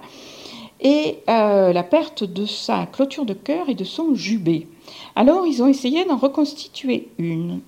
et 0.85 1.19
la 1.29 1.85
perte 1.85 2.25
de 2.25 2.45
sa 2.45 2.87
clôture 2.87 3.25
de 3.25 3.35
chœur 3.35 3.69
et 3.69 3.75
de 3.75 3.85
son 3.85 4.17
jubé. 4.17 4.67
Alors 5.15 5.47
ils 5.47 5.63
ont 5.63 5.69
essayé 5.69 6.05
d'en 6.05 6.17
reconstituer 6.17 7.07
une. 7.19 7.61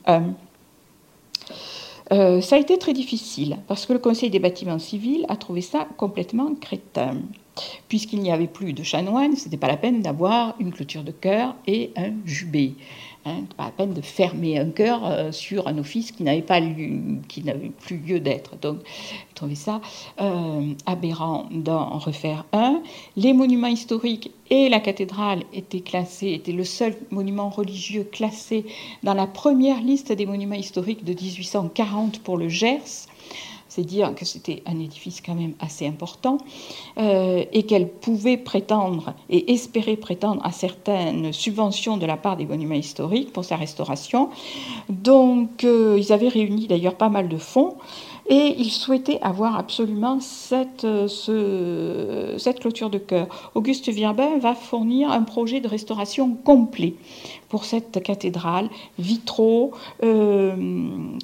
Euh, 2.12 2.40
ça 2.40 2.56
a 2.56 2.58
été 2.58 2.78
très 2.78 2.92
difficile 2.92 3.58
parce 3.66 3.86
que 3.86 3.92
le 3.92 3.98
Conseil 3.98 4.30
des 4.30 4.38
bâtiments 4.38 4.78
civils 4.78 5.24
a 5.28 5.36
trouvé 5.36 5.60
ça 5.60 5.86
complètement 5.96 6.54
crétin. 6.54 7.16
Puisqu'il 7.88 8.20
n'y 8.20 8.32
avait 8.32 8.48
plus 8.48 8.72
de 8.72 8.82
chanoine, 8.82 9.36
ce 9.36 9.44
n'était 9.44 9.56
pas 9.56 9.68
la 9.68 9.76
peine 9.76 10.02
d'avoir 10.02 10.54
une 10.58 10.72
clôture 10.72 11.04
de 11.04 11.12
chœur 11.12 11.54
et 11.66 11.92
un 11.96 12.12
jubé. 12.24 12.74
Hein, 13.26 13.44
pas 13.56 13.64
la 13.64 13.70
peine 13.70 13.94
de 13.94 14.02
fermer 14.02 14.58
un 14.58 14.68
cœur 14.68 15.00
euh, 15.06 15.32
sur 15.32 15.66
un 15.66 15.78
office 15.78 16.12
qui 16.12 16.24
n'avait 16.24 16.42
pas 16.42 16.60
qui 17.26 17.42
n'avait 17.42 17.70
plus 17.70 17.96
lieu 17.96 18.20
d'être. 18.20 18.58
Donc, 18.60 18.80
je 19.30 19.34
trouvais 19.34 19.54
ça 19.54 19.80
euh, 20.20 20.74
aberrant 20.84 21.48
d'en 21.50 21.98
refaire 21.98 22.44
un. 22.52 22.82
Les 23.16 23.32
monuments 23.32 23.68
historiques 23.68 24.30
et 24.50 24.68
la 24.68 24.78
cathédrale 24.78 25.42
étaient 25.54 25.80
classés, 25.80 26.32
étaient 26.32 26.52
le 26.52 26.64
seul 26.64 26.94
monument 27.10 27.48
religieux 27.48 28.04
classé 28.04 28.66
dans 29.02 29.14
la 29.14 29.26
première 29.26 29.80
liste 29.80 30.12
des 30.12 30.26
monuments 30.26 30.54
historiques 30.54 31.04
de 31.04 31.14
1840 31.14 32.18
pour 32.18 32.36
le 32.36 32.50
Gers 32.50 33.08
c'est 33.74 33.82
dire 33.82 34.14
que 34.14 34.24
c'était 34.24 34.62
un 34.66 34.78
édifice 34.78 35.20
quand 35.20 35.34
même 35.34 35.54
assez 35.58 35.84
important, 35.84 36.38
euh, 36.98 37.44
et 37.52 37.64
qu'elle 37.64 37.88
pouvait 37.88 38.36
prétendre 38.36 39.14
et 39.28 39.52
espérer 39.52 39.96
prétendre 39.96 40.40
à 40.44 40.52
certaines 40.52 41.32
subventions 41.32 41.96
de 41.96 42.06
la 42.06 42.16
part 42.16 42.36
des 42.36 42.46
monuments 42.46 42.74
historiques 42.74 43.32
pour 43.32 43.44
sa 43.44 43.56
restauration. 43.56 44.30
Donc 44.88 45.64
euh, 45.64 45.96
ils 45.98 46.12
avaient 46.12 46.28
réuni 46.28 46.68
d'ailleurs 46.68 46.94
pas 46.94 47.08
mal 47.08 47.28
de 47.28 47.38
fonds. 47.38 47.74
Et 48.30 48.54
ils 48.56 48.70
souhaitaient 48.70 49.20
avoir 49.20 49.58
absolument 49.58 50.18
cette, 50.18 50.86
ce, 51.08 52.34
cette 52.38 52.60
clôture 52.60 52.88
de 52.88 52.96
cœur. 52.96 53.50
Auguste 53.54 53.90
Virbin 53.90 54.38
va 54.38 54.54
fournir 54.54 55.10
un 55.10 55.20
projet 55.24 55.60
de 55.60 55.68
restauration 55.68 56.34
complet 56.42 56.94
pour 57.54 57.64
cette 57.64 58.02
cathédrale, 58.02 58.68
vitraux, 58.98 59.70
euh, 60.02 60.56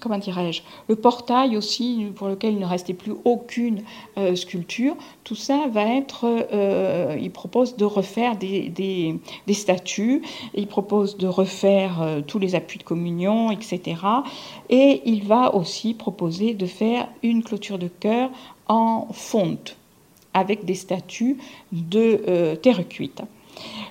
comment 0.00 0.16
dirais-je, 0.16 0.62
le 0.86 0.94
portail 0.94 1.56
aussi 1.56 2.06
pour 2.14 2.28
lequel 2.28 2.52
il 2.52 2.60
ne 2.60 2.66
restait 2.66 2.94
plus 2.94 3.14
aucune 3.24 3.82
euh, 4.16 4.36
sculpture. 4.36 4.94
Tout 5.24 5.34
ça 5.34 5.66
va 5.72 5.92
être, 5.92 6.26
euh, 6.52 7.16
il 7.20 7.32
propose 7.32 7.76
de 7.76 7.84
refaire 7.84 8.36
des, 8.36 8.68
des, 8.68 9.16
des, 9.48 9.54
statues, 9.54 10.22
il 10.54 10.68
propose 10.68 11.16
de 11.16 11.26
refaire 11.26 12.22
tous 12.28 12.38
les 12.38 12.54
appuis 12.54 12.78
de 12.78 12.84
communion, 12.84 13.50
etc. 13.50 13.96
Et 14.68 15.02
il 15.06 15.24
va 15.24 15.52
aussi 15.56 15.94
proposer 15.94 16.54
de 16.54 16.66
faire 16.66 17.08
une 17.24 17.42
clôture 17.42 17.80
de 17.80 17.88
chœur 17.88 18.30
en 18.68 19.08
fonte 19.10 19.76
avec 20.32 20.64
des 20.64 20.76
statues 20.76 21.38
de 21.72 22.54
terre 22.62 22.86
cuite 22.86 23.20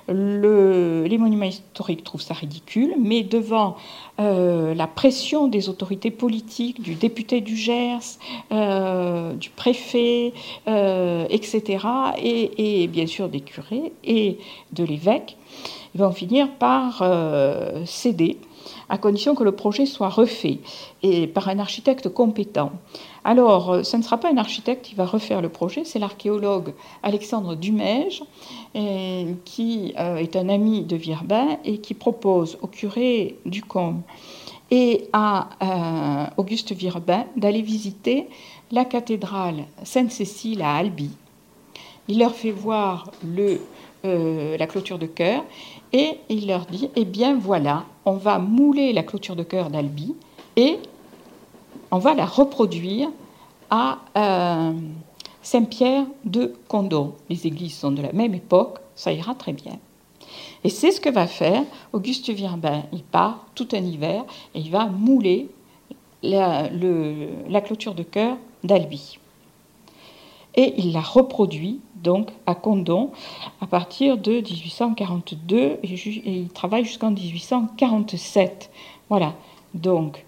les 0.07 1.17
monuments 1.17 1.45
historiques 1.45 2.03
trouvent 2.03 2.21
ça 2.21 2.33
ridicule, 2.33 2.95
mais 2.99 3.23
devant 3.23 3.77
euh, 4.19 4.73
la 4.73 4.87
pression 4.87 5.47
des 5.47 5.69
autorités 5.69 6.11
politiques, 6.11 6.81
du 6.81 6.95
député 6.95 7.39
du 7.39 7.55
Gers, 7.55 8.17
euh, 8.51 9.33
du 9.33 9.49
préfet, 9.49 10.33
euh, 10.67 11.25
etc., 11.29 11.85
et, 12.17 12.87
bien 12.87 13.07
sûr 13.07 13.29
des 13.29 13.39
curés 13.39 13.93
et 14.03 14.37
de 14.73 14.83
l'évêque, 14.83 15.37
ils 15.95 16.01
vont 16.01 16.11
finir 16.11 16.49
par 16.59 17.03
céder 17.85 18.37
à 18.89 18.97
condition 18.97 19.35
que 19.35 19.43
le 19.43 19.51
projet 19.51 19.85
soit 19.85 20.09
refait 20.09 20.59
et 21.03 21.27
par 21.27 21.47
un 21.47 21.59
architecte 21.59 22.09
compétent. 22.09 22.71
Alors, 23.23 23.71
euh, 23.71 23.83
ce 23.83 23.97
ne 23.97 24.01
sera 24.01 24.17
pas 24.17 24.31
un 24.31 24.37
architecte 24.37 24.85
qui 24.85 24.95
va 24.95 25.05
refaire 25.05 25.41
le 25.41 25.49
projet, 25.49 25.83
c'est 25.83 25.99
l'archéologue 25.99 26.73
Alexandre 27.03 27.55
Dumège, 27.55 28.23
qui 29.45 29.93
euh, 29.99 30.17
est 30.17 30.35
un 30.35 30.47
ami 30.47 30.83
de 30.83 30.95
Virbin 30.95 31.57
et 31.65 31.79
qui 31.79 31.93
propose 31.93 32.57
au 32.61 32.67
curé 32.67 33.37
du 33.45 33.63
Combe 33.63 34.01
et 34.71 35.09
à 35.13 35.49
euh, 35.63 36.29
Auguste 36.37 36.71
Virbin 36.73 37.25
d'aller 37.35 37.63
visiter 37.63 38.27
la 38.71 38.85
cathédrale 38.85 39.65
Sainte-Cécile 39.83 40.61
à 40.61 40.75
Albi. 40.75 41.09
Il 42.07 42.19
leur 42.19 42.33
fait 42.33 42.51
voir 42.51 43.11
la 44.03 44.67
clôture 44.67 44.97
de 44.97 45.07
chœur 45.07 45.43
et 45.91 46.17
il 46.29 46.47
leur 46.47 46.65
dit, 46.65 46.89
eh 46.95 47.05
bien 47.05 47.37
voilà, 47.37 47.85
on 48.05 48.13
va 48.13 48.39
mouler 48.39 48.93
la 48.93 49.03
clôture 49.03 49.35
de 49.35 49.43
chœur 49.43 49.69
d'Albi 49.69 50.15
et 50.55 50.77
on 51.91 51.97
va 51.97 52.13
la 52.13 52.25
reproduire 52.25 53.09
à 53.69 53.99
euh, 54.17 54.73
Saint-Pierre 55.41 56.05
de 56.25 56.55
Condon. 56.67 57.13
Les 57.29 57.47
églises 57.47 57.77
sont 57.77 57.91
de 57.91 58.01
la 58.01 58.11
même 58.11 58.33
époque, 58.33 58.79
ça 58.95 59.11
ira 59.11 59.35
très 59.35 59.53
bien. 59.53 59.77
Et 60.63 60.69
c'est 60.69 60.91
ce 60.91 60.99
que 60.99 61.09
va 61.09 61.27
faire 61.27 61.63
Auguste 61.93 62.29
Virbin. 62.29 62.83
Il 62.91 63.03
part 63.03 63.45
tout 63.55 63.67
un 63.73 63.83
hiver 63.83 64.25
et 64.53 64.59
il 64.59 64.71
va 64.71 64.87
mouler 64.87 65.49
la, 66.21 66.69
clôture 67.61 67.95
de 67.95 68.03
chœur 68.03 68.37
d'Albi. 68.63 69.17
Et 70.55 70.73
il 70.77 70.91
la 70.91 71.01
reproduit 71.01 71.79
donc 71.95 72.29
à 72.45 72.55
Condon 72.55 73.11
à 73.61 73.67
partir 73.67 74.17
de 74.17 74.33
1842 74.41 75.57
et, 75.57 75.79
il 75.83 76.49
travaille 76.49 76.83
jusqu'en 76.83 77.11
1847. 77.11 78.69
Voilà, 79.09 79.33
donc 79.73 80.25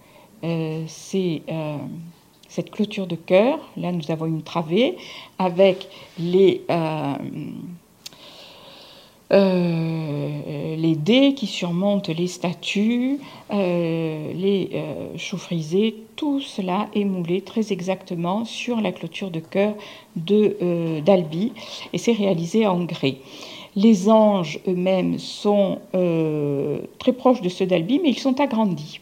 c'est 0.87 1.41
euh, 1.49 1.77
cette 2.47 2.71
clôture 2.71 3.07
de 3.07 3.15
cœur. 3.15 3.59
Là, 3.77 3.91
nous 3.91 4.11
avons 4.11 4.25
une 4.25 4.41
travée 4.41 4.97
avec 5.39 5.87
les, 6.19 6.61
euh, 6.69 7.15
dés 10.95 11.33
qui 11.33 11.47
surmontent 11.47 12.11
les 12.11 12.27
statues, 12.27 13.19
les 13.49 14.69
choux 15.17 15.37
frisés, 15.37 15.95
tout 16.15 16.41
cela 16.41 16.89
est 16.93 17.05
moulé 17.05 17.41
très 17.41 17.71
exactement 17.71 18.45
sur 18.45 18.81
la 18.81 18.91
clôture 18.91 19.31
de 19.31 19.39
cœur 19.39 19.73
d'Albi 20.15 21.53
et 21.93 21.97
c'est 21.97 22.11
réalisé 22.11 22.67
en 22.67 22.83
grès. 22.83 23.17
Les 23.75 24.09
anges 24.09 24.59
eux-mêmes 24.67 25.17
sont 25.17 25.79
très 26.99 27.13
proches 27.13 27.41
de 27.41 27.49
ceux 27.49 27.65
d'Albi, 27.65 27.99
mais 28.03 28.09
ils 28.09 28.19
sont 28.19 28.39
agrandis. 28.41 28.99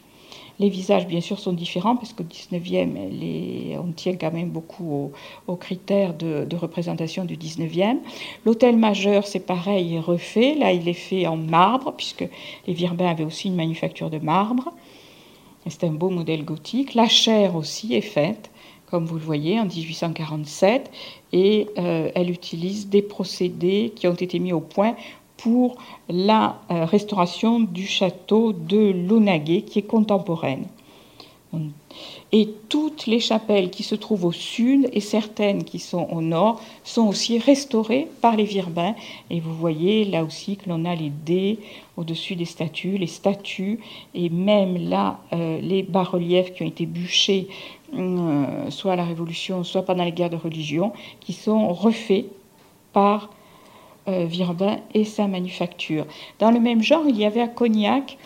Les 0.59 0.69
visages, 0.69 1.07
bien 1.07 1.21
sûr, 1.21 1.39
sont 1.39 1.53
différents 1.53 1.95
parce 1.95 2.11
qu'au 2.11 2.23
19e, 2.23 3.77
on 3.77 3.91
tient 3.93 4.15
quand 4.15 4.33
même 4.33 4.49
beaucoup 4.49 5.11
aux, 5.47 5.55
critères 5.55 6.13
de, 6.13 6.55
représentation 6.55 7.23
du 7.23 7.37
19e. 7.37 7.97
L'hôtel 8.45 8.75
majeur, 8.75 9.25
c'est 9.25 9.39
pareil, 9.39 9.95
est 9.95 9.99
refait. 9.99 10.55
Là, 10.55 10.73
il 10.73 10.87
est 10.89 10.93
fait 10.93 11.27
en 11.27 11.37
marbre 11.37 11.93
puisque 11.95 12.25
les 12.67 12.73
Virbins 12.73 13.07
avaient 13.07 13.23
aussi 13.23 13.47
une 13.47 13.55
manufacture 13.55 14.09
de 14.09 14.19
marbre. 14.19 14.73
C'est 15.67 15.85
un 15.85 15.91
beau 15.91 16.09
modèle 16.09 16.43
gothique. 16.43 16.93
La 16.93 17.07
chaire 17.07 17.55
aussi 17.55 17.93
est 17.93 18.01
faite 18.01 18.51
comme 18.89 19.05
vous 19.05 19.15
le 19.15 19.23
voyez, 19.23 19.59
en 19.59 19.65
1847, 19.65 20.89
et 21.31 21.67
euh, 21.77 22.09
elle 22.15 22.31
utilise 22.31 22.89
des 22.89 23.01
procédés 23.01 23.93
qui 23.95 24.07
ont 24.07 24.15
été 24.15 24.39
mis 24.39 24.51
au 24.51 24.61
point 24.61 24.95
pour 25.41 25.77
la 26.09 26.59
euh, 26.71 26.85
restauration 26.85 27.59
du 27.59 27.85
château 27.85 28.53
de 28.53 28.91
Launaguet, 28.91 29.61
qui 29.61 29.79
est 29.79 29.83
contemporaine. 29.83 30.65
Et 32.31 32.47
toutes 32.69 33.07
les 33.07 33.19
chapelles 33.19 33.71
qui 33.71 33.81
se 33.81 33.95
trouvent 33.95 34.25
au 34.25 34.31
sud 34.31 34.87
et 34.93 34.99
certaines 34.99 35.63
qui 35.63 35.79
sont 35.79 36.07
au 36.11 36.21
nord 36.21 36.61
sont 36.83 37.07
aussi 37.07 37.39
restaurées 37.39 38.07
par 38.21 38.35
les 38.35 38.43
Virbins. 38.43 38.93
Et 39.31 39.39
vous 39.39 39.55
voyez 39.55 40.05
là 40.05 40.23
aussi 40.23 40.57
que 40.57 40.69
l'on 40.69 40.85
a 40.85 40.93
les 40.93 41.09
dés 41.09 41.57
au-dessus 41.97 42.35
des 42.35 42.45
statues, 42.45 42.97
les 42.99 43.07
statues 43.07 43.79
et 44.13 44.29
même 44.29 44.77
là 44.89 45.19
euh, 45.33 45.59
les 45.59 45.81
bas-reliefs 45.81 46.53
qui 46.53 46.61
ont 46.61 46.67
été 46.67 46.85
bûchés 46.85 47.47
euh, 47.95 48.69
soit 48.69 48.93
à 48.93 48.95
la 48.95 49.05
Révolution, 49.05 49.63
soit 49.63 49.81
pendant 49.81 50.03
les 50.03 50.11
guerres 50.11 50.29
de 50.29 50.35
religion, 50.35 50.93
qui 51.19 51.33
sont 51.33 51.73
refaits 51.73 52.25
par 52.93 53.31
Virbin 54.07 54.79
et 54.93 55.05
sa 55.05 55.27
manufacture. 55.27 56.05
Dans 56.39 56.49
le 56.49 56.59
même 56.59 56.81
genre, 56.81 57.03
il 57.07 57.15
y 57.15 57.25
avait 57.25 57.41
à 57.41 57.47
Cognac, 57.47 58.17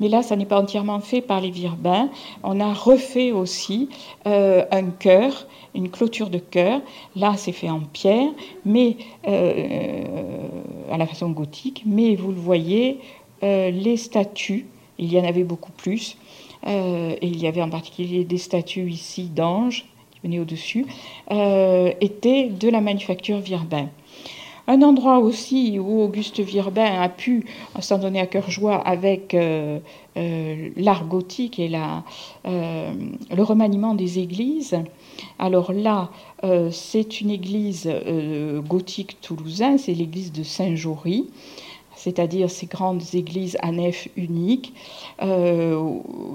mais 0.00 0.08
là, 0.08 0.22
ça 0.22 0.36
n'est 0.36 0.44
pas 0.44 0.60
entièrement 0.60 1.00
fait 1.00 1.22
par 1.22 1.40
les 1.40 1.50
Virbins. 1.50 2.10
On 2.42 2.60
a 2.60 2.74
refait 2.74 3.32
aussi 3.32 3.88
euh, 4.26 4.64
un 4.70 4.90
chœur, 4.90 5.46
une 5.74 5.88
clôture 5.88 6.28
de 6.28 6.38
chœur. 6.38 6.82
Là, 7.16 7.34
c'est 7.36 7.52
fait 7.52 7.70
en 7.70 7.80
pierre, 7.80 8.28
mais 8.66 8.96
à 9.24 10.98
la 10.98 11.06
façon 11.06 11.30
gothique. 11.30 11.84
Mais 11.86 12.16
vous 12.16 12.32
le 12.32 12.40
voyez, 12.40 12.98
les 13.40 13.96
statues, 13.96 14.66
il 14.98 15.12
y 15.12 15.18
en 15.18 15.24
avait 15.24 15.44
beaucoup 15.44 15.72
plus. 15.72 16.16
Euh, 16.66 17.14
et 17.20 17.26
il 17.26 17.42
y 17.42 17.46
avait 17.46 17.62
en 17.62 17.68
particulier 17.68 18.24
des 18.24 18.38
statues 18.38 18.88
ici 18.88 19.24
d'anges 19.24 19.84
qui 20.12 20.20
venaient 20.22 20.38
au-dessus, 20.38 20.86
euh, 21.30 21.92
étaient 22.00 22.48
de 22.48 22.68
la 22.68 22.80
manufacture 22.80 23.38
Virbin. 23.38 23.88
Un 24.66 24.82
endroit 24.82 25.18
aussi 25.18 25.78
où 25.78 26.00
Auguste 26.00 26.40
Virbin 26.40 27.00
a 27.00 27.08
pu 27.08 27.44
s'en 27.80 27.98
donner 27.98 28.20
à 28.20 28.26
cœur 28.26 28.50
joie 28.50 28.76
avec 28.76 29.34
euh, 29.34 29.78
l'art 30.76 31.06
gothique 31.06 31.58
et 31.58 31.68
la, 31.68 32.02
le 32.44 33.42
remaniement 33.42 33.94
des 33.94 34.18
églises. 34.18 34.76
Alors 35.38 35.72
là, 35.72 36.10
c'est 36.70 37.20
une 37.20 37.30
église 37.30 37.90
gothique 38.66 39.20
toulousaine, 39.20 39.78
c'est 39.78 39.92
l'église 39.92 40.32
de 40.32 40.42
Saint-Jory 40.42 41.26
c'est-à-dire 42.04 42.50
ces 42.50 42.66
grandes 42.66 43.02
églises 43.14 43.56
à 43.62 43.72
nef 43.72 44.08
unique, 44.14 44.74
euh, 45.22 45.82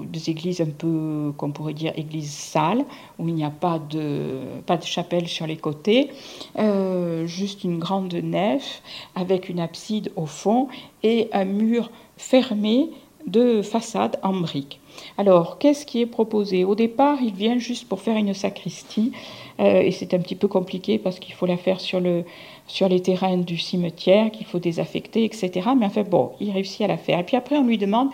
des 0.04 0.28
églises 0.28 0.60
un 0.60 0.66
peu, 0.66 1.32
qu'on 1.36 1.52
pourrait 1.52 1.74
dire, 1.74 1.92
églises 1.94 2.32
sales, 2.32 2.84
où 3.20 3.28
il 3.28 3.34
n'y 3.34 3.44
a 3.44 3.50
pas 3.50 3.78
de, 3.78 4.40
pas 4.66 4.76
de 4.76 4.82
chapelle 4.84 5.28
sur 5.28 5.46
les 5.46 5.56
côtés, 5.56 6.10
euh, 6.58 7.24
juste 7.26 7.62
une 7.62 7.78
grande 7.78 8.12
nef 8.12 8.82
avec 9.14 9.48
une 9.48 9.60
abside 9.60 10.10
au 10.16 10.26
fond 10.26 10.66
et 11.04 11.28
un 11.32 11.44
mur 11.44 11.92
fermé 12.16 12.90
de 13.30 13.62
façade 13.62 14.18
en 14.22 14.32
briques. 14.32 14.80
Alors, 15.18 15.58
qu'est-ce 15.58 15.86
qui 15.86 16.00
est 16.00 16.06
proposé? 16.06 16.64
Au 16.64 16.74
départ, 16.74 17.18
il 17.22 17.32
vient 17.32 17.58
juste 17.58 17.88
pour 17.88 18.00
faire 18.00 18.16
une 18.16 18.34
sacristie, 18.34 19.12
euh, 19.60 19.80
et 19.80 19.90
c'est 19.90 20.14
un 20.14 20.18
petit 20.18 20.34
peu 20.34 20.48
compliqué 20.48 20.98
parce 20.98 21.18
qu'il 21.18 21.34
faut 21.34 21.46
la 21.46 21.56
faire 21.56 21.80
sur 21.80 22.00
le, 22.00 22.24
sur 22.66 22.88
les 22.88 23.00
terrains 23.00 23.36
du 23.36 23.58
cimetière 23.58 24.30
qu'il 24.30 24.46
faut 24.46 24.58
désaffecter, 24.58 25.24
etc. 25.24 25.70
Mais 25.78 25.86
enfin 25.86 26.02
bon, 26.02 26.32
il 26.40 26.50
réussit 26.50 26.82
à 26.82 26.86
la 26.86 26.96
faire. 26.96 27.18
Et 27.18 27.24
puis 27.24 27.36
après, 27.36 27.56
on 27.56 27.64
lui 27.64 27.78
demande 27.78 28.08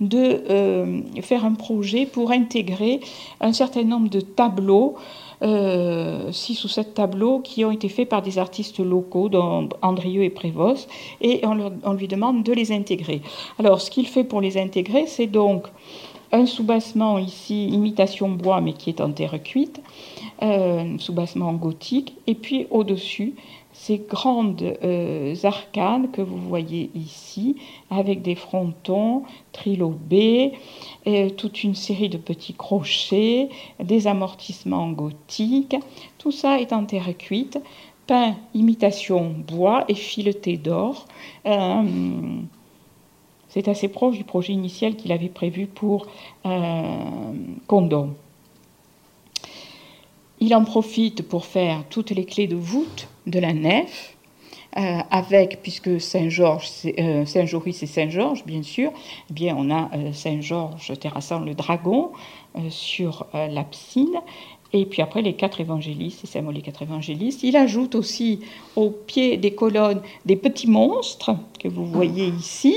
de 0.00 0.44
euh, 0.50 1.00
faire 1.22 1.44
un 1.44 1.54
projet 1.54 2.06
pour 2.06 2.30
intégrer 2.30 3.00
un 3.40 3.52
certain 3.52 3.84
nombre 3.84 4.08
de 4.08 4.20
tableaux, 4.20 4.96
six 6.30 6.64
ou 6.64 6.68
sept 6.68 6.94
tableaux 6.94 7.40
qui 7.40 7.64
ont 7.64 7.70
été 7.70 7.88
faits 7.88 8.08
par 8.08 8.22
des 8.22 8.38
artistes 8.38 8.78
locaux, 8.78 9.28
dont 9.28 9.68
Andrieux 9.82 10.22
et 10.22 10.30
Prévost, 10.30 10.88
et 11.20 11.42
on, 11.44 11.92
lui 11.92 12.08
demande 12.08 12.42
de 12.42 12.52
les 12.52 12.72
intégrer. 12.72 13.22
Alors, 13.58 13.80
ce 13.80 13.90
qu'il 13.90 14.06
fait 14.06 14.24
pour 14.24 14.40
les 14.40 14.56
intégrer, 14.56 15.06
c'est 15.06 15.26
donc 15.26 15.66
un 16.32 16.46
soubassement 16.46 17.18
ici, 17.18 17.68
imitation 17.68 18.28
bois, 18.28 18.60
mais 18.60 18.72
qui 18.72 18.88
est 18.88 19.00
en 19.00 19.12
terre 19.12 19.42
cuite, 19.42 19.82
euh, 20.42 20.94
un 20.94 20.98
soubassement 20.98 21.52
gothique, 21.52 22.14
et 22.26 22.34
puis 22.34 22.66
au-dessus, 22.70 23.34
ces 23.82 23.98
grandes 23.98 24.76
euh, 24.84 25.34
arcades 25.42 26.12
que 26.12 26.22
vous 26.22 26.36
voyez 26.36 26.92
ici, 26.94 27.56
avec 27.90 28.22
des 28.22 28.36
frontons 28.36 29.24
trilobés, 29.50 30.52
et 31.04 31.32
toute 31.32 31.64
une 31.64 31.74
série 31.74 32.08
de 32.08 32.16
petits 32.16 32.54
crochets, 32.54 33.48
des 33.82 34.06
amortissements 34.06 34.92
gothiques, 34.92 35.74
tout 36.18 36.30
ça 36.30 36.60
est 36.60 36.72
en 36.72 36.84
terre 36.84 37.10
cuite, 37.18 37.58
peint 38.06 38.36
imitation 38.54 39.34
bois 39.48 39.84
et 39.88 39.96
fileté 39.96 40.58
d'or. 40.58 41.06
Euh, 41.46 41.82
c'est 43.48 43.66
assez 43.66 43.88
proche 43.88 44.16
du 44.16 44.22
projet 44.22 44.52
initial 44.52 44.94
qu'il 44.94 45.10
avait 45.10 45.28
prévu 45.28 45.66
pour 45.66 46.06
euh, 46.46 47.32
Condom. 47.66 48.14
Il 50.38 50.54
en 50.54 50.62
profite 50.62 51.28
pour 51.28 51.46
faire 51.46 51.82
toutes 51.90 52.12
les 52.12 52.24
clés 52.24 52.46
de 52.46 52.54
voûte 52.54 53.08
de 53.26 53.38
la 53.38 53.52
nef, 53.52 54.16
euh, 54.78 54.98
avec, 55.10 55.60
puisque 55.62 56.00
Saint-Georges, 56.00 56.70
euh, 56.98 57.26
Saint-Jory, 57.26 57.74
c'est 57.74 57.86
Saint-Georges, 57.86 58.44
bien 58.46 58.62
sûr, 58.62 58.90
eh 59.28 59.32
bien, 59.32 59.54
on 59.58 59.70
a 59.70 59.90
euh, 59.94 60.12
Saint-Georges 60.14 60.98
terrassant 60.98 61.40
le 61.40 61.54
dragon 61.54 62.12
sur 62.68 63.26
l'abside, 63.32 64.14
et 64.74 64.84
puis 64.84 65.00
après 65.00 65.22
les 65.22 65.34
quatre 65.34 65.60
évangélistes, 65.60 66.18
c'est 66.20 66.26
Saint-Maud 66.26 66.54
les 66.54 66.60
quatre 66.60 66.82
évangélistes. 66.82 67.42
Il 67.42 67.56
ajoute 67.56 67.94
aussi 67.94 68.40
au 68.76 68.90
pied 68.90 69.38
des 69.38 69.54
colonnes 69.54 70.02
des 70.26 70.36
petits 70.36 70.68
monstres 70.68 71.34
que 71.58 71.68
vous 71.68 71.86
voyez 71.86 72.26
ici, 72.26 72.76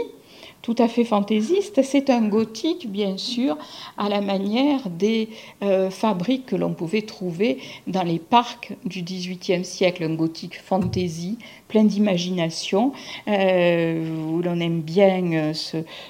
tout 0.65 0.75
à 0.79 0.87
fait 0.87 1.03
fantaisiste. 1.03 1.83
C'est 1.83 2.09
un 2.09 2.27
gothique, 2.27 2.89
bien 2.91 3.17
sûr, 3.17 3.55
à 3.99 4.09
la 4.09 4.19
manière 4.19 4.89
des 4.89 5.29
euh, 5.61 5.91
fabriques 5.91 6.47
que 6.47 6.55
l'on 6.55 6.73
pouvait 6.73 7.03
trouver 7.03 7.59
dans 7.85 8.01
les 8.01 8.17
parcs 8.17 8.73
du 8.83 9.03
XVIIIe 9.03 9.63
siècle, 9.63 10.03
un 10.03 10.15
gothique 10.15 10.59
fantaisie, 10.59 11.37
plein 11.67 11.83
d'imagination, 11.83 12.93
euh, 13.27 14.09
où 14.25 14.41
l'on 14.41 14.59
aime 14.59 14.81
bien 14.81 15.33
euh, 15.33 15.53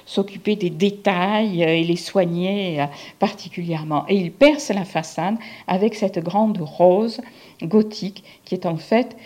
s'occuper 0.06 0.56
des 0.56 0.70
détails 0.70 1.62
et 1.62 1.84
les 1.84 1.96
soigner 1.96 2.82
particulièrement. 3.18 4.06
Et 4.08 4.16
il 4.16 4.32
perce 4.32 4.70
la 4.70 4.86
façade 4.86 5.36
avec 5.66 5.94
cette 5.94 6.18
grande 6.20 6.56
rose 6.62 7.20
gothique 7.62 8.24
qui 8.46 8.54
est 8.54 8.64
en 8.64 8.78
fait 8.78 9.18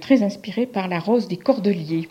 très 0.00 0.22
inspirée 0.24 0.66
par 0.66 0.88
la 0.88 0.98
rose 0.98 1.28
des 1.28 1.36
Cordeliers 1.36 2.08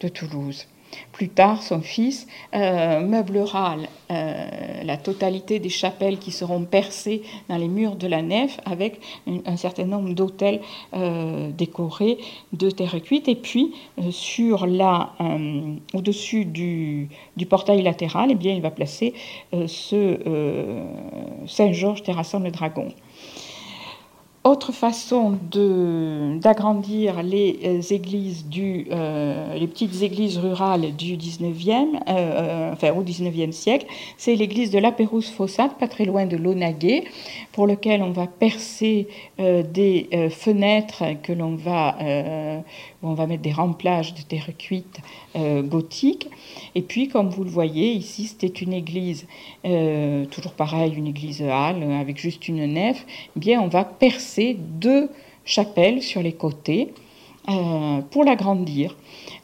de 0.00 0.08
Toulouse. 0.08 0.66
Plus 1.12 1.28
tard, 1.28 1.62
son 1.62 1.80
fils 1.80 2.26
euh, 2.54 3.00
meublera 3.00 3.76
euh, 4.10 4.82
la 4.82 4.96
totalité 4.96 5.58
des 5.58 5.68
chapelles 5.68 6.18
qui 6.18 6.32
seront 6.32 6.64
percées 6.64 7.22
dans 7.48 7.56
les 7.56 7.68
murs 7.68 7.96
de 7.96 8.06
la 8.06 8.22
nef 8.22 8.58
avec 8.64 9.00
un, 9.46 9.56
certain 9.56 9.84
nombre 9.84 10.14
d'autels 10.14 10.60
euh, 10.94 11.50
décorés 11.50 12.18
de 12.52 12.70
terre 12.70 13.00
cuite. 13.02 13.28
Et 13.28 13.34
puis, 13.34 13.74
sur 14.10 14.66
la, 14.66 15.12
au-dessus 15.94 16.44
du, 16.44 17.08
du, 17.36 17.46
portail 17.46 17.82
latéral, 17.82 18.30
eh 18.30 18.34
bien, 18.34 18.54
il 18.54 18.62
va 18.62 18.70
placer 18.70 19.14
ce 19.52 20.18
Saint-Georges 21.46 22.02
terrassant 22.02 22.40
le 22.40 22.50
dragon. 22.50 22.88
Autre 24.42 24.72
façon 24.72 25.38
d'agrandir 25.52 27.22
les 27.22 27.58
euh, 27.62 27.82
églises 27.90 28.46
du, 28.46 28.86
euh, 28.90 29.54
les 29.54 29.66
petites 29.66 30.00
églises 30.00 30.38
rurales 30.38 30.96
du 30.96 31.18
19e, 31.18 32.00
euh, 32.08 32.72
enfin 32.72 32.92
au 32.92 33.02
19e 33.02 33.52
siècle, 33.52 33.84
c'est 34.16 34.34
l'église 34.34 34.70
de 34.70 34.78
la 34.78 34.92
Pérouse 34.92 35.28
Fossade, 35.28 35.72
pas 35.74 35.88
très 35.88 36.06
loin 36.06 36.24
de 36.24 36.38
Launaguet, 36.38 37.04
pour 37.52 37.66
lequel 37.66 38.02
on 38.02 38.12
va 38.12 38.26
percer 38.26 39.08
des 39.38 40.08
fenêtres 40.30 41.02
que 41.22 41.32
l'on 41.32 41.56
va, 41.56 41.96
on 43.02 43.14
va 43.14 43.26
mettre 43.26 43.42
des 43.42 43.52
remplages 43.52 44.14
de 44.14 44.22
terre 44.22 44.50
cuite 44.56 45.00
gothique. 45.34 46.28
Et 46.74 46.82
puis, 46.82 47.08
comme 47.08 47.28
vous 47.28 47.42
le 47.44 47.50
voyez, 47.50 47.92
ici, 47.92 48.26
c'était 48.26 48.46
une 48.46 48.72
église, 48.72 49.26
toujours 49.64 50.52
pareil, 50.52 50.94
une 50.96 51.08
église 51.08 51.42
halle 51.42 51.82
avec 52.00 52.18
juste 52.18 52.46
une 52.48 52.64
nef. 52.64 53.04
Eh 53.36 53.40
bien, 53.40 53.60
on 53.60 53.68
va 53.68 53.84
percer 53.84 54.29
deux 54.54 55.08
chapelles 55.44 56.02
sur 56.02 56.22
les 56.22 56.32
côtés 56.32 56.92
euh, 57.48 58.00
pour 58.10 58.24
l'agrandir. 58.24 58.96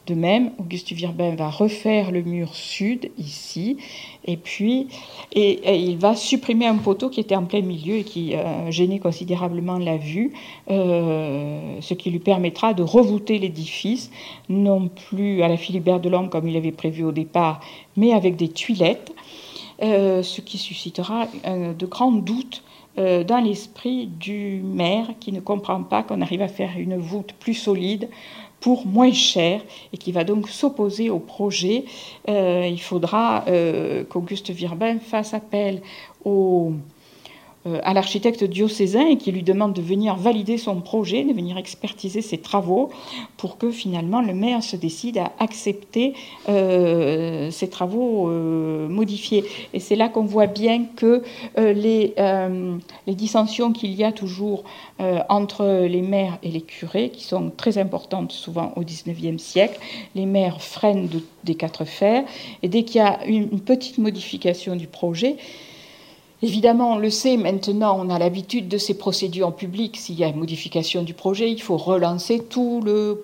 De 0.05 0.13
même, 0.13 0.51
Auguste 0.57 0.93
Virbin 0.93 1.35
va 1.35 1.49
refaire 1.49 2.11
le 2.11 2.21
mur 2.21 2.55
sud 2.55 3.11
ici, 3.17 3.75
et 4.23 4.37
puis 4.37 4.87
et, 5.33 5.75
il 5.75 5.97
va 5.97 6.15
supprimer 6.15 6.65
un 6.65 6.77
poteau 6.77 7.09
qui 7.09 7.19
était 7.19 7.35
en 7.35 7.43
plein 7.43 7.61
milieu 7.61 7.97
et 7.97 8.03
qui 8.05 8.33
euh, 8.33 8.71
gênait 8.71 8.99
considérablement 8.99 9.77
la 9.77 9.97
vue, 9.97 10.31
euh, 10.71 11.59
ce 11.81 11.93
qui 11.93 12.09
lui 12.09 12.19
permettra 12.19 12.73
de 12.73 12.83
revoûter 12.83 13.37
l'édifice, 13.37 14.09
non 14.47 14.87
plus 14.87 15.41
à 15.41 15.49
la 15.49 15.57
Philibert 15.57 15.99
de 15.99 16.07
Londres 16.07 16.29
comme 16.29 16.47
il 16.47 16.55
avait 16.55 16.71
prévu 16.71 17.03
au 17.03 17.11
départ, 17.11 17.59
mais 17.97 18.13
avec 18.13 18.37
des 18.37 18.47
tuilettes, 18.47 19.11
euh, 19.83 20.23
ce 20.23 20.39
qui 20.39 20.57
suscitera 20.57 21.27
de 21.45 21.85
grands 21.85 22.13
doutes 22.13 22.63
dans 22.97 23.43
l'esprit 23.43 24.07
du 24.07 24.61
maire 24.63 25.07
qui 25.19 25.31
ne 25.31 25.39
comprend 25.39 25.83
pas 25.83 26.01
qu'on 26.01 26.19
arrive 26.21 26.41
à 26.41 26.47
faire 26.47 26.71
une 26.77 26.97
voûte 26.97 27.33
plus 27.39 27.53
solide 27.53 28.09
pour 28.59 28.85
moins 28.85 29.13
cher 29.13 29.61
et 29.93 29.97
qui 29.97 30.11
va 30.11 30.23
donc 30.23 30.49
s'opposer 30.49 31.09
au 31.09 31.19
projet. 31.19 31.85
Euh, 32.27 32.67
il 32.69 32.81
faudra 32.81 33.45
euh, 33.47 34.03
qu'Auguste 34.03 34.49
Virbin 34.49 34.99
fasse 34.99 35.33
appel 35.33 35.81
au 36.25 36.71
euh, 36.71 36.96
à 37.83 37.93
l'architecte 37.93 38.43
diocésain 38.43 39.07
et 39.07 39.17
qui 39.17 39.31
lui 39.31 39.43
demande 39.43 39.73
de 39.73 39.81
venir 39.81 40.15
valider 40.15 40.57
son 40.57 40.81
projet, 40.81 41.23
de 41.23 41.33
venir 41.33 41.57
expertiser 41.57 42.21
ses 42.21 42.37
travaux 42.37 42.89
pour 43.37 43.57
que 43.57 43.71
finalement 43.71 44.21
le 44.21 44.33
maire 44.33 44.63
se 44.63 44.75
décide 44.75 45.17
à 45.17 45.31
accepter 45.39 46.13
euh, 46.49 47.51
ces 47.51 47.69
travaux 47.69 48.29
euh, 48.29 48.87
modifiés. 48.87 49.43
Et 49.73 49.79
c'est 49.79 49.95
là 49.95 50.09
qu'on 50.09 50.23
voit 50.23 50.47
bien 50.47 50.85
que 50.95 51.23
les, 51.57 52.13
les, 53.07 53.15
dissensions 53.15 53.71
qu'il 53.71 53.93
y 53.93 54.03
a 54.03 54.11
toujours 54.11 54.63
entre 54.99 55.85
les 55.87 56.01
maires 56.01 56.37
et 56.43 56.49
les 56.49 56.61
curés, 56.61 57.09
qui 57.09 57.23
sont 57.23 57.51
très 57.55 57.77
importantes 57.77 58.31
souvent 58.31 58.73
au 58.75 58.81
XIXe 58.81 59.41
siècle, 59.41 59.79
les 60.15 60.25
maires 60.25 60.61
freinent 60.61 61.09
des 61.43 61.55
quatre 61.55 61.85
fers 61.85 62.23
et 62.61 62.67
dès 62.67 62.83
qu'il 62.83 62.97
y 62.97 63.03
a 63.03 63.25
une 63.25 63.59
petite 63.59 63.97
modification 63.97 64.75
du 64.75 64.87
projet, 64.87 65.37
Évidemment, 66.43 66.93
on 66.93 66.97
le 66.97 67.09
sait 67.09 67.35
maintenant, 67.35 67.97
on 67.99 68.09
a 68.09 68.19
l'habitude 68.19 68.67
de 68.67 68.77
ces 68.77 68.95
procédures 68.95 69.47
en 69.47 69.51
public. 69.51 69.97
S'il 69.97 70.19
y 70.19 70.23
a 70.23 70.27
une 70.27 70.37
modification 70.37 71.01
du 71.01 71.15
projet, 71.15 71.51
il 71.51 71.61
faut 71.61 71.77
relancer 71.77 72.43
tout 72.47 72.81
le, 72.85 73.23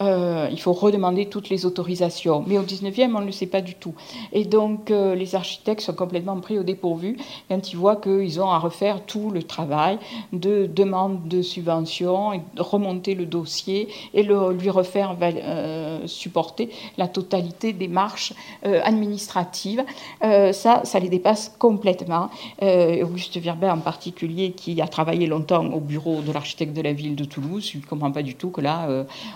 euh, 0.00 0.48
il 0.50 0.60
faut 0.60 0.72
redemander 0.72 1.26
toutes 1.26 1.48
les 1.48 1.64
autorisations. 1.64 2.44
Mais 2.46 2.58
au 2.58 2.62
19e, 2.62 3.14
on 3.14 3.20
ne 3.20 3.26
le 3.26 3.32
sait 3.32 3.46
pas 3.46 3.60
du 3.60 3.74
tout. 3.74 3.94
Et 4.32 4.44
donc, 4.44 4.90
euh, 4.90 5.14
les 5.14 5.34
architectes 5.34 5.80
sont 5.80 5.94
complètement 5.94 6.38
pris 6.40 6.58
au 6.58 6.62
dépourvu 6.62 7.16
quand 7.48 7.72
ils 7.72 7.76
voient 7.76 7.96
qu'ils 7.96 8.40
ont 8.40 8.50
à 8.50 8.58
refaire 8.58 9.04
tout 9.06 9.30
le 9.30 9.42
travail 9.42 9.98
de 10.32 10.66
demande 10.66 11.26
de 11.28 11.42
subvention, 11.42 12.32
et 12.32 12.40
remonter 12.58 13.14
le 13.14 13.26
dossier 13.26 13.88
et 14.12 14.22
le, 14.22 14.52
lui 14.52 14.70
refaire 14.70 15.16
euh, 15.22 16.06
supporter 16.06 16.70
la 16.98 17.08
totalité 17.08 17.72
des 17.72 17.88
marches 17.88 18.32
administratives. 18.62 19.84
ça, 20.20 20.80
ça 20.84 20.98
les 20.98 21.08
dépasse 21.08 21.54
complètement. 21.58 22.30
Auguste 22.62 23.36
Virber, 23.36 23.70
en 23.70 23.78
particulier, 23.78 24.52
qui 24.52 24.80
a 24.80 24.88
travaillé 24.88 25.26
longtemps 25.26 25.64
au 25.66 25.80
bureau 25.80 26.20
de 26.20 26.32
l'architecte 26.32 26.74
de 26.74 26.82
la 26.82 26.92
ville 26.92 27.16
de 27.16 27.24
Toulouse, 27.24 27.70
il 27.74 27.80
ne 27.80 27.86
comprend 27.86 28.10
pas 28.10 28.22
du 28.22 28.34
tout 28.34 28.50
que 28.50 28.60
là, 28.60 28.88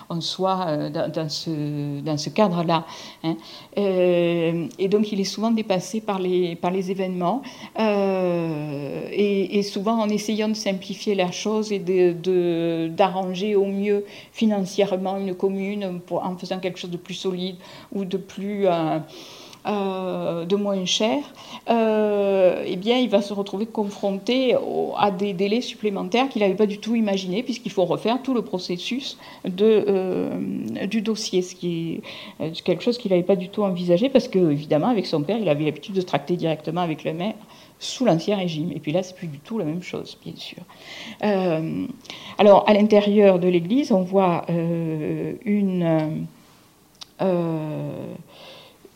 on 0.09 0.21
soit 0.21 0.50
euh, 0.67 0.89
dans, 0.89 1.29
ce, 1.29 2.29
cadre-là. 2.29 2.85
Hein. 3.23 3.35
Euh, 3.77 4.67
et 4.77 4.87
donc, 4.87 5.11
il 5.11 5.19
est 5.19 5.25
souvent 5.25 5.51
dépassé 5.51 6.01
par 6.01 6.19
les, 6.19 6.91
événements, 6.91 7.41
euh, 7.79 9.07
et, 9.11 9.61
souvent 9.63 9.99
en 9.99 10.09
essayant 10.09 10.49
de 10.49 10.53
simplifier 10.53 11.15
la 11.15 11.31
chose 11.31 11.71
et 11.71 11.79
d'arranger 11.79 13.51
de, 13.51 13.55
au 13.55 13.65
mieux 13.65 14.05
financièrement 14.31 15.17
une 15.17 15.35
commune 15.35 16.01
en 16.09 16.37
faisant 16.37 16.59
quelque 16.59 16.79
chose 16.79 16.91
de 16.91 16.97
plus 16.97 17.15
solide 17.15 17.55
ou 17.93 18.05
de 18.05 18.17
plus... 18.17 18.67
Euh, 19.67 20.43
de 20.45 20.55
moins 20.55 20.85
cher, 20.85 21.19
euh, 21.69 22.63
eh 22.65 22.77
bien, 22.77 22.97
il 22.97 23.09
va 23.09 23.21
se 23.21 23.31
retrouver 23.31 23.67
confronté 23.67 24.55
à 24.97 25.11
des 25.11 25.33
délais 25.33 25.61
supplémentaires 25.61 26.29
qu'il 26.29 26.41
n'avait 26.41 26.55
pas 26.55 26.65
du 26.65 26.79
tout 26.79 26.95
imaginé, 26.95 27.43
puisqu'il 27.43 27.71
faut 27.71 27.85
refaire 27.85 28.23
tout 28.23 28.33
le 28.33 28.41
processus 28.41 29.19
de, 29.45 29.85
euh, 29.87 30.87
du 30.87 31.03
dossier, 31.03 31.43
ce 31.43 31.53
qui 31.53 32.01
est 32.39 32.63
quelque 32.63 32.81
chose 32.81 32.97
qu'il 32.97 33.11
n'avait 33.11 33.21
pas 33.21 33.35
du 33.35 33.49
tout 33.49 33.61
envisagé, 33.61 34.09
parce 34.09 34.27
que, 34.27 34.39
évidemment, 34.51 34.87
avec 34.87 35.05
son 35.05 35.21
père, 35.21 35.37
il 35.37 35.47
avait 35.47 35.65
l'habitude 35.65 35.93
de 35.93 36.01
tracter 36.01 36.37
directement 36.37 36.81
avec 36.81 37.03
le 37.03 37.13
maire 37.13 37.35
sous 37.77 38.03
l'Ancien 38.03 38.37
Régime. 38.37 38.71
Et 38.71 38.79
puis 38.79 38.91
là, 38.91 39.03
c'est 39.03 39.15
plus 39.15 39.27
du 39.27 39.37
tout 39.37 39.59
la 39.59 39.65
même 39.65 39.83
chose, 39.83 40.17
bien 40.25 40.33
sûr. 40.35 40.63
alors, 42.39 42.63
à 42.67 42.73
l'intérieur 42.73 43.37
de 43.37 43.47
l'église, 43.47 43.91
on 43.91 44.01
voit 44.01 44.43
une 44.49 46.25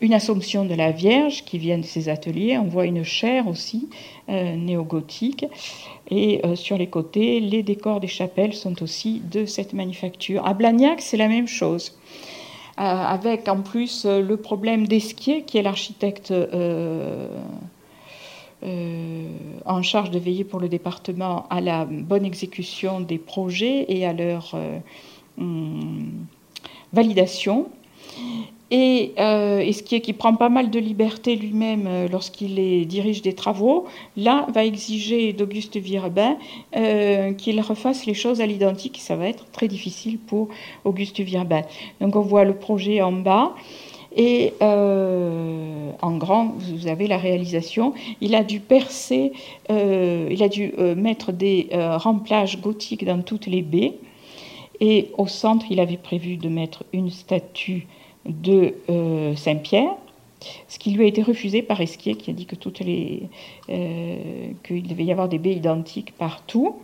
une 0.01 0.13
Assomption 0.13 0.65
de 0.65 0.73
la 0.73 0.91
Vierge 0.91 1.45
qui 1.45 1.57
vient 1.57 1.77
de 1.77 1.85
ces 1.85 2.09
ateliers. 2.09 2.57
On 2.57 2.65
voit 2.65 2.85
une 2.85 3.03
chaire 3.03 3.47
aussi 3.47 3.89
euh, 4.29 4.55
néo-gothique. 4.55 5.45
Et 6.09 6.45
euh, 6.45 6.55
sur 6.55 6.77
les 6.77 6.87
côtés, 6.87 7.39
les 7.39 7.63
décors 7.63 7.99
des 7.99 8.07
chapelles 8.07 8.53
sont 8.53 8.83
aussi 8.83 9.21
de 9.31 9.45
cette 9.45 9.73
manufacture. 9.73 10.45
À 10.45 10.53
Blagnac, 10.53 11.01
c'est 11.01 11.17
la 11.17 11.27
même 11.27 11.47
chose. 11.47 11.97
Euh, 12.77 12.81
avec 12.81 13.47
en 13.47 13.61
plus 13.61 14.05
le 14.05 14.35
problème 14.35 14.85
d'Esquier, 14.85 15.43
qui 15.43 15.57
est 15.57 15.61
l'architecte 15.61 16.33
en 19.65 19.81
charge 19.81 20.11
de 20.11 20.19
veiller 20.19 20.43
pour 20.43 20.59
le 20.59 20.67
département 20.67 21.47
à 21.49 21.61
la 21.61 21.85
bonne 21.85 22.25
exécution 22.25 22.99
des 22.99 23.17
projets 23.17 23.85
et 23.87 24.05
à 24.05 24.11
leur 24.11 24.55
hum, 25.37 26.11
validation 26.91 27.69
et, 28.71 29.13
euh, 29.19 29.71
ce 29.71 29.83
qui, 29.83 29.95
est, 29.95 30.01
qui 30.01 30.13
prend 30.13 30.33
pas 30.33 30.49
mal 30.49 30.71
de 30.71 30.79
liberté 30.79 31.35
lui-même 31.35 31.85
euh, 31.87 32.07
lorsqu'il 32.07 32.87
dirige 32.87 33.21
des 33.21 33.33
travaux, 33.33 33.85
là, 34.17 34.47
va 34.53 34.65
exiger 34.65 35.33
d'Auguste 35.33 35.77
Virbin 35.77 36.37
euh, 36.75 37.33
qu'il 37.33 37.61
refasse 37.61 38.05
les 38.05 38.15
choses 38.15 38.41
à 38.41 38.47
l'identique. 38.47 38.97
Ça 38.99 39.15
va 39.15 39.27
être 39.27 39.45
très 39.51 39.67
difficile 39.67 40.17
pour 40.17 40.49
Auguste 40.83 41.19
Virbin. 41.19 41.61
Donc 42.01 42.15
on 42.15 42.21
voit 42.21 42.43
le 42.43 42.55
projet 42.55 43.01
en 43.01 43.11
bas. 43.11 43.53
Et 44.17 44.53
euh, 44.61 45.91
en 46.01 46.17
grand, 46.17 46.55
vous 46.57 46.87
avez 46.87 47.05
la 47.05 47.17
réalisation. 47.17 47.93
Il 48.21 48.33
a 48.33 48.43
dû 48.43 48.61
percer, 48.61 49.33
il 49.69 50.41
a 50.41 50.47
dû 50.47 50.71
mettre 50.95 51.33
des 51.33 51.67
remplages 51.73 52.61
gothiques 52.61 53.03
dans 53.03 53.21
toutes 53.21 53.45
les 53.45 53.61
baies. 53.61 53.95
Et 54.79 55.09
au 55.17 55.27
centre, 55.27 55.65
il 55.69 55.81
avait 55.81 55.97
prévu 55.97 56.37
de 56.37 56.47
mettre 56.47 56.85
une 56.93 57.09
statue 57.09 57.87
de 58.25 58.73
euh, 58.89 59.35
Saint-Pierre, 59.35 59.91
ce 60.67 60.79
qui 60.79 60.91
lui 60.91 61.03
a 61.05 61.07
été 61.07 61.21
refusé 61.21 61.61
par 61.61 61.81
Esquier, 61.81 62.15
qui 62.15 62.31
a 62.31 62.33
dit 62.33 62.45
que 62.45 62.55
toutes 62.55 62.79
les, 62.79 63.23
euh, 63.69 64.17
qu'il 64.63 64.87
devait 64.87 65.05
y 65.05 65.11
avoir 65.11 65.29
des 65.29 65.39
baies 65.39 65.55
identiques 65.55 66.13
partout. 66.17 66.75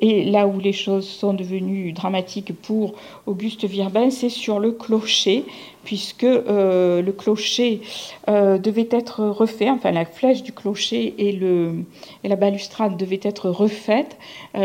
Et 0.00 0.24
là 0.24 0.48
où 0.48 0.58
les 0.58 0.72
choses 0.72 1.08
sont 1.08 1.34
devenues 1.34 1.92
dramatiques 1.92 2.52
pour 2.62 2.94
Auguste 3.26 3.64
Virbin, 3.64 4.10
c'est 4.10 4.28
sur 4.28 4.58
le 4.58 4.72
clocher, 4.72 5.44
puisque 5.84 6.24
euh, 6.24 7.00
le 7.00 7.12
clocher 7.12 7.80
devait 8.26 8.88
être 8.90 9.24
refait, 9.24 9.70
enfin 9.70 9.92
la 9.92 10.04
flèche 10.04 10.42
du 10.42 10.50
clocher 10.50 11.14
et, 11.18 11.30
le, 11.30 11.84
et 12.24 12.28
la 12.28 12.34
balustrade 12.34 12.96
devaient 12.96 13.20
être 13.22 13.48
refaites, 13.50 14.18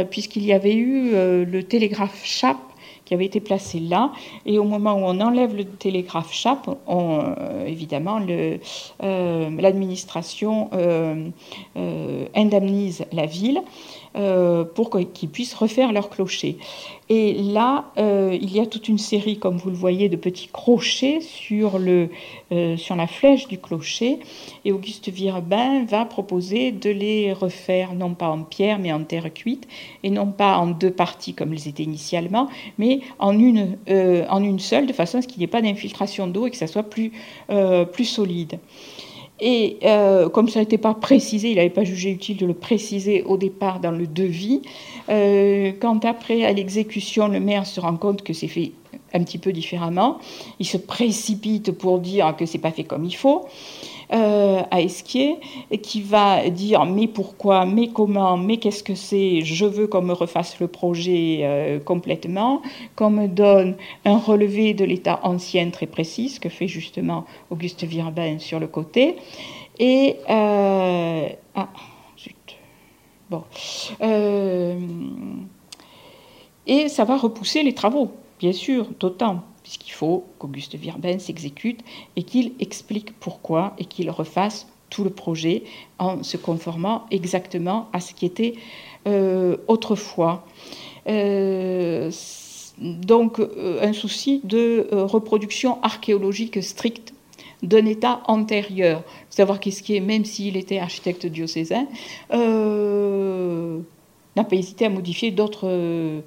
puisqu'il 0.10 0.44
y 0.44 0.52
avait 0.52 0.76
eu 0.76 1.12
le 1.12 1.62
télégraphe 1.62 2.22
chape 2.26 2.69
qui 3.10 3.16
avait 3.16 3.26
été 3.26 3.40
placé 3.40 3.80
là. 3.80 4.12
Et 4.46 4.60
au 4.60 4.66
moment 4.66 4.94
où 4.94 5.00
on 5.04 5.20
enlève 5.20 5.56
le 5.56 5.66
télégraphe 5.66 6.32
chape, 6.32 6.70
euh, 6.88 7.66
évidemment, 7.66 8.20
euh, 8.30 9.50
l'administration 9.60 10.70
euh, 10.74 11.30
indemnise 12.36 13.06
la 13.12 13.26
ville. 13.26 13.64
Euh, 14.16 14.64
pour 14.64 14.90
qu'ils 14.90 15.30
puissent 15.30 15.54
refaire 15.54 15.92
leur 15.92 16.10
clocher. 16.10 16.58
Et 17.10 17.34
là, 17.34 17.92
euh, 18.00 18.36
il 18.42 18.52
y 18.52 18.60
a 18.60 18.66
toute 18.66 18.90
une 18.90 18.98
série, 18.98 19.38
comme 19.38 19.58
vous 19.58 19.70
le 19.70 19.76
voyez, 19.76 20.10
de 20.10 20.16
petits 20.16 20.50
crochets 20.52 21.20
sur, 21.22 21.78
le, 21.78 22.10
euh, 22.52 22.76
sur 22.76 22.96
la 22.96 23.06
flèche 23.06 23.48
du 23.48 23.60
clocher. 23.60 24.18
Et 24.66 24.72
Auguste 24.72 25.10
Virbin 25.10 25.86
va 25.86 26.06
proposer 26.06 26.72
de 26.72 26.90
les 26.90 27.34
refaire, 27.34 27.94
non 27.94 28.16
pas 28.16 28.30
en 28.30 28.42
pierre, 28.42 28.80
mais 28.80 28.92
en 28.92 29.04
terre 29.04 29.32
cuite, 29.32 29.68
et 30.02 30.10
non 30.10 30.32
pas 30.32 30.58
en 30.58 30.66
deux 30.66 30.92
parties 30.92 31.36
comme 31.36 31.54
ils 31.54 31.68
étaient 31.68 31.84
initialement, 31.84 32.50
mais 32.80 33.02
en 33.20 33.38
une, 33.38 33.78
en 33.88 34.44
une 34.44 34.60
seule, 34.60 34.88
de 34.88 34.94
façon 34.94 35.20
à 35.20 35.22
ce 35.22 35.28
qu'il 35.28 35.38
n'y 35.38 35.44
ait 35.44 35.48
pas 35.48 35.62
d'infiltration 35.62 36.26
d'eau 36.26 36.48
et 36.48 36.52
que 36.52 36.58
ça 36.58 36.68
soit 36.68 36.84
plus, 36.84 37.12
plus 37.94 38.06
solide. 38.06 38.58
Et 39.42 39.78
euh, 39.84 40.30
comme 40.30 40.50
ça 40.50 40.60
n'était 40.60 40.78
pas 40.78 40.94
précisé, 40.94 41.52
il 41.52 41.56
n'avait 41.56 41.70
pas 41.70 41.84
jugé 41.84 42.12
utile 42.12 42.38
de 42.38 42.46
le 42.46 42.54
préciser 42.54 43.24
au 43.24 43.38
départ 43.38 43.80
dans 43.80 43.92
le 43.92 44.06
devis. 44.06 44.62
Euh, 45.10 45.72
quand 45.80 46.04
après, 46.06 46.44
à 46.46 46.52
l'exécution, 46.52 47.28
le 47.28 47.40
maire 47.40 47.66
se 47.66 47.80
rend 47.80 47.96
compte 47.96 48.24
que 48.24 48.34
c'est 48.34 48.48
fait 48.48 48.74
un 49.14 49.24
petit 49.24 49.38
peu 49.38 49.52
différemment, 49.52 50.20
il 50.60 50.68
se 50.68 50.78
précipite 50.78 51.72
pour 51.72 52.00
dire 52.00 52.36
que 52.38 52.46
c'est 52.46 52.60
pas 52.60 52.72
fait 52.72 52.84
comme 52.84 53.06
il 53.06 53.16
faut. 53.16 53.48
Euh, 54.12 54.62
à 54.72 54.82
Esquier, 54.82 55.38
qui 55.84 56.02
va 56.02 56.50
dire 56.50 56.86
mais 56.86 57.08
pourquoi, 57.08 57.66
mais 57.66 57.90
comment, 57.90 58.38
mais 58.38 58.58
qu'est-ce 58.58 58.84
que 58.84 58.96
c'est, 58.96 59.42
je 59.42 59.66
veux 59.66 59.88
qu'on 59.88 60.02
me 60.02 60.14
refasse 60.14 60.60
le 60.60 60.68
projet 60.68 61.42
euh, 61.44 61.80
complètement, 61.80 62.62
qu'on 62.96 63.10
me 63.10 63.28
donne 63.28 63.76
un 64.06 64.18
relevé 64.18 64.74
de 64.74 64.86
l'état 64.86 65.20
ancien 65.24 65.70
très 65.70 65.86
précis, 65.86 66.30
ce 66.30 66.40
que 66.40 66.50
fait 66.50 66.68
justement 66.68 67.26
Auguste 67.50 67.84
Virbin 67.84 68.40
sur 68.40 68.60
le 68.60 68.68
côté. 68.68 69.16
Et. 69.78 70.16
ah, 70.28 71.68
zut. 72.18 72.36
Bon. 73.30 73.44
et 76.66 76.90
ça 76.90 77.04
va 77.04 77.16
repousser 77.16 77.62
les 77.62 77.74
travaux, 77.74 78.12
bien 78.40 78.54
sûr, 78.54 78.88
d'autant 79.00 79.44
puisqu'il 79.70 79.92
faut 79.92 80.26
qu'Auguste 80.40 80.74
Virben 80.74 81.20
s'exécute 81.20 81.82
et 82.16 82.24
qu'il 82.24 82.54
explique 82.60 83.14
pourquoi 83.20 83.76
et 83.78 83.86
qu'il 83.86 84.10
refasse 84.10 84.66
tout 84.90 85.04
le 85.04 85.12
projet 85.12 85.62
en 86.00 86.24
se 86.24 86.38
conformant 86.38 87.06
exactement 87.12 87.88
à 87.94 88.00
ce 88.00 88.16
qui 88.16 88.26
était 88.26 88.56
euh, 89.06 89.58
autrefois. 89.68 90.44
Euh, 91.06 92.10
donc 92.80 93.40
euh, 93.40 93.80
un 93.84 93.94
souci 93.94 94.42
de 94.44 94.88
reproduction 94.92 95.80
archéologique 95.84 96.64
stricte 96.64 97.14
d'un 97.62 97.86
état 97.86 98.22
antérieur. 98.26 99.04
Savoir 99.30 99.60
qu'est-ce 99.60 99.84
qui 99.84 99.96
est, 99.96 100.00
même 100.00 100.26
s'il 100.26 100.58
était 100.58 100.80
architecte 100.80 101.28
diocésain, 101.28 101.86
n'a 104.40 104.46
pas 104.46 104.56
hésité 104.56 104.86
à 104.86 104.90
modifier 104.90 105.32
d'autres 105.32 105.68
euh, 105.68 106.22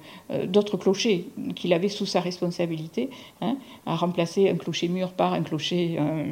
d'autres 0.47 0.77
clochers 0.77 1.27
qu'il 1.55 1.73
avait 1.73 1.89
sous 1.89 2.05
sa 2.05 2.19
responsabilité, 2.19 3.09
hein, 3.41 3.57
à 3.85 3.95
remplacer 3.95 4.49
un 4.49 4.55
clocher 4.55 4.87
mur 4.87 5.11
par 5.11 5.33
un 5.33 5.41
clocher 5.41 5.97
euh, 5.99 6.25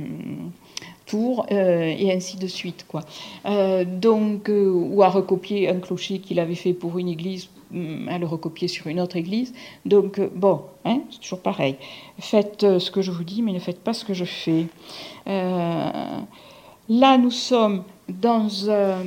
tour 1.06 1.46
euh, 1.52 1.94
et 1.98 2.12
ainsi 2.12 2.38
de 2.38 2.48
suite 2.48 2.86
quoi. 2.88 3.02
donc 3.86 4.50
ou 4.50 5.04
à 5.04 5.10
recopier 5.10 5.70
un 5.70 5.80
clocher 5.80 6.20
qu'il 6.20 6.40
avait 6.40 6.56
fait 6.56 6.74
pour 6.74 6.98
une 6.98 7.10
église 7.10 7.50
mm, 7.72 8.08
à 8.10 8.18
le 8.18 8.26
recopier 8.26 8.68
sur 8.68 8.88
une 8.88 9.00
autre 9.00 9.18
église. 9.18 9.54
Donc 9.86 10.20
bon, 10.36 10.62
hein, 10.86 11.02
c'est 11.10 11.20
toujours 11.20 11.42
pareil. 11.42 11.76
Faites 12.20 12.80
ce 12.80 12.92
que 12.92 13.02
je 13.02 13.12
vous 13.12 13.24
dis, 13.24 13.42
mais 13.42 13.52
ne 13.52 13.60
faites 13.60 13.80
pas 13.80 13.94
ce 13.94 14.06
que 14.06 14.14
je 14.14 14.26
fais. 14.26 14.66
là, 15.28 17.18
nous 17.18 17.32
sommes 17.32 17.84
dans 18.20 18.70
un 18.70 18.74
euh, 18.74 19.04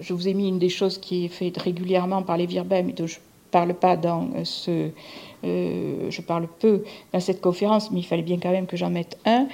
je 0.00 0.12
vous 0.12 0.28
ai 0.28 0.34
mis 0.34 0.48
une 0.48 0.58
des 0.58 0.68
choses 0.68 0.98
qui 0.98 1.24
est 1.24 1.28
faite 1.28 1.58
régulièrement 1.58 2.22
par 2.22 2.36
les 2.36 2.46
Virbem, 2.46 2.86
mais 2.86 2.92
dont 2.92 3.06
je 3.06 3.18
parle 3.50 3.74
pas 3.74 3.96
dans 3.96 4.28
ce. 4.44 4.90
Euh, 5.44 6.10
je 6.10 6.20
parle 6.20 6.48
peu 6.58 6.84
dans 7.12 7.20
cette 7.20 7.40
conférence, 7.40 7.90
mais 7.90 8.00
il 8.00 8.04
fallait 8.04 8.22
bien 8.22 8.38
quand 8.42 8.50
même 8.50 8.66
que 8.66 8.76
j'en 8.76 8.90
mette 8.90 9.18
un. 9.24 9.46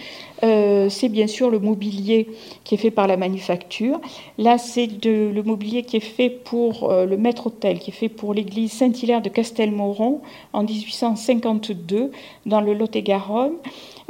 Euh, 0.42 0.88
c'est 0.88 1.08
bien 1.08 1.26
sûr 1.26 1.50
le 1.50 1.58
mobilier 1.58 2.28
qui 2.64 2.74
est 2.74 2.78
fait 2.78 2.90
par 2.90 3.06
la 3.06 3.16
manufacture. 3.16 4.00
Là, 4.38 4.58
c'est 4.58 4.88
le 5.04 5.42
mobilier 5.42 5.82
qui 5.82 5.96
est 5.96 6.00
fait 6.00 6.30
pour 6.30 6.92
le 6.92 7.16
maître-hôtel, 7.16 7.78
qui 7.78 7.90
est 7.90 7.94
fait 7.94 8.08
pour 8.08 8.34
l'église 8.34 8.72
Saint-Hilaire 8.72 9.22
de 9.22 9.28
Castelmoron 9.28 10.20
en 10.52 10.62
1852 10.62 12.10
dans 12.46 12.60
le 12.60 12.74
Lot-et-Garonne. 12.74 13.54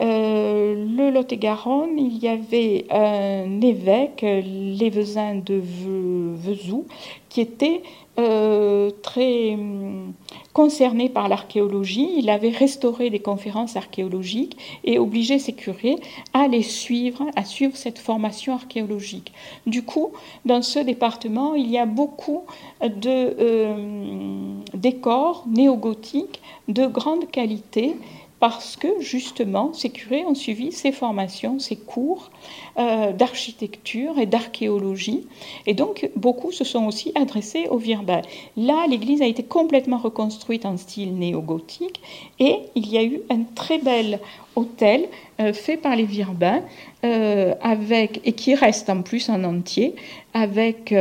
Euh, 0.00 0.74
le 0.74 1.10
Lot-et-Garonne, 1.10 1.98
il 1.98 2.18
y 2.18 2.28
avait 2.28 2.86
un 2.90 3.60
évêque, 3.60 4.22
l'évêsin 4.22 5.36
de 5.36 5.60
Vesoux, 5.62 6.86
qui 7.28 7.40
était 7.40 7.82
euh, 8.18 8.90
très 9.02 9.54
hum, 9.54 10.12
concerné 10.52 11.08
par 11.08 11.28
l'archéologie. 11.28 12.08
Il 12.16 12.30
avait 12.30 12.50
restauré 12.50 13.10
des 13.10 13.18
conférences 13.18 13.76
archéologiques 13.76 14.56
et 14.84 14.98
obligé 14.98 15.38
ses 15.38 15.52
curés 15.52 15.96
à 16.32 16.46
les 16.46 16.62
suivre, 16.62 17.24
à 17.34 17.44
suivre 17.44 17.76
cette 17.76 17.98
formation 17.98 18.54
archéologique. 18.54 19.32
Du 19.66 19.82
coup, 19.82 20.12
dans 20.44 20.62
ce 20.62 20.78
département, 20.78 21.54
il 21.54 21.70
y 21.70 21.78
a 21.78 21.86
beaucoup 21.86 22.44
de 22.82 23.08
euh, 23.08 24.54
décors 24.74 25.44
néogothiques 25.48 26.40
de 26.68 26.86
grande 26.86 27.30
qualité 27.30 27.96
parce 28.40 28.76
que 28.76 29.00
justement, 29.00 29.72
ces 29.72 29.90
curés 29.90 30.24
ont 30.26 30.34
suivi 30.34 30.70
ces 30.70 30.92
formations, 30.92 31.58
ces 31.58 31.76
cours 31.76 32.30
euh, 32.76 33.12
d'architecture 33.12 34.18
et 34.18 34.26
d'archéologie, 34.26 35.26
et 35.66 35.74
donc 35.74 36.10
beaucoup 36.16 36.50
se 36.50 36.64
sont 36.64 36.86
aussi 36.86 37.12
adressés 37.14 37.68
au 37.70 37.76
Virbain. 37.76 38.22
Là, 38.56 38.86
l'église 38.88 39.22
a 39.22 39.26
été 39.26 39.44
complètement 39.44 39.98
reconstruite 39.98 40.66
en 40.66 40.76
style 40.76 41.14
néo-gothique, 41.14 42.00
et 42.40 42.58
il 42.74 42.88
y 42.90 42.98
a 42.98 43.04
eu 43.04 43.20
un 43.30 43.42
très 43.54 43.78
bel 43.78 44.18
hôtel 44.56 45.08
euh, 45.40 45.52
fait 45.52 45.76
par 45.76 45.94
les 45.94 46.04
Virbins, 46.04 46.62
euh, 47.04 47.54
avec, 47.60 48.20
et 48.24 48.32
qui 48.32 48.54
reste 48.54 48.90
en 48.90 49.02
plus 49.02 49.28
en 49.28 49.44
entier, 49.44 49.94
avec 50.32 50.92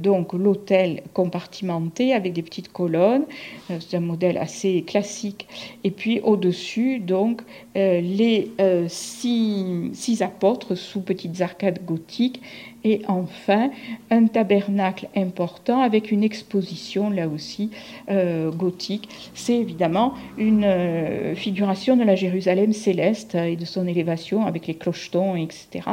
donc 0.00 0.32
l'hôtel 0.32 1.02
compartimenté 1.12 2.14
avec 2.14 2.32
des 2.32 2.40
petites 2.40 2.72
colonnes, 2.72 3.26
c'est 3.68 3.98
un 3.98 4.00
modèle 4.00 4.38
assez 4.38 4.84
classique, 4.86 5.46
et 5.84 5.90
puis 5.90 6.20
au-dessus 6.20 6.98
donc 6.98 7.42
les 7.74 8.50
six, 8.88 9.90
six 9.92 10.22
apôtres 10.22 10.76
sous 10.76 11.02
petites 11.10 11.40
arcades 11.40 11.84
gothiques 11.84 12.40
et 12.84 13.02
enfin, 13.08 13.70
un 14.12 14.26
tabernacle 14.26 15.08
important 15.16 15.80
avec 15.80 16.12
une 16.12 16.22
exposition, 16.22 17.10
là 17.10 17.26
aussi, 17.26 17.72
euh, 18.10 18.52
gothique. 18.52 19.08
C'est 19.34 19.56
évidemment 19.56 20.14
une 20.38 20.62
euh, 20.62 21.34
figuration 21.34 21.96
de 21.96 22.04
la 22.04 22.14
Jérusalem 22.14 22.72
céleste 22.72 23.34
et 23.34 23.56
de 23.56 23.64
son 23.64 23.88
élévation 23.88 24.46
avec 24.46 24.68
les 24.68 24.74
clochetons, 24.74 25.34
etc., 25.34 25.84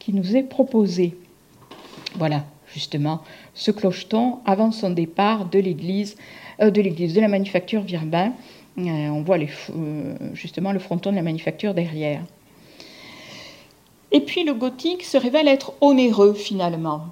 qui 0.00 0.12
nous 0.12 0.34
est 0.34 0.42
proposée. 0.42 1.14
Voilà, 2.16 2.44
justement, 2.74 3.20
ce 3.54 3.70
clocheton 3.70 4.40
avant 4.44 4.72
son 4.72 4.90
départ 4.90 5.44
de 5.44 5.60
l'église, 5.60 6.16
euh, 6.60 6.70
de 6.70 7.20
la 7.20 7.28
manufacture 7.28 7.82
Virbin. 7.82 8.32
on 8.76 9.22
voit 9.22 9.38
justement 10.32 10.72
le 10.72 10.80
fronton 10.80 11.12
de 11.12 11.16
la 11.16 11.22
manufacture 11.22 11.74
derrière. 11.74 12.22
Et 14.14 14.20
puis 14.20 14.44
le 14.44 14.54
gothique 14.54 15.02
se 15.02 15.18
révèle 15.18 15.48
être 15.48 15.72
onéreux 15.80 16.34
finalement. 16.34 17.06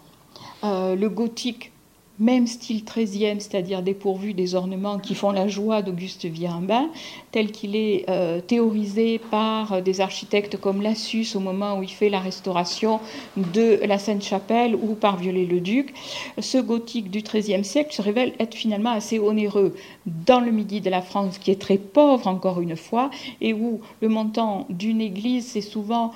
Euh, 0.62 0.94
le 0.94 1.08
gothique, 1.08 1.72
même 2.20 2.46
style 2.46 2.84
13e, 2.84 3.40
c'est-à-dire 3.40 3.82
dépourvu 3.82 4.34
des 4.34 4.54
ornements 4.54 5.00
qui 5.00 5.16
font 5.16 5.32
la 5.32 5.48
joie 5.48 5.82
d'Auguste 5.82 6.26
Viambin, 6.26 6.88
tel 7.32 7.50
qu'il 7.50 7.74
est 7.74 8.04
euh, 8.08 8.40
théorisé 8.40 9.18
par 9.18 9.82
des 9.82 10.00
architectes 10.00 10.56
comme 10.58 10.80
Lassus 10.80 11.26
au 11.34 11.40
moment 11.40 11.76
où 11.76 11.82
il 11.82 11.90
fait 11.90 12.08
la 12.08 12.20
restauration 12.20 13.00
de 13.36 13.84
la 13.84 13.98
Sainte-Chapelle 13.98 14.76
ou 14.76 14.94
par 14.94 15.16
Viollet-le-Duc, 15.16 15.92
ce 16.38 16.58
gothique 16.58 17.10
du 17.10 17.22
XIIIe 17.22 17.64
siècle 17.64 17.92
se 17.92 18.02
révèle 18.02 18.32
être 18.38 18.54
finalement 18.54 18.92
assez 18.92 19.18
onéreux 19.18 19.74
dans 20.06 20.38
le 20.38 20.52
midi 20.52 20.80
de 20.80 20.90
la 20.90 21.02
France, 21.02 21.38
qui 21.38 21.50
est 21.50 21.60
très 21.60 21.78
pauvre 21.78 22.28
encore 22.28 22.60
une 22.60 22.76
fois, 22.76 23.10
et 23.40 23.54
où 23.54 23.80
le 24.00 24.08
montant 24.08 24.66
d'une 24.70 25.00
église, 25.00 25.48
c'est 25.48 25.62
souvent 25.62 26.12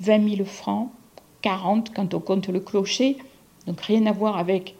20 0.00 0.36
000 0.36 0.44
francs, 0.44 0.90
40 1.42 1.92
quand 1.94 2.14
on 2.14 2.20
compte 2.20 2.48
le 2.48 2.60
clocher, 2.60 3.16
donc 3.66 3.80
rien 3.80 4.06
à 4.06 4.12
voir 4.12 4.38
avec 4.38 4.74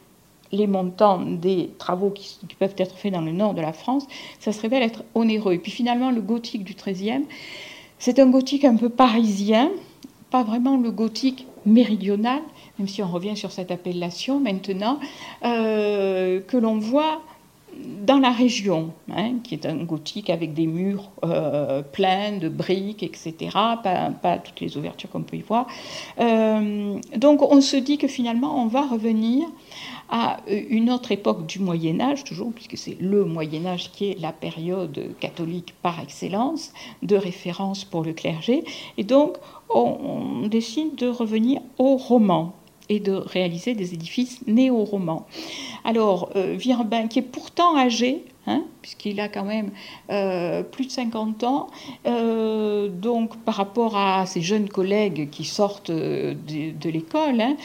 les 0.52 0.66
montants 0.66 1.20
des 1.20 1.70
travaux 1.78 2.10
qui, 2.10 2.38
peuvent 2.58 2.74
être 2.78 2.96
faits 2.96 3.12
dans 3.12 3.20
le 3.20 3.32
nord 3.32 3.54
de 3.54 3.60
la 3.60 3.72
France, 3.72 4.06
ça 4.38 4.52
se 4.52 4.60
révèle 4.60 4.82
être 4.82 5.04
onéreux. 5.14 5.54
Et 5.54 5.58
puis 5.58 5.72
finalement, 5.72 6.10
le 6.10 6.20
gothique 6.20 6.64
du 6.64 6.74
XIIIe, 6.74 7.24
c'est 7.98 8.18
un 8.18 8.28
gothique 8.28 8.64
un 8.64 8.76
peu 8.76 8.88
parisien, 8.88 9.70
pas 10.30 10.44
vraiment 10.44 10.76
le 10.76 10.90
gothique 10.90 11.46
méridional, 11.64 12.40
même 12.78 12.88
si 12.88 13.02
on 13.02 13.08
revient 13.08 13.36
sur 13.36 13.50
cette 13.50 13.70
appellation 13.70 14.38
maintenant, 14.38 15.00
euh, 15.44 16.40
que 16.40 16.56
l'on 16.56 16.78
voit 16.78 17.22
dans 18.06 18.18
la 18.18 18.30
région, 18.30 18.92
hein, 19.10 19.34
qui 19.42 19.54
est 19.54 19.66
un 19.66 19.76
gothique 19.76 20.30
avec 20.30 20.54
des 20.54 20.66
murs 20.66 21.10
euh, 21.24 21.82
pleins 21.82 22.38
de 22.38 22.48
briques, 22.48 23.02
etc., 23.02 23.34
pas, 23.82 24.38
toutes 24.38 24.60
les 24.60 24.76
ouvertures 24.76 25.10
qu'on 25.10 25.22
peut 25.22 25.36
y 25.36 25.42
voir. 25.42 25.66
Euh, 26.20 26.98
donc 27.16 27.42
on 27.42 27.60
se 27.60 27.76
dit 27.76 27.98
que 27.98 28.08
finalement 28.08 28.62
on 28.62 28.66
va 28.66 28.82
revenir 28.86 29.46
à 30.08 30.38
une 30.46 30.90
autre 30.90 31.10
époque 31.10 31.46
du 31.46 31.58
Moyen 31.58 32.00
Âge, 32.00 32.22
toujours, 32.22 32.52
puisque 32.52 32.78
c'est 32.78 32.96
le 33.00 33.24
Moyen 33.24 33.66
Âge 33.66 33.90
qui 33.90 34.10
est 34.10 34.20
la 34.20 34.32
période 34.32 35.00
catholique 35.18 35.74
par 35.82 36.00
excellence, 36.00 36.72
de 37.02 37.16
référence 37.16 37.84
pour 37.84 38.04
le 38.04 38.12
clergé, 38.12 38.62
et 38.98 39.04
donc 39.04 39.36
on, 39.68 40.42
on 40.42 40.46
décide 40.46 40.94
de 40.94 41.08
revenir 41.08 41.60
au 41.78 41.96
roman 41.96 42.54
et 42.88 43.00
de 43.00 43.12
réaliser 43.12 43.74
des 43.74 43.94
édifices 43.94 44.40
néo-romans. 44.46 45.26
Alors, 45.84 46.30
euh, 46.36 46.54
Virbin, 46.56 47.08
qui 47.08 47.18
est 47.18 47.22
pourtant 47.22 47.76
âgé, 47.76 48.24
hein, 48.46 48.64
puisqu'il 48.82 49.20
a 49.20 49.28
quand 49.28 49.44
même 49.44 49.70
euh, 50.10 50.62
plus 50.62 50.86
de 50.86 50.90
50 50.90 51.44
ans, 51.44 51.68
euh, 52.06 52.88
donc 52.88 53.36
par 53.38 53.54
rapport 53.54 53.96
à 53.96 54.26
ses 54.26 54.42
jeunes 54.42 54.68
collègues 54.68 55.30
qui 55.30 55.44
sortent 55.44 55.90
de, 55.90 56.88
l'école, 56.88 57.40
hein, 57.40 57.56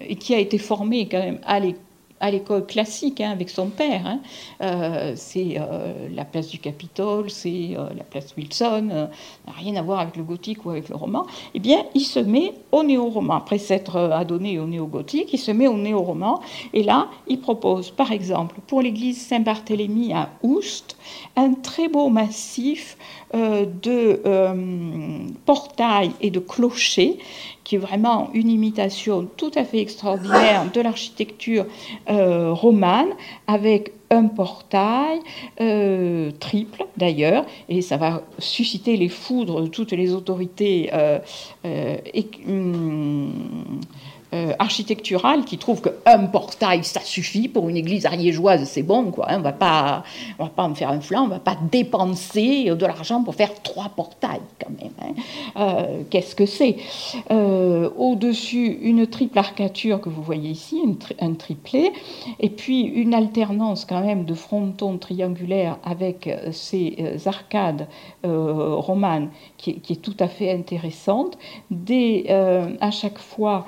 et 0.00 0.16
qui 0.16 0.34
a 0.34 0.38
été 0.38 0.58
formé 0.58 1.08
quand 1.08 1.20
même 1.20 1.40
à 1.44 1.60
à 2.20 2.30
l'école 2.30 2.66
classique 2.66 3.20
hein, 3.20 3.30
avec 3.30 3.50
son 3.50 3.68
père. 3.68 4.06
Hein. 4.06 4.20
Euh, 4.60 5.12
c'est 5.16 5.56
euh, 5.58 6.08
la 6.14 6.24
place 6.24 6.48
du 6.48 6.58
Capitole, 6.58 7.30
c'est 7.30 7.76
euh, 7.76 7.88
la 7.96 8.04
place 8.04 8.34
Wilson, 8.36 9.08
rien 9.46 9.76
à 9.76 9.82
voir 9.82 10.00
avec 10.00 10.16
le 10.16 10.22
gothique 10.22 10.64
ou 10.64 10.70
avec 10.70 10.88
le 10.88 10.96
roman. 10.96 11.26
Eh 11.54 11.60
bien, 11.60 11.84
il 11.94 12.02
se 12.02 12.20
met 12.20 12.54
au 12.72 12.82
néo-roman. 12.82 13.34
Après 13.34 13.58
s'être 13.58 13.96
adonné 13.96 14.58
au 14.58 14.66
néo-gothique, 14.66 15.32
il 15.32 15.38
se 15.38 15.50
met 15.50 15.68
au 15.68 15.76
néo-roman. 15.76 16.40
Et 16.72 16.82
là, 16.82 17.08
il 17.26 17.40
propose, 17.40 17.90
par 17.90 18.12
exemple, 18.12 18.56
pour 18.66 18.82
l'église 18.82 19.20
Saint-Barthélemy 19.26 20.12
à 20.12 20.30
Oust, 20.42 20.96
un 21.36 21.54
très 21.54 21.88
beau 21.88 22.08
massif 22.08 22.96
de 23.34 24.20
portails 25.44 26.12
et 26.20 26.30
de 26.30 26.40
clochers 26.40 27.18
qui 27.68 27.74
est 27.74 27.78
vraiment 27.78 28.30
une 28.32 28.48
imitation 28.48 29.28
tout 29.36 29.50
à 29.54 29.62
fait 29.62 29.80
extraordinaire 29.80 30.72
de 30.72 30.80
l'architecture 30.80 31.66
euh, 32.08 32.50
romane, 32.50 33.10
avec 33.46 33.92
un 34.08 34.24
portail 34.24 35.20
euh, 35.60 36.30
triple 36.40 36.86
d'ailleurs, 36.96 37.44
et 37.68 37.82
ça 37.82 37.98
va 37.98 38.22
susciter 38.38 38.96
les 38.96 39.10
foudres 39.10 39.60
de 39.60 39.66
toutes 39.66 39.92
les 39.92 40.14
autorités 40.14 40.88
euh, 40.94 41.18
hum, 42.46 43.30
euh, 44.34 44.52
architecturale 44.58 45.46
qui 45.46 45.56
trouve 45.56 45.80
qu'un 45.80 46.26
portail, 46.26 46.84
ça 46.84 47.00
suffit 47.00 47.48
pour 47.48 47.70
une 47.70 47.78
église 47.78 48.04
ariégeoise, 48.04 48.64
c'est 48.64 48.82
bon, 48.82 49.10
quoi. 49.10 49.30
Hein. 49.30 49.36
on 49.36 49.40
on 49.40 50.44
va 50.44 50.50
pas 50.50 50.64
en 50.64 50.74
faire 50.74 50.90
un 50.90 51.00
flanc, 51.00 51.24
on 51.24 51.28
va 51.28 51.38
pas 51.38 51.56
dépenser 51.72 52.66
de 52.66 52.86
l'argent 52.86 53.22
pour 53.22 53.34
faire 53.34 53.54
trois 53.62 53.88
portails, 53.88 54.42
quand 54.60 54.70
même. 54.82 54.92
Hein. 55.00 55.14
Euh, 55.56 56.02
qu'est-ce 56.10 56.34
que 56.34 56.44
c'est? 56.44 56.76
Euh, 57.30 57.88
Au-dessus, 57.96 58.78
une 58.82 59.06
triple 59.06 59.38
arcature 59.38 59.98
que 59.98 60.10
vous 60.10 60.22
voyez 60.22 60.50
ici, 60.50 60.78
un 61.20 61.32
triplé, 61.32 61.90
et 62.38 62.50
puis 62.50 62.82
une 62.82 63.14
alternance 63.14 63.86
quand 63.86 64.02
même 64.02 64.26
de 64.26 64.34
frontons 64.34 64.98
triangulaires 64.98 65.78
avec 65.84 66.28
ces 66.52 67.16
arcades 67.24 67.86
romanes 68.24 69.30
qui, 69.56 69.80
qui, 69.80 69.94
est 69.94 70.02
tout 70.02 70.16
à 70.20 70.28
fait 70.28 70.52
intéressante. 70.52 71.38
Des, 71.70 72.26
à 72.80 72.90
chaque 72.90 73.18
fois, 73.18 73.64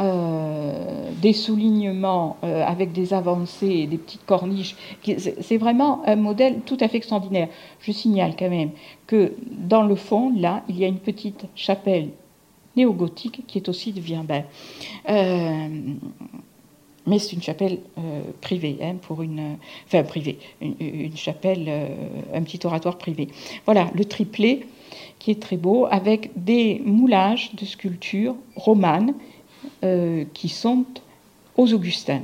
euh, 0.00 1.10
des 1.20 1.32
soulignements 1.32 2.36
euh, 2.44 2.64
avec 2.64 2.92
des 2.92 3.12
avancées 3.12 3.66
et 3.66 3.86
des 3.88 3.98
petites 3.98 4.24
corniches. 4.24 4.76
C'est 5.40 5.56
vraiment 5.56 6.02
un 6.06 6.14
modèle 6.14 6.60
tout 6.64 6.76
à 6.80 6.86
fait 6.86 6.98
extraordinaire. 6.98 7.48
Je 7.80 7.90
signale 7.90 8.34
quand 8.38 8.48
même 8.48 8.70
que 9.08 9.32
dans 9.50 9.82
le 9.82 9.96
fond, 9.96 10.32
là, 10.36 10.62
il 10.68 10.78
y 10.78 10.84
a 10.84 10.86
une 10.86 11.00
petite 11.00 11.46
chapelle 11.56 12.10
néo-gothique 12.76 13.44
qui 13.48 13.58
est 13.58 13.68
aussi 13.68 13.92
de 13.92 14.00
Viembert. 14.00 14.44
Euh, 15.08 15.66
mais 17.06 17.18
c'est 17.18 17.32
une 17.32 17.42
chapelle 17.42 17.80
privée, 18.40 18.76
hein, 18.82 18.96
pour 19.00 19.22
une, 19.22 19.56
enfin 19.86 20.04
privée, 20.04 20.38
une, 20.60 21.16
chapelle, 21.16 21.68
un 22.34 22.42
petit 22.42 22.60
oratoire 22.64 22.98
privé. 22.98 23.28
Voilà, 23.64 23.90
le 23.94 24.04
triplé 24.04 24.66
qui 25.18 25.30
est 25.30 25.40
très 25.40 25.56
beau, 25.56 25.86
avec 25.90 26.30
des 26.36 26.80
moulages 26.84 27.54
de 27.54 27.64
sculptures 27.64 28.36
romanes 28.56 29.14
euh, 29.84 30.24
qui 30.34 30.48
sont 30.48 30.84
aux 31.56 31.72
Augustins. 31.72 32.22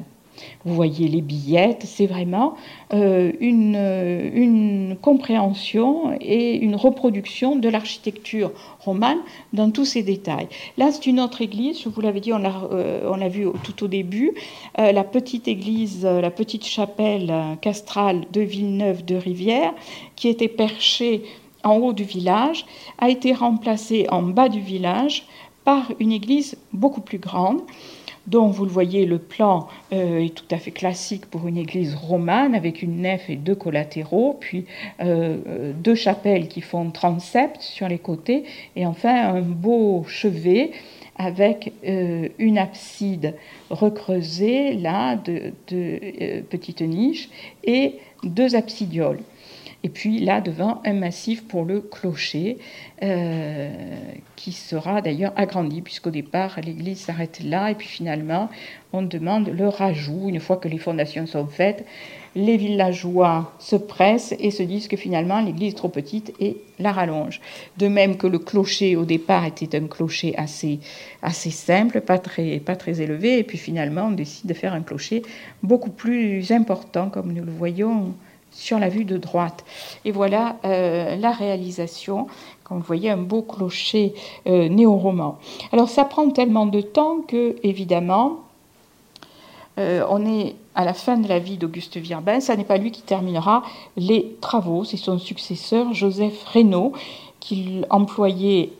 Vous 0.65 0.75
voyez 0.75 1.07
les 1.07 1.21
billettes, 1.21 1.85
c'est 1.87 2.07
vraiment 2.07 2.57
euh, 2.93 3.31
une, 3.39 3.77
une, 3.77 4.97
compréhension 5.01 6.17
et 6.21 6.57
une 6.57 6.75
reproduction 6.75 7.55
de 7.55 7.69
l'architecture 7.69 8.51
romane 8.81 9.19
dans 9.53 9.71
tous 9.71 9.85
ses 9.85 10.03
détails. 10.03 10.49
Là, 10.77 10.91
c'est 10.91 11.07
une 11.07 11.21
autre 11.21 11.41
église, 11.41 11.81
je 11.83 11.89
vous 11.89 12.01
l'avais 12.01 12.21
dit, 12.21 12.33
on 12.33 12.39
l'a, 12.39 12.53
euh, 12.73 13.29
vu 13.29 13.47
tout 13.63 13.85
au 13.85 13.89
début, 13.89 14.33
la 14.77 15.05
petite 15.05 15.47
église, 15.47 16.05
la 16.05 16.31
petite 16.31 16.67
chapelle 16.67 17.33
castrale 17.61 18.25
de 18.33 18.41
Villeneuve 18.41 19.05
de 19.05 19.15
Rivière, 19.15 19.73
qui 20.17 20.29
était 20.29 20.49
perchée 20.49 21.23
en 21.63 21.77
haut 21.77 21.93
du 21.93 22.05
village, 22.05 22.67
a 22.99 23.09
été 23.09 23.33
remplacée 23.33 24.07
en 24.11 24.23
bas 24.23 24.49
du 24.49 24.61
village 24.61 25.27
par 25.65 25.93
une 25.99 26.13
église 26.13 26.57
beaucoup 26.73 27.01
plus 27.01 27.19
grande, 27.19 27.61
dont 28.27 28.49
vous 28.49 28.65
le 28.65 28.71
voyez, 28.71 29.05
le 29.05 29.19
plan 29.19 29.69
euh, 29.93 30.21
est 30.21 30.35
tout 30.35 30.47
à 30.51 30.57
fait 30.57 30.71
classique 30.71 31.27
pour 31.27 31.47
une 31.47 31.59
église 31.59 31.95
romane, 31.95 32.55
avec 32.55 32.83
une 32.83 33.03
nef 33.03 33.29
et 33.29 33.37
deux 33.37 33.55
collatéraux, 33.55 34.37
puis 34.41 34.65
euh, 35.01 35.37
euh, 35.47 35.73
deux 35.75 35.95
chapelles 35.95 36.49
qui 36.49 36.61
font 36.61 36.91
transept 36.91 37.61
sur 37.61 37.89
les 37.89 37.99
côtés, 37.99 38.45
et 38.77 38.87
enfin 38.87 39.35
un 39.35 39.43
beau 39.43 40.05
chevet 40.09 40.71
avec 41.17 41.73
une 41.85 42.59
abside 42.59 43.37
recreusée, 43.71 44.75
là, 44.75 45.15
de, 45.15 45.53
de 45.69 46.41
petites 46.41 46.81
niches, 46.81 47.29
et 47.63 48.01
deux 48.25 48.57
absidioles. 48.57 49.21
Et 49.85 49.91
puis 49.91 50.19
là, 50.19 50.41
devant, 50.41 50.81
un 50.87 50.95
massif 50.95 51.47
pour 51.47 51.67
le 51.67 51.83
clocher, 51.83 52.57
euh, 53.03 53.71
qui 54.35 54.53
sera 54.53 55.03
d'ailleurs 55.03 55.35
agrandi, 55.37 55.83
puisqu'au 55.83 56.09
départ, 56.09 56.59
l'église 56.65 57.01
s'arrête 57.01 57.41
là, 57.45 57.71
et 57.71 57.75
puis 57.75 57.87
finalement, 57.87 58.49
on 58.95 59.03
demande 59.03 59.49
le 59.49 59.69
rajout. 59.69 60.31
Une 60.31 60.41
fois 60.41 60.57
que 60.57 60.69
les 60.69 60.79
fondations 60.79 61.27
sont 61.27 61.47
faites, 61.47 61.85
les 62.35 62.57
villageois 62.57 63.53
se 63.59 63.77
pressent 63.77 64.35
et 64.39 64.51
se 64.51 64.63
disent 64.63 64.89
que 64.89 64.97
finalement, 64.97 65.43
l'église 65.43 65.75
est 65.75 65.77
trop 65.77 65.91
petite 65.91 66.33
et 66.41 66.57
la 66.79 66.91
rallonge. 66.91 67.43
De 67.77 67.87
même 67.87 68.17
que 68.17 68.27
le 68.27 68.39
clocher, 68.39 68.97
au 68.97 69.05
départ, 69.05 69.45
était 69.45 69.77
un 69.77 69.87
clocher 69.87 70.35
assez, 70.39 70.81
assez 71.21 71.51
simple, 71.51 72.01
pas 72.01 72.19
très, 72.19 72.59
pas 72.59 72.75
très 72.75 73.03
élevé, 73.03 73.39
et 73.39 73.45
puis 73.45 73.59
finalement, 73.59 74.07
on 74.07 74.13
décide 74.13 74.47
de 74.47 74.55
faire 74.55 74.73
un 74.73 74.83
clocher 74.83 75.21
beaucoup 75.63 75.91
plus 75.91 76.53
important, 76.53 77.11
comme 77.11 77.35
nous 77.35 77.45
le 77.45 77.53
voyons 77.53 78.15
sur 78.55 78.79
la 78.79 78.89
vue 78.89 79.05
de 79.05 79.19
droite. 79.19 79.65
Et 80.05 80.13
voilà 80.13 80.57
euh, 80.65 81.17
la 81.17 81.33
réalisation, 81.33 82.29
comme 82.63 82.79
vous 82.79 82.85
voyez, 82.85 83.11
un 83.11 83.19
beau 83.19 83.43
clocher 83.43 84.15
euh, 84.47 84.69
néo-roman. 84.69 85.39
Alors 85.73 85.89
ça 85.89 86.05
prend 86.05 86.31
tellement 86.31 86.67
de 86.67 86.81
temps 86.81 87.19
que, 87.27 87.57
évidemment, 87.63 88.39
euh, 89.79 90.07
on 90.09 90.25
est 90.25 90.55
à 90.77 90.85
la 90.85 90.95
fin 90.95 91.17
de 91.17 91.29
la 91.29 91.41
vie 91.41 91.57
d'Auguste 91.57 91.97
Virbin. 91.97 92.41
Ça 92.41 92.57
n'est 92.57 92.65
pas 92.65 92.79
lui 92.79 92.93
qui 92.93 93.03
terminera 93.03 93.65
les 93.97 94.37
travaux, 94.41 94.85
c'est 94.85 94.97
son 94.97 95.19
successeur, 95.19 95.93
Joseph 95.93 96.45
Reynaud, 96.45 96.93
qu'il 97.41 97.87
employait 97.91 98.73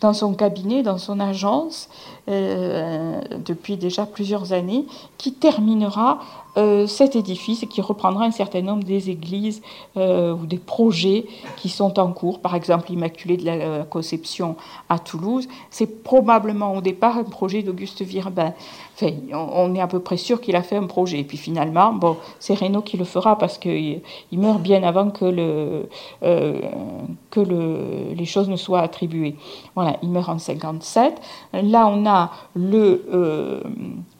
dans 0.00 0.12
son 0.12 0.34
cabinet, 0.34 0.82
dans 0.82 0.98
son 0.98 1.20
agence, 1.20 1.88
depuis 2.28 3.76
déjà 3.76 4.04
plusieurs 4.06 4.52
années, 4.52 4.84
qui 5.16 5.32
terminera 5.32 6.20
euh, 6.58 6.88
cet 6.88 7.14
édifice 7.14 7.62
et 7.62 7.66
qui 7.68 7.80
reprendra 7.80 8.24
un 8.24 8.32
certain 8.32 8.62
nombre 8.62 8.82
des 8.82 9.10
églises 9.10 9.62
euh, 9.96 10.34
ou 10.34 10.44
des 10.44 10.58
projets 10.58 11.26
qui 11.56 11.68
sont 11.68 12.00
en 12.00 12.10
cours, 12.12 12.40
par 12.40 12.56
exemple 12.56 12.86
l'Immaculée 12.88 13.36
de 13.36 13.44
la 13.44 13.52
euh, 13.52 13.84
Conception 13.84 14.56
à 14.88 14.98
Toulouse. 14.98 15.46
C'est 15.70 16.02
probablement 16.02 16.74
au 16.74 16.80
départ 16.80 17.16
un 17.16 17.22
projet 17.22 17.62
d'Auguste 17.62 18.02
Virbin. 18.02 18.54
Enfin, 18.96 19.12
on, 19.32 19.72
est 19.76 19.80
à 19.80 19.86
peu 19.86 20.00
près 20.00 20.16
sûr 20.16 20.40
qu'il 20.40 20.56
a 20.56 20.62
fait 20.62 20.74
un 20.74 20.86
projet. 20.86 21.20
Et 21.20 21.24
puis 21.24 21.36
finalement, 21.36 21.92
bon, 21.92 22.16
c'est 22.40 22.54
Reynaud 22.54 22.82
qui 22.82 22.96
le 22.96 23.04
fera 23.04 23.38
parce 23.38 23.56
qu'il 23.56 24.00
il 24.32 24.38
meurt 24.40 24.60
bien 24.60 24.82
avant 24.82 25.10
que, 25.10 25.26
le, 25.26 25.88
que 26.20 27.40
le, 27.40 28.14
les 28.16 28.24
choses 28.24 28.48
ne 28.48 28.56
soient 28.56 28.80
attribuées. 28.80 29.36
Voilà, 29.76 29.96
il 30.02 30.08
meurt 30.10 30.28
en 30.28 30.38
57. 30.38 31.14
Là, 31.52 31.86
on 31.86 32.04
a 32.06 32.17
le 32.54 33.62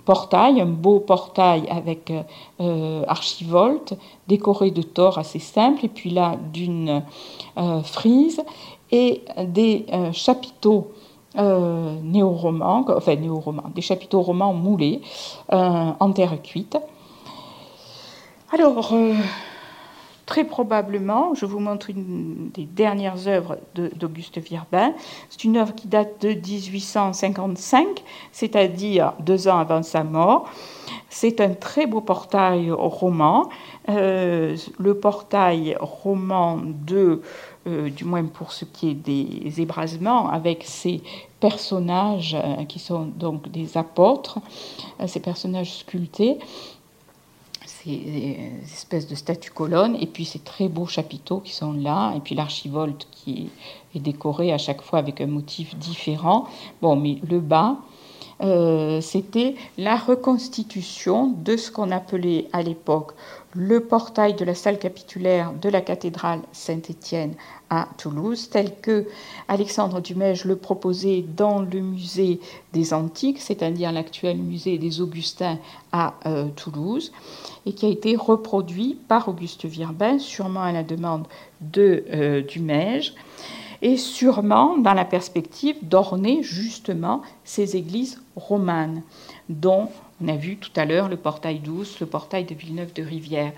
portail, 0.08 0.58
un 0.58 0.64
beau 0.64 1.00
portail 1.00 1.68
avec 1.68 2.10
euh, 2.60 3.02
archivolte, 3.06 3.92
décoré 4.26 4.70
de 4.70 4.80
tors 4.80 5.18
assez 5.18 5.38
simples, 5.38 5.84
et 5.84 5.88
puis 5.88 6.08
là 6.08 6.36
d'une 6.50 7.02
euh, 7.58 7.82
frise, 7.82 8.40
et 8.90 9.22
des 9.44 9.84
euh, 9.92 10.10
chapiteaux 10.12 10.92
néo-romans, 11.34 12.86
enfin 12.96 13.16
néo-romans, 13.16 13.70
des 13.74 13.82
chapiteaux 13.82 14.22
romans 14.22 14.54
moulés 14.54 15.02
en 15.50 16.10
terre 16.12 16.40
cuite. 16.42 16.76
Alors, 18.50 18.92
Très 20.28 20.44
probablement, 20.44 21.32
je 21.34 21.46
vous 21.46 21.58
montre 21.58 21.88
une 21.88 22.50
des 22.52 22.66
dernières 22.66 23.28
œuvres 23.28 23.56
d'Auguste 23.74 24.36
Virbin. 24.36 24.92
C'est 25.30 25.42
une 25.44 25.56
œuvre 25.56 25.74
qui 25.74 25.88
date 25.88 26.20
de 26.20 26.34
1855, 26.34 28.04
c'est-à-dire 28.30 29.14
deux 29.20 29.48
ans 29.48 29.56
avant 29.56 29.82
sa 29.82 30.04
mort. 30.04 30.50
C'est 31.08 31.40
un 31.40 31.54
très 31.54 31.86
beau 31.86 32.02
portail 32.02 32.70
roman. 32.70 33.48
Euh, 33.88 34.54
le 34.78 34.94
portail 34.98 35.78
roman 35.80 36.58
de, 36.62 37.22
euh, 37.66 37.88
du 37.88 38.04
moins 38.04 38.26
pour 38.26 38.52
ce 38.52 38.66
qui 38.66 38.90
est 38.90 38.94
des 38.94 39.62
ébrasements, 39.62 40.28
avec 40.28 40.62
ces 40.62 41.00
personnages 41.40 42.36
euh, 42.38 42.64
qui 42.66 42.80
sont 42.80 43.06
donc 43.06 43.50
des 43.50 43.78
apôtres, 43.78 44.40
ces 45.06 45.20
personnages 45.20 45.78
sculptés 45.78 46.36
des 47.86 48.50
espèces 48.64 49.06
de 49.06 49.14
statues 49.14 49.50
colonnes, 49.50 49.96
et 50.00 50.06
puis 50.06 50.24
ces 50.24 50.38
très 50.38 50.68
beaux 50.68 50.86
chapiteaux 50.86 51.40
qui 51.40 51.52
sont 51.52 51.72
là, 51.72 52.12
et 52.16 52.20
puis 52.20 52.34
l'archivolte 52.34 53.06
qui 53.10 53.50
est 53.94 54.00
décoré 54.00 54.52
à 54.52 54.58
chaque 54.58 54.82
fois 54.82 54.98
avec 54.98 55.20
un 55.20 55.26
motif 55.26 55.76
différent. 55.76 56.46
Bon, 56.82 56.96
mais 56.96 57.18
le 57.28 57.40
bas, 57.40 57.76
euh, 58.40 59.00
c'était 59.00 59.56
la 59.76 59.96
reconstitution 59.96 61.34
de 61.44 61.56
ce 61.56 61.70
qu'on 61.70 61.90
appelait 61.90 62.46
à 62.52 62.62
l'époque 62.62 63.12
le 63.58 63.80
portail 63.80 64.34
de 64.34 64.44
la 64.44 64.54
salle 64.54 64.78
capitulaire 64.78 65.52
de 65.52 65.68
la 65.68 65.80
cathédrale 65.80 66.42
Saint-Étienne 66.52 67.34
à 67.70 67.88
Toulouse, 67.98 68.50
tel 68.50 68.72
que 68.80 69.08
Alexandre 69.48 70.00
Dumège 70.00 70.44
le 70.44 70.54
proposait 70.54 71.24
dans 71.36 71.60
le 71.60 71.80
musée 71.80 72.38
des 72.72 72.94
Antiques, 72.94 73.40
c'est-à-dire 73.40 73.90
l'actuel 73.90 74.38
musée 74.38 74.78
des 74.78 75.00
Augustins 75.00 75.58
à 75.90 76.14
euh, 76.26 76.46
Toulouse, 76.54 77.10
et 77.66 77.72
qui 77.72 77.86
a 77.86 77.88
été 77.88 78.14
reproduit 78.14 78.96
par 79.08 79.28
Auguste 79.28 79.64
Virbin, 79.64 80.20
sûrement 80.20 80.62
à 80.62 80.70
la 80.70 80.84
demande 80.84 81.26
de 81.60 82.04
euh, 82.12 82.42
Dumège 82.42 83.12
et 83.82 83.96
sûrement 83.96 84.78
dans 84.78 84.94
la 84.94 85.04
perspective 85.04 85.76
d'orner 85.82 86.44
justement 86.44 87.22
ces 87.44 87.76
églises 87.76 88.22
romanes, 88.36 89.02
dont 89.48 89.88
on 90.20 90.28
a 90.28 90.36
vu 90.36 90.56
tout 90.56 90.70
à 90.76 90.84
l'heure 90.84 91.08
le 91.08 91.16
portail 91.16 91.60
douce, 91.60 92.00
le 92.00 92.06
portail 92.06 92.44
de 92.44 92.54
Villeneuve 92.54 92.92
de 92.92 93.02
Rivière. 93.02 93.52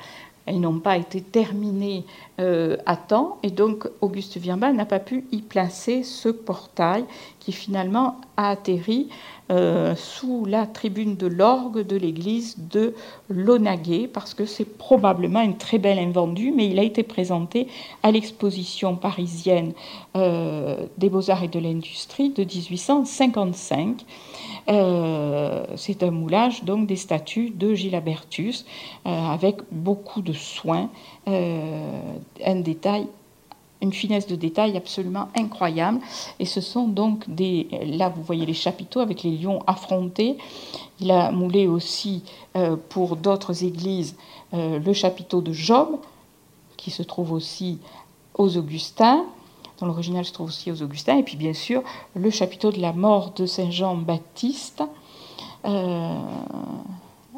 Elles 0.46 0.60
n'ont 0.60 0.80
pas 0.80 0.96
été 0.96 1.20
terminées 1.20 2.04
euh, 2.40 2.76
à 2.86 2.96
temps 2.96 3.38
et 3.42 3.50
donc 3.50 3.86
Auguste 4.00 4.36
Virbin 4.38 4.72
n'a 4.72 4.86
pas 4.86 4.98
pu 4.98 5.24
y 5.32 5.42
placer 5.42 6.02
ce 6.02 6.28
portail 6.28 7.04
qui 7.38 7.52
finalement 7.52 8.20
a 8.36 8.50
atterri 8.50 9.08
euh, 9.50 9.96
sous 9.96 10.44
la 10.44 10.64
tribune 10.66 11.16
de 11.16 11.26
l'orgue 11.26 11.84
de 11.84 11.96
l'église 11.96 12.56
de 12.70 12.94
Lonaguet, 13.28 14.06
parce 14.06 14.32
que 14.32 14.46
c'est 14.46 14.64
probablement 14.64 15.40
une 15.40 15.56
très 15.56 15.78
belle 15.78 15.98
invendue, 15.98 16.52
mais 16.54 16.68
il 16.68 16.78
a 16.78 16.84
été 16.84 17.02
présenté 17.02 17.66
à 18.04 18.12
l'exposition 18.12 18.94
parisienne 18.94 19.72
euh, 20.14 20.86
des 20.98 21.10
beaux-arts 21.10 21.42
et 21.42 21.48
de 21.48 21.58
l'industrie 21.58 22.30
de 22.30 22.44
1855. 22.44 24.04
Euh, 24.68 25.64
c'est 25.76 26.02
un 26.02 26.10
moulage 26.10 26.64
donc 26.64 26.86
des 26.86 26.96
statues 26.96 27.50
de 27.50 27.74
Gilabertus 27.74 28.66
avec 29.04 29.56
beaucoup 29.70 30.22
de 30.22 30.32
soin, 30.32 30.90
un 31.26 32.60
détail 32.60 33.06
une 33.82 33.92
finesse 33.92 34.26
de 34.26 34.36
détail 34.36 34.76
absolument 34.76 35.28
incroyable. 35.36 36.00
Et 36.38 36.44
ce 36.44 36.60
sont 36.60 36.86
donc 36.86 37.28
des... 37.28 37.68
Là, 37.86 38.08
vous 38.08 38.22
voyez 38.22 38.46
les 38.46 38.54
chapiteaux 38.54 39.00
avec 39.00 39.22
les 39.22 39.30
lions 39.30 39.62
affrontés. 39.66 40.36
Il 41.00 41.10
a 41.10 41.30
moulé 41.30 41.66
aussi 41.66 42.22
euh, 42.56 42.76
pour 42.88 43.16
d'autres 43.16 43.64
églises 43.64 44.16
euh, 44.52 44.78
le 44.78 44.92
chapiteau 44.92 45.40
de 45.40 45.52
Job, 45.52 45.88
qui 46.76 46.90
se 46.90 47.02
trouve 47.02 47.32
aussi 47.32 47.78
aux 48.34 48.56
Augustins, 48.56 49.24
l'original 49.86 50.24
se 50.24 50.32
trouve 50.32 50.48
aussi 50.48 50.70
aux 50.70 50.82
Augustins, 50.82 51.16
et 51.16 51.22
puis 51.22 51.36
bien 51.36 51.54
sûr 51.54 51.82
le 52.14 52.30
chapiteau 52.30 52.70
de 52.70 52.80
la 52.80 52.92
mort 52.92 53.32
de 53.32 53.46
Saint 53.46 53.70
Jean-Baptiste, 53.70 54.82
euh, 55.64 56.18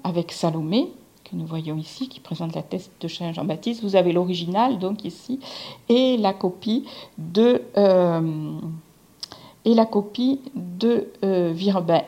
avec 0.05 0.32
Salomé, 0.32 0.88
nous 1.32 1.47
voyons 1.47 1.78
ici, 1.78 2.09
qui 2.09 2.20
présente 2.20 2.55
la 2.55 2.62
thèse 2.62 2.90
de 3.01 3.09
Saint 3.09 3.32
Jean-Baptiste. 3.32 3.82
Vous 3.82 3.97
avez 3.97 4.12
l'original, 4.12 4.78
donc 4.78 5.07
ici, 5.07 5.40
et 5.88 6.18
la 6.18 6.34
copie 6.34 6.84
de, 7.16 7.62
euh, 7.78 8.59
et 9.64 9.74
la 9.74 9.86
copie 9.86 10.40
de 10.55 11.09
euh. 11.24 11.55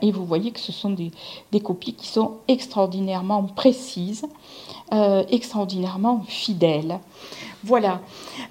Et 0.02 0.12
vous 0.12 0.26
voyez 0.26 0.50
que 0.50 0.60
ce 0.60 0.72
sont 0.72 0.90
des, 0.90 1.10
copies 1.60 1.94
qui 1.94 2.06
sont 2.06 2.32
extraordinairement 2.48 3.44
précises, 3.44 4.26
extraordinairement 4.90 6.22
fidèles. 6.28 6.98
Voilà, 7.66 8.02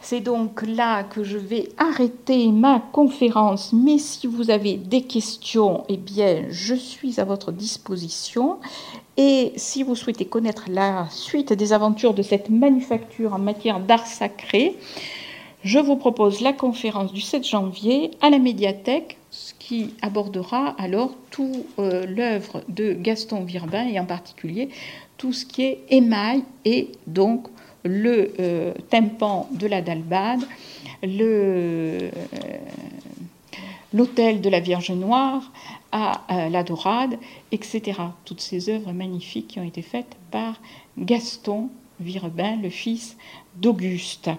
c'est 0.02 0.22
donc 0.22 0.64
là 0.64 1.04
que 1.04 1.24
je 1.24 1.38
vais 1.38 1.70
arrêter 1.78 2.48
ma 2.48 2.80
conférence, 2.80 3.72
mais 3.72 4.00
si 4.00 4.26
vous 4.26 4.50
avez 4.50 4.74
des 4.74 5.04
questions, 5.04 5.84
eh 5.88 5.98
bien, 5.98 6.46
je 6.50 6.74
suis 6.74 7.20
à 7.20 7.24
votre 7.24 7.52
disposition. 7.52 8.58
Et 9.16 9.54
si 9.56 9.84
vous 9.84 9.94
souhaitez 9.94 10.26
connaître 10.26 10.64
la 10.68 11.08
suite 11.12 11.54
des 11.54 11.74
aventures 11.74 12.16
de 12.16 12.24
cette 12.24 12.50
manufacture 12.50 13.36
en 13.36 13.38
matière 13.38 13.80
d'art 13.80 14.08
sacré, 14.08 14.76
je 15.64 15.78
vous 15.78 15.96
propose 15.96 16.42
la 16.42 16.52
conférence 16.52 17.14
du 17.14 17.22
7 17.22 17.48
janvier 17.48 18.10
à 18.20 18.32
la 18.32 18.40
médiathèque, 18.40 19.18
ce 19.30 19.54
qui 19.60 19.94
abordera 20.02 20.76
alors 20.80 21.14
tout 21.30 21.68
euh, 21.78 22.08
l'œuvre 22.08 22.64
de 22.68 22.94
Gaston 22.94 23.44
Virbin 23.44 23.86
et 23.88 24.00
en 24.00 24.06
particulier 24.06 24.70
tout 25.18 25.32
ce 25.32 25.46
qui 25.46 25.64
est 25.64 25.80
émail 25.90 26.44
et 26.66 26.92
donc 27.08 27.48
le 27.84 28.34
euh, 28.40 28.74
tympan 28.90 29.48
de 29.52 29.68
la 29.68 29.82
Dalbade, 29.82 30.44
euh, 31.04 32.10
l'hôtel 33.94 34.42
de 34.42 34.50
la 34.50 34.60
Vierge 34.60 34.92
Noire 34.92 35.52
à 35.92 36.50
la 36.50 36.64
Dorade, 36.64 37.20
etc. 37.52 38.00
Toutes 38.26 38.42
ces 38.42 38.68
œuvres 38.70 38.92
magnifiques 38.94 39.50
qui 39.50 39.60
ont 39.60 39.64
été 39.64 39.84
faites 39.84 40.16
par 40.32 40.60
Gaston 40.98 41.70
Virebin, 42.00 42.56
le 42.56 42.72
fils 42.72 43.16
d'Auguste. 43.58 44.32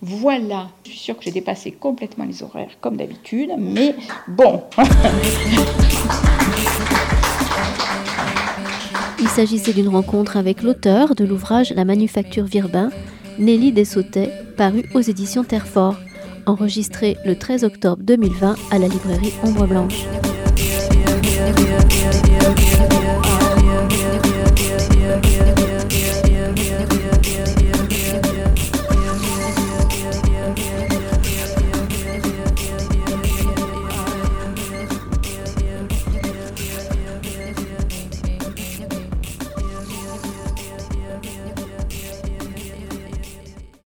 Voilà, 0.00 0.70
je 0.84 0.90
suis 0.90 0.98
sûre 0.98 1.16
que 1.18 1.24
j'ai 1.24 1.32
dépassé 1.32 1.72
complètement 1.72 2.24
les 2.24 2.42
horaires 2.42 2.78
comme 2.80 2.96
d'habitude, 2.96 3.50
mais 3.58 3.94
bon. 4.28 4.62
s'agissait 9.36 9.74
d'une 9.74 9.88
rencontre 9.88 10.38
avec 10.38 10.62
l'auteur 10.62 11.14
de 11.14 11.22
l'ouvrage 11.22 11.70
La 11.76 11.84
Manufacture 11.84 12.46
Virbin, 12.46 12.88
Nelly 13.38 13.70
Dessautet, 13.70 14.32
paru 14.56 14.86
aux 14.94 15.02
éditions 15.02 15.44
Terrefort, 15.44 15.96
enregistré 16.46 17.18
le 17.26 17.36
13 17.36 17.64
octobre 17.64 18.02
2020 18.02 18.54
à 18.70 18.78
la 18.78 18.88
librairie 18.88 19.34
Ombre 19.42 19.66
Blanche. 19.66 20.06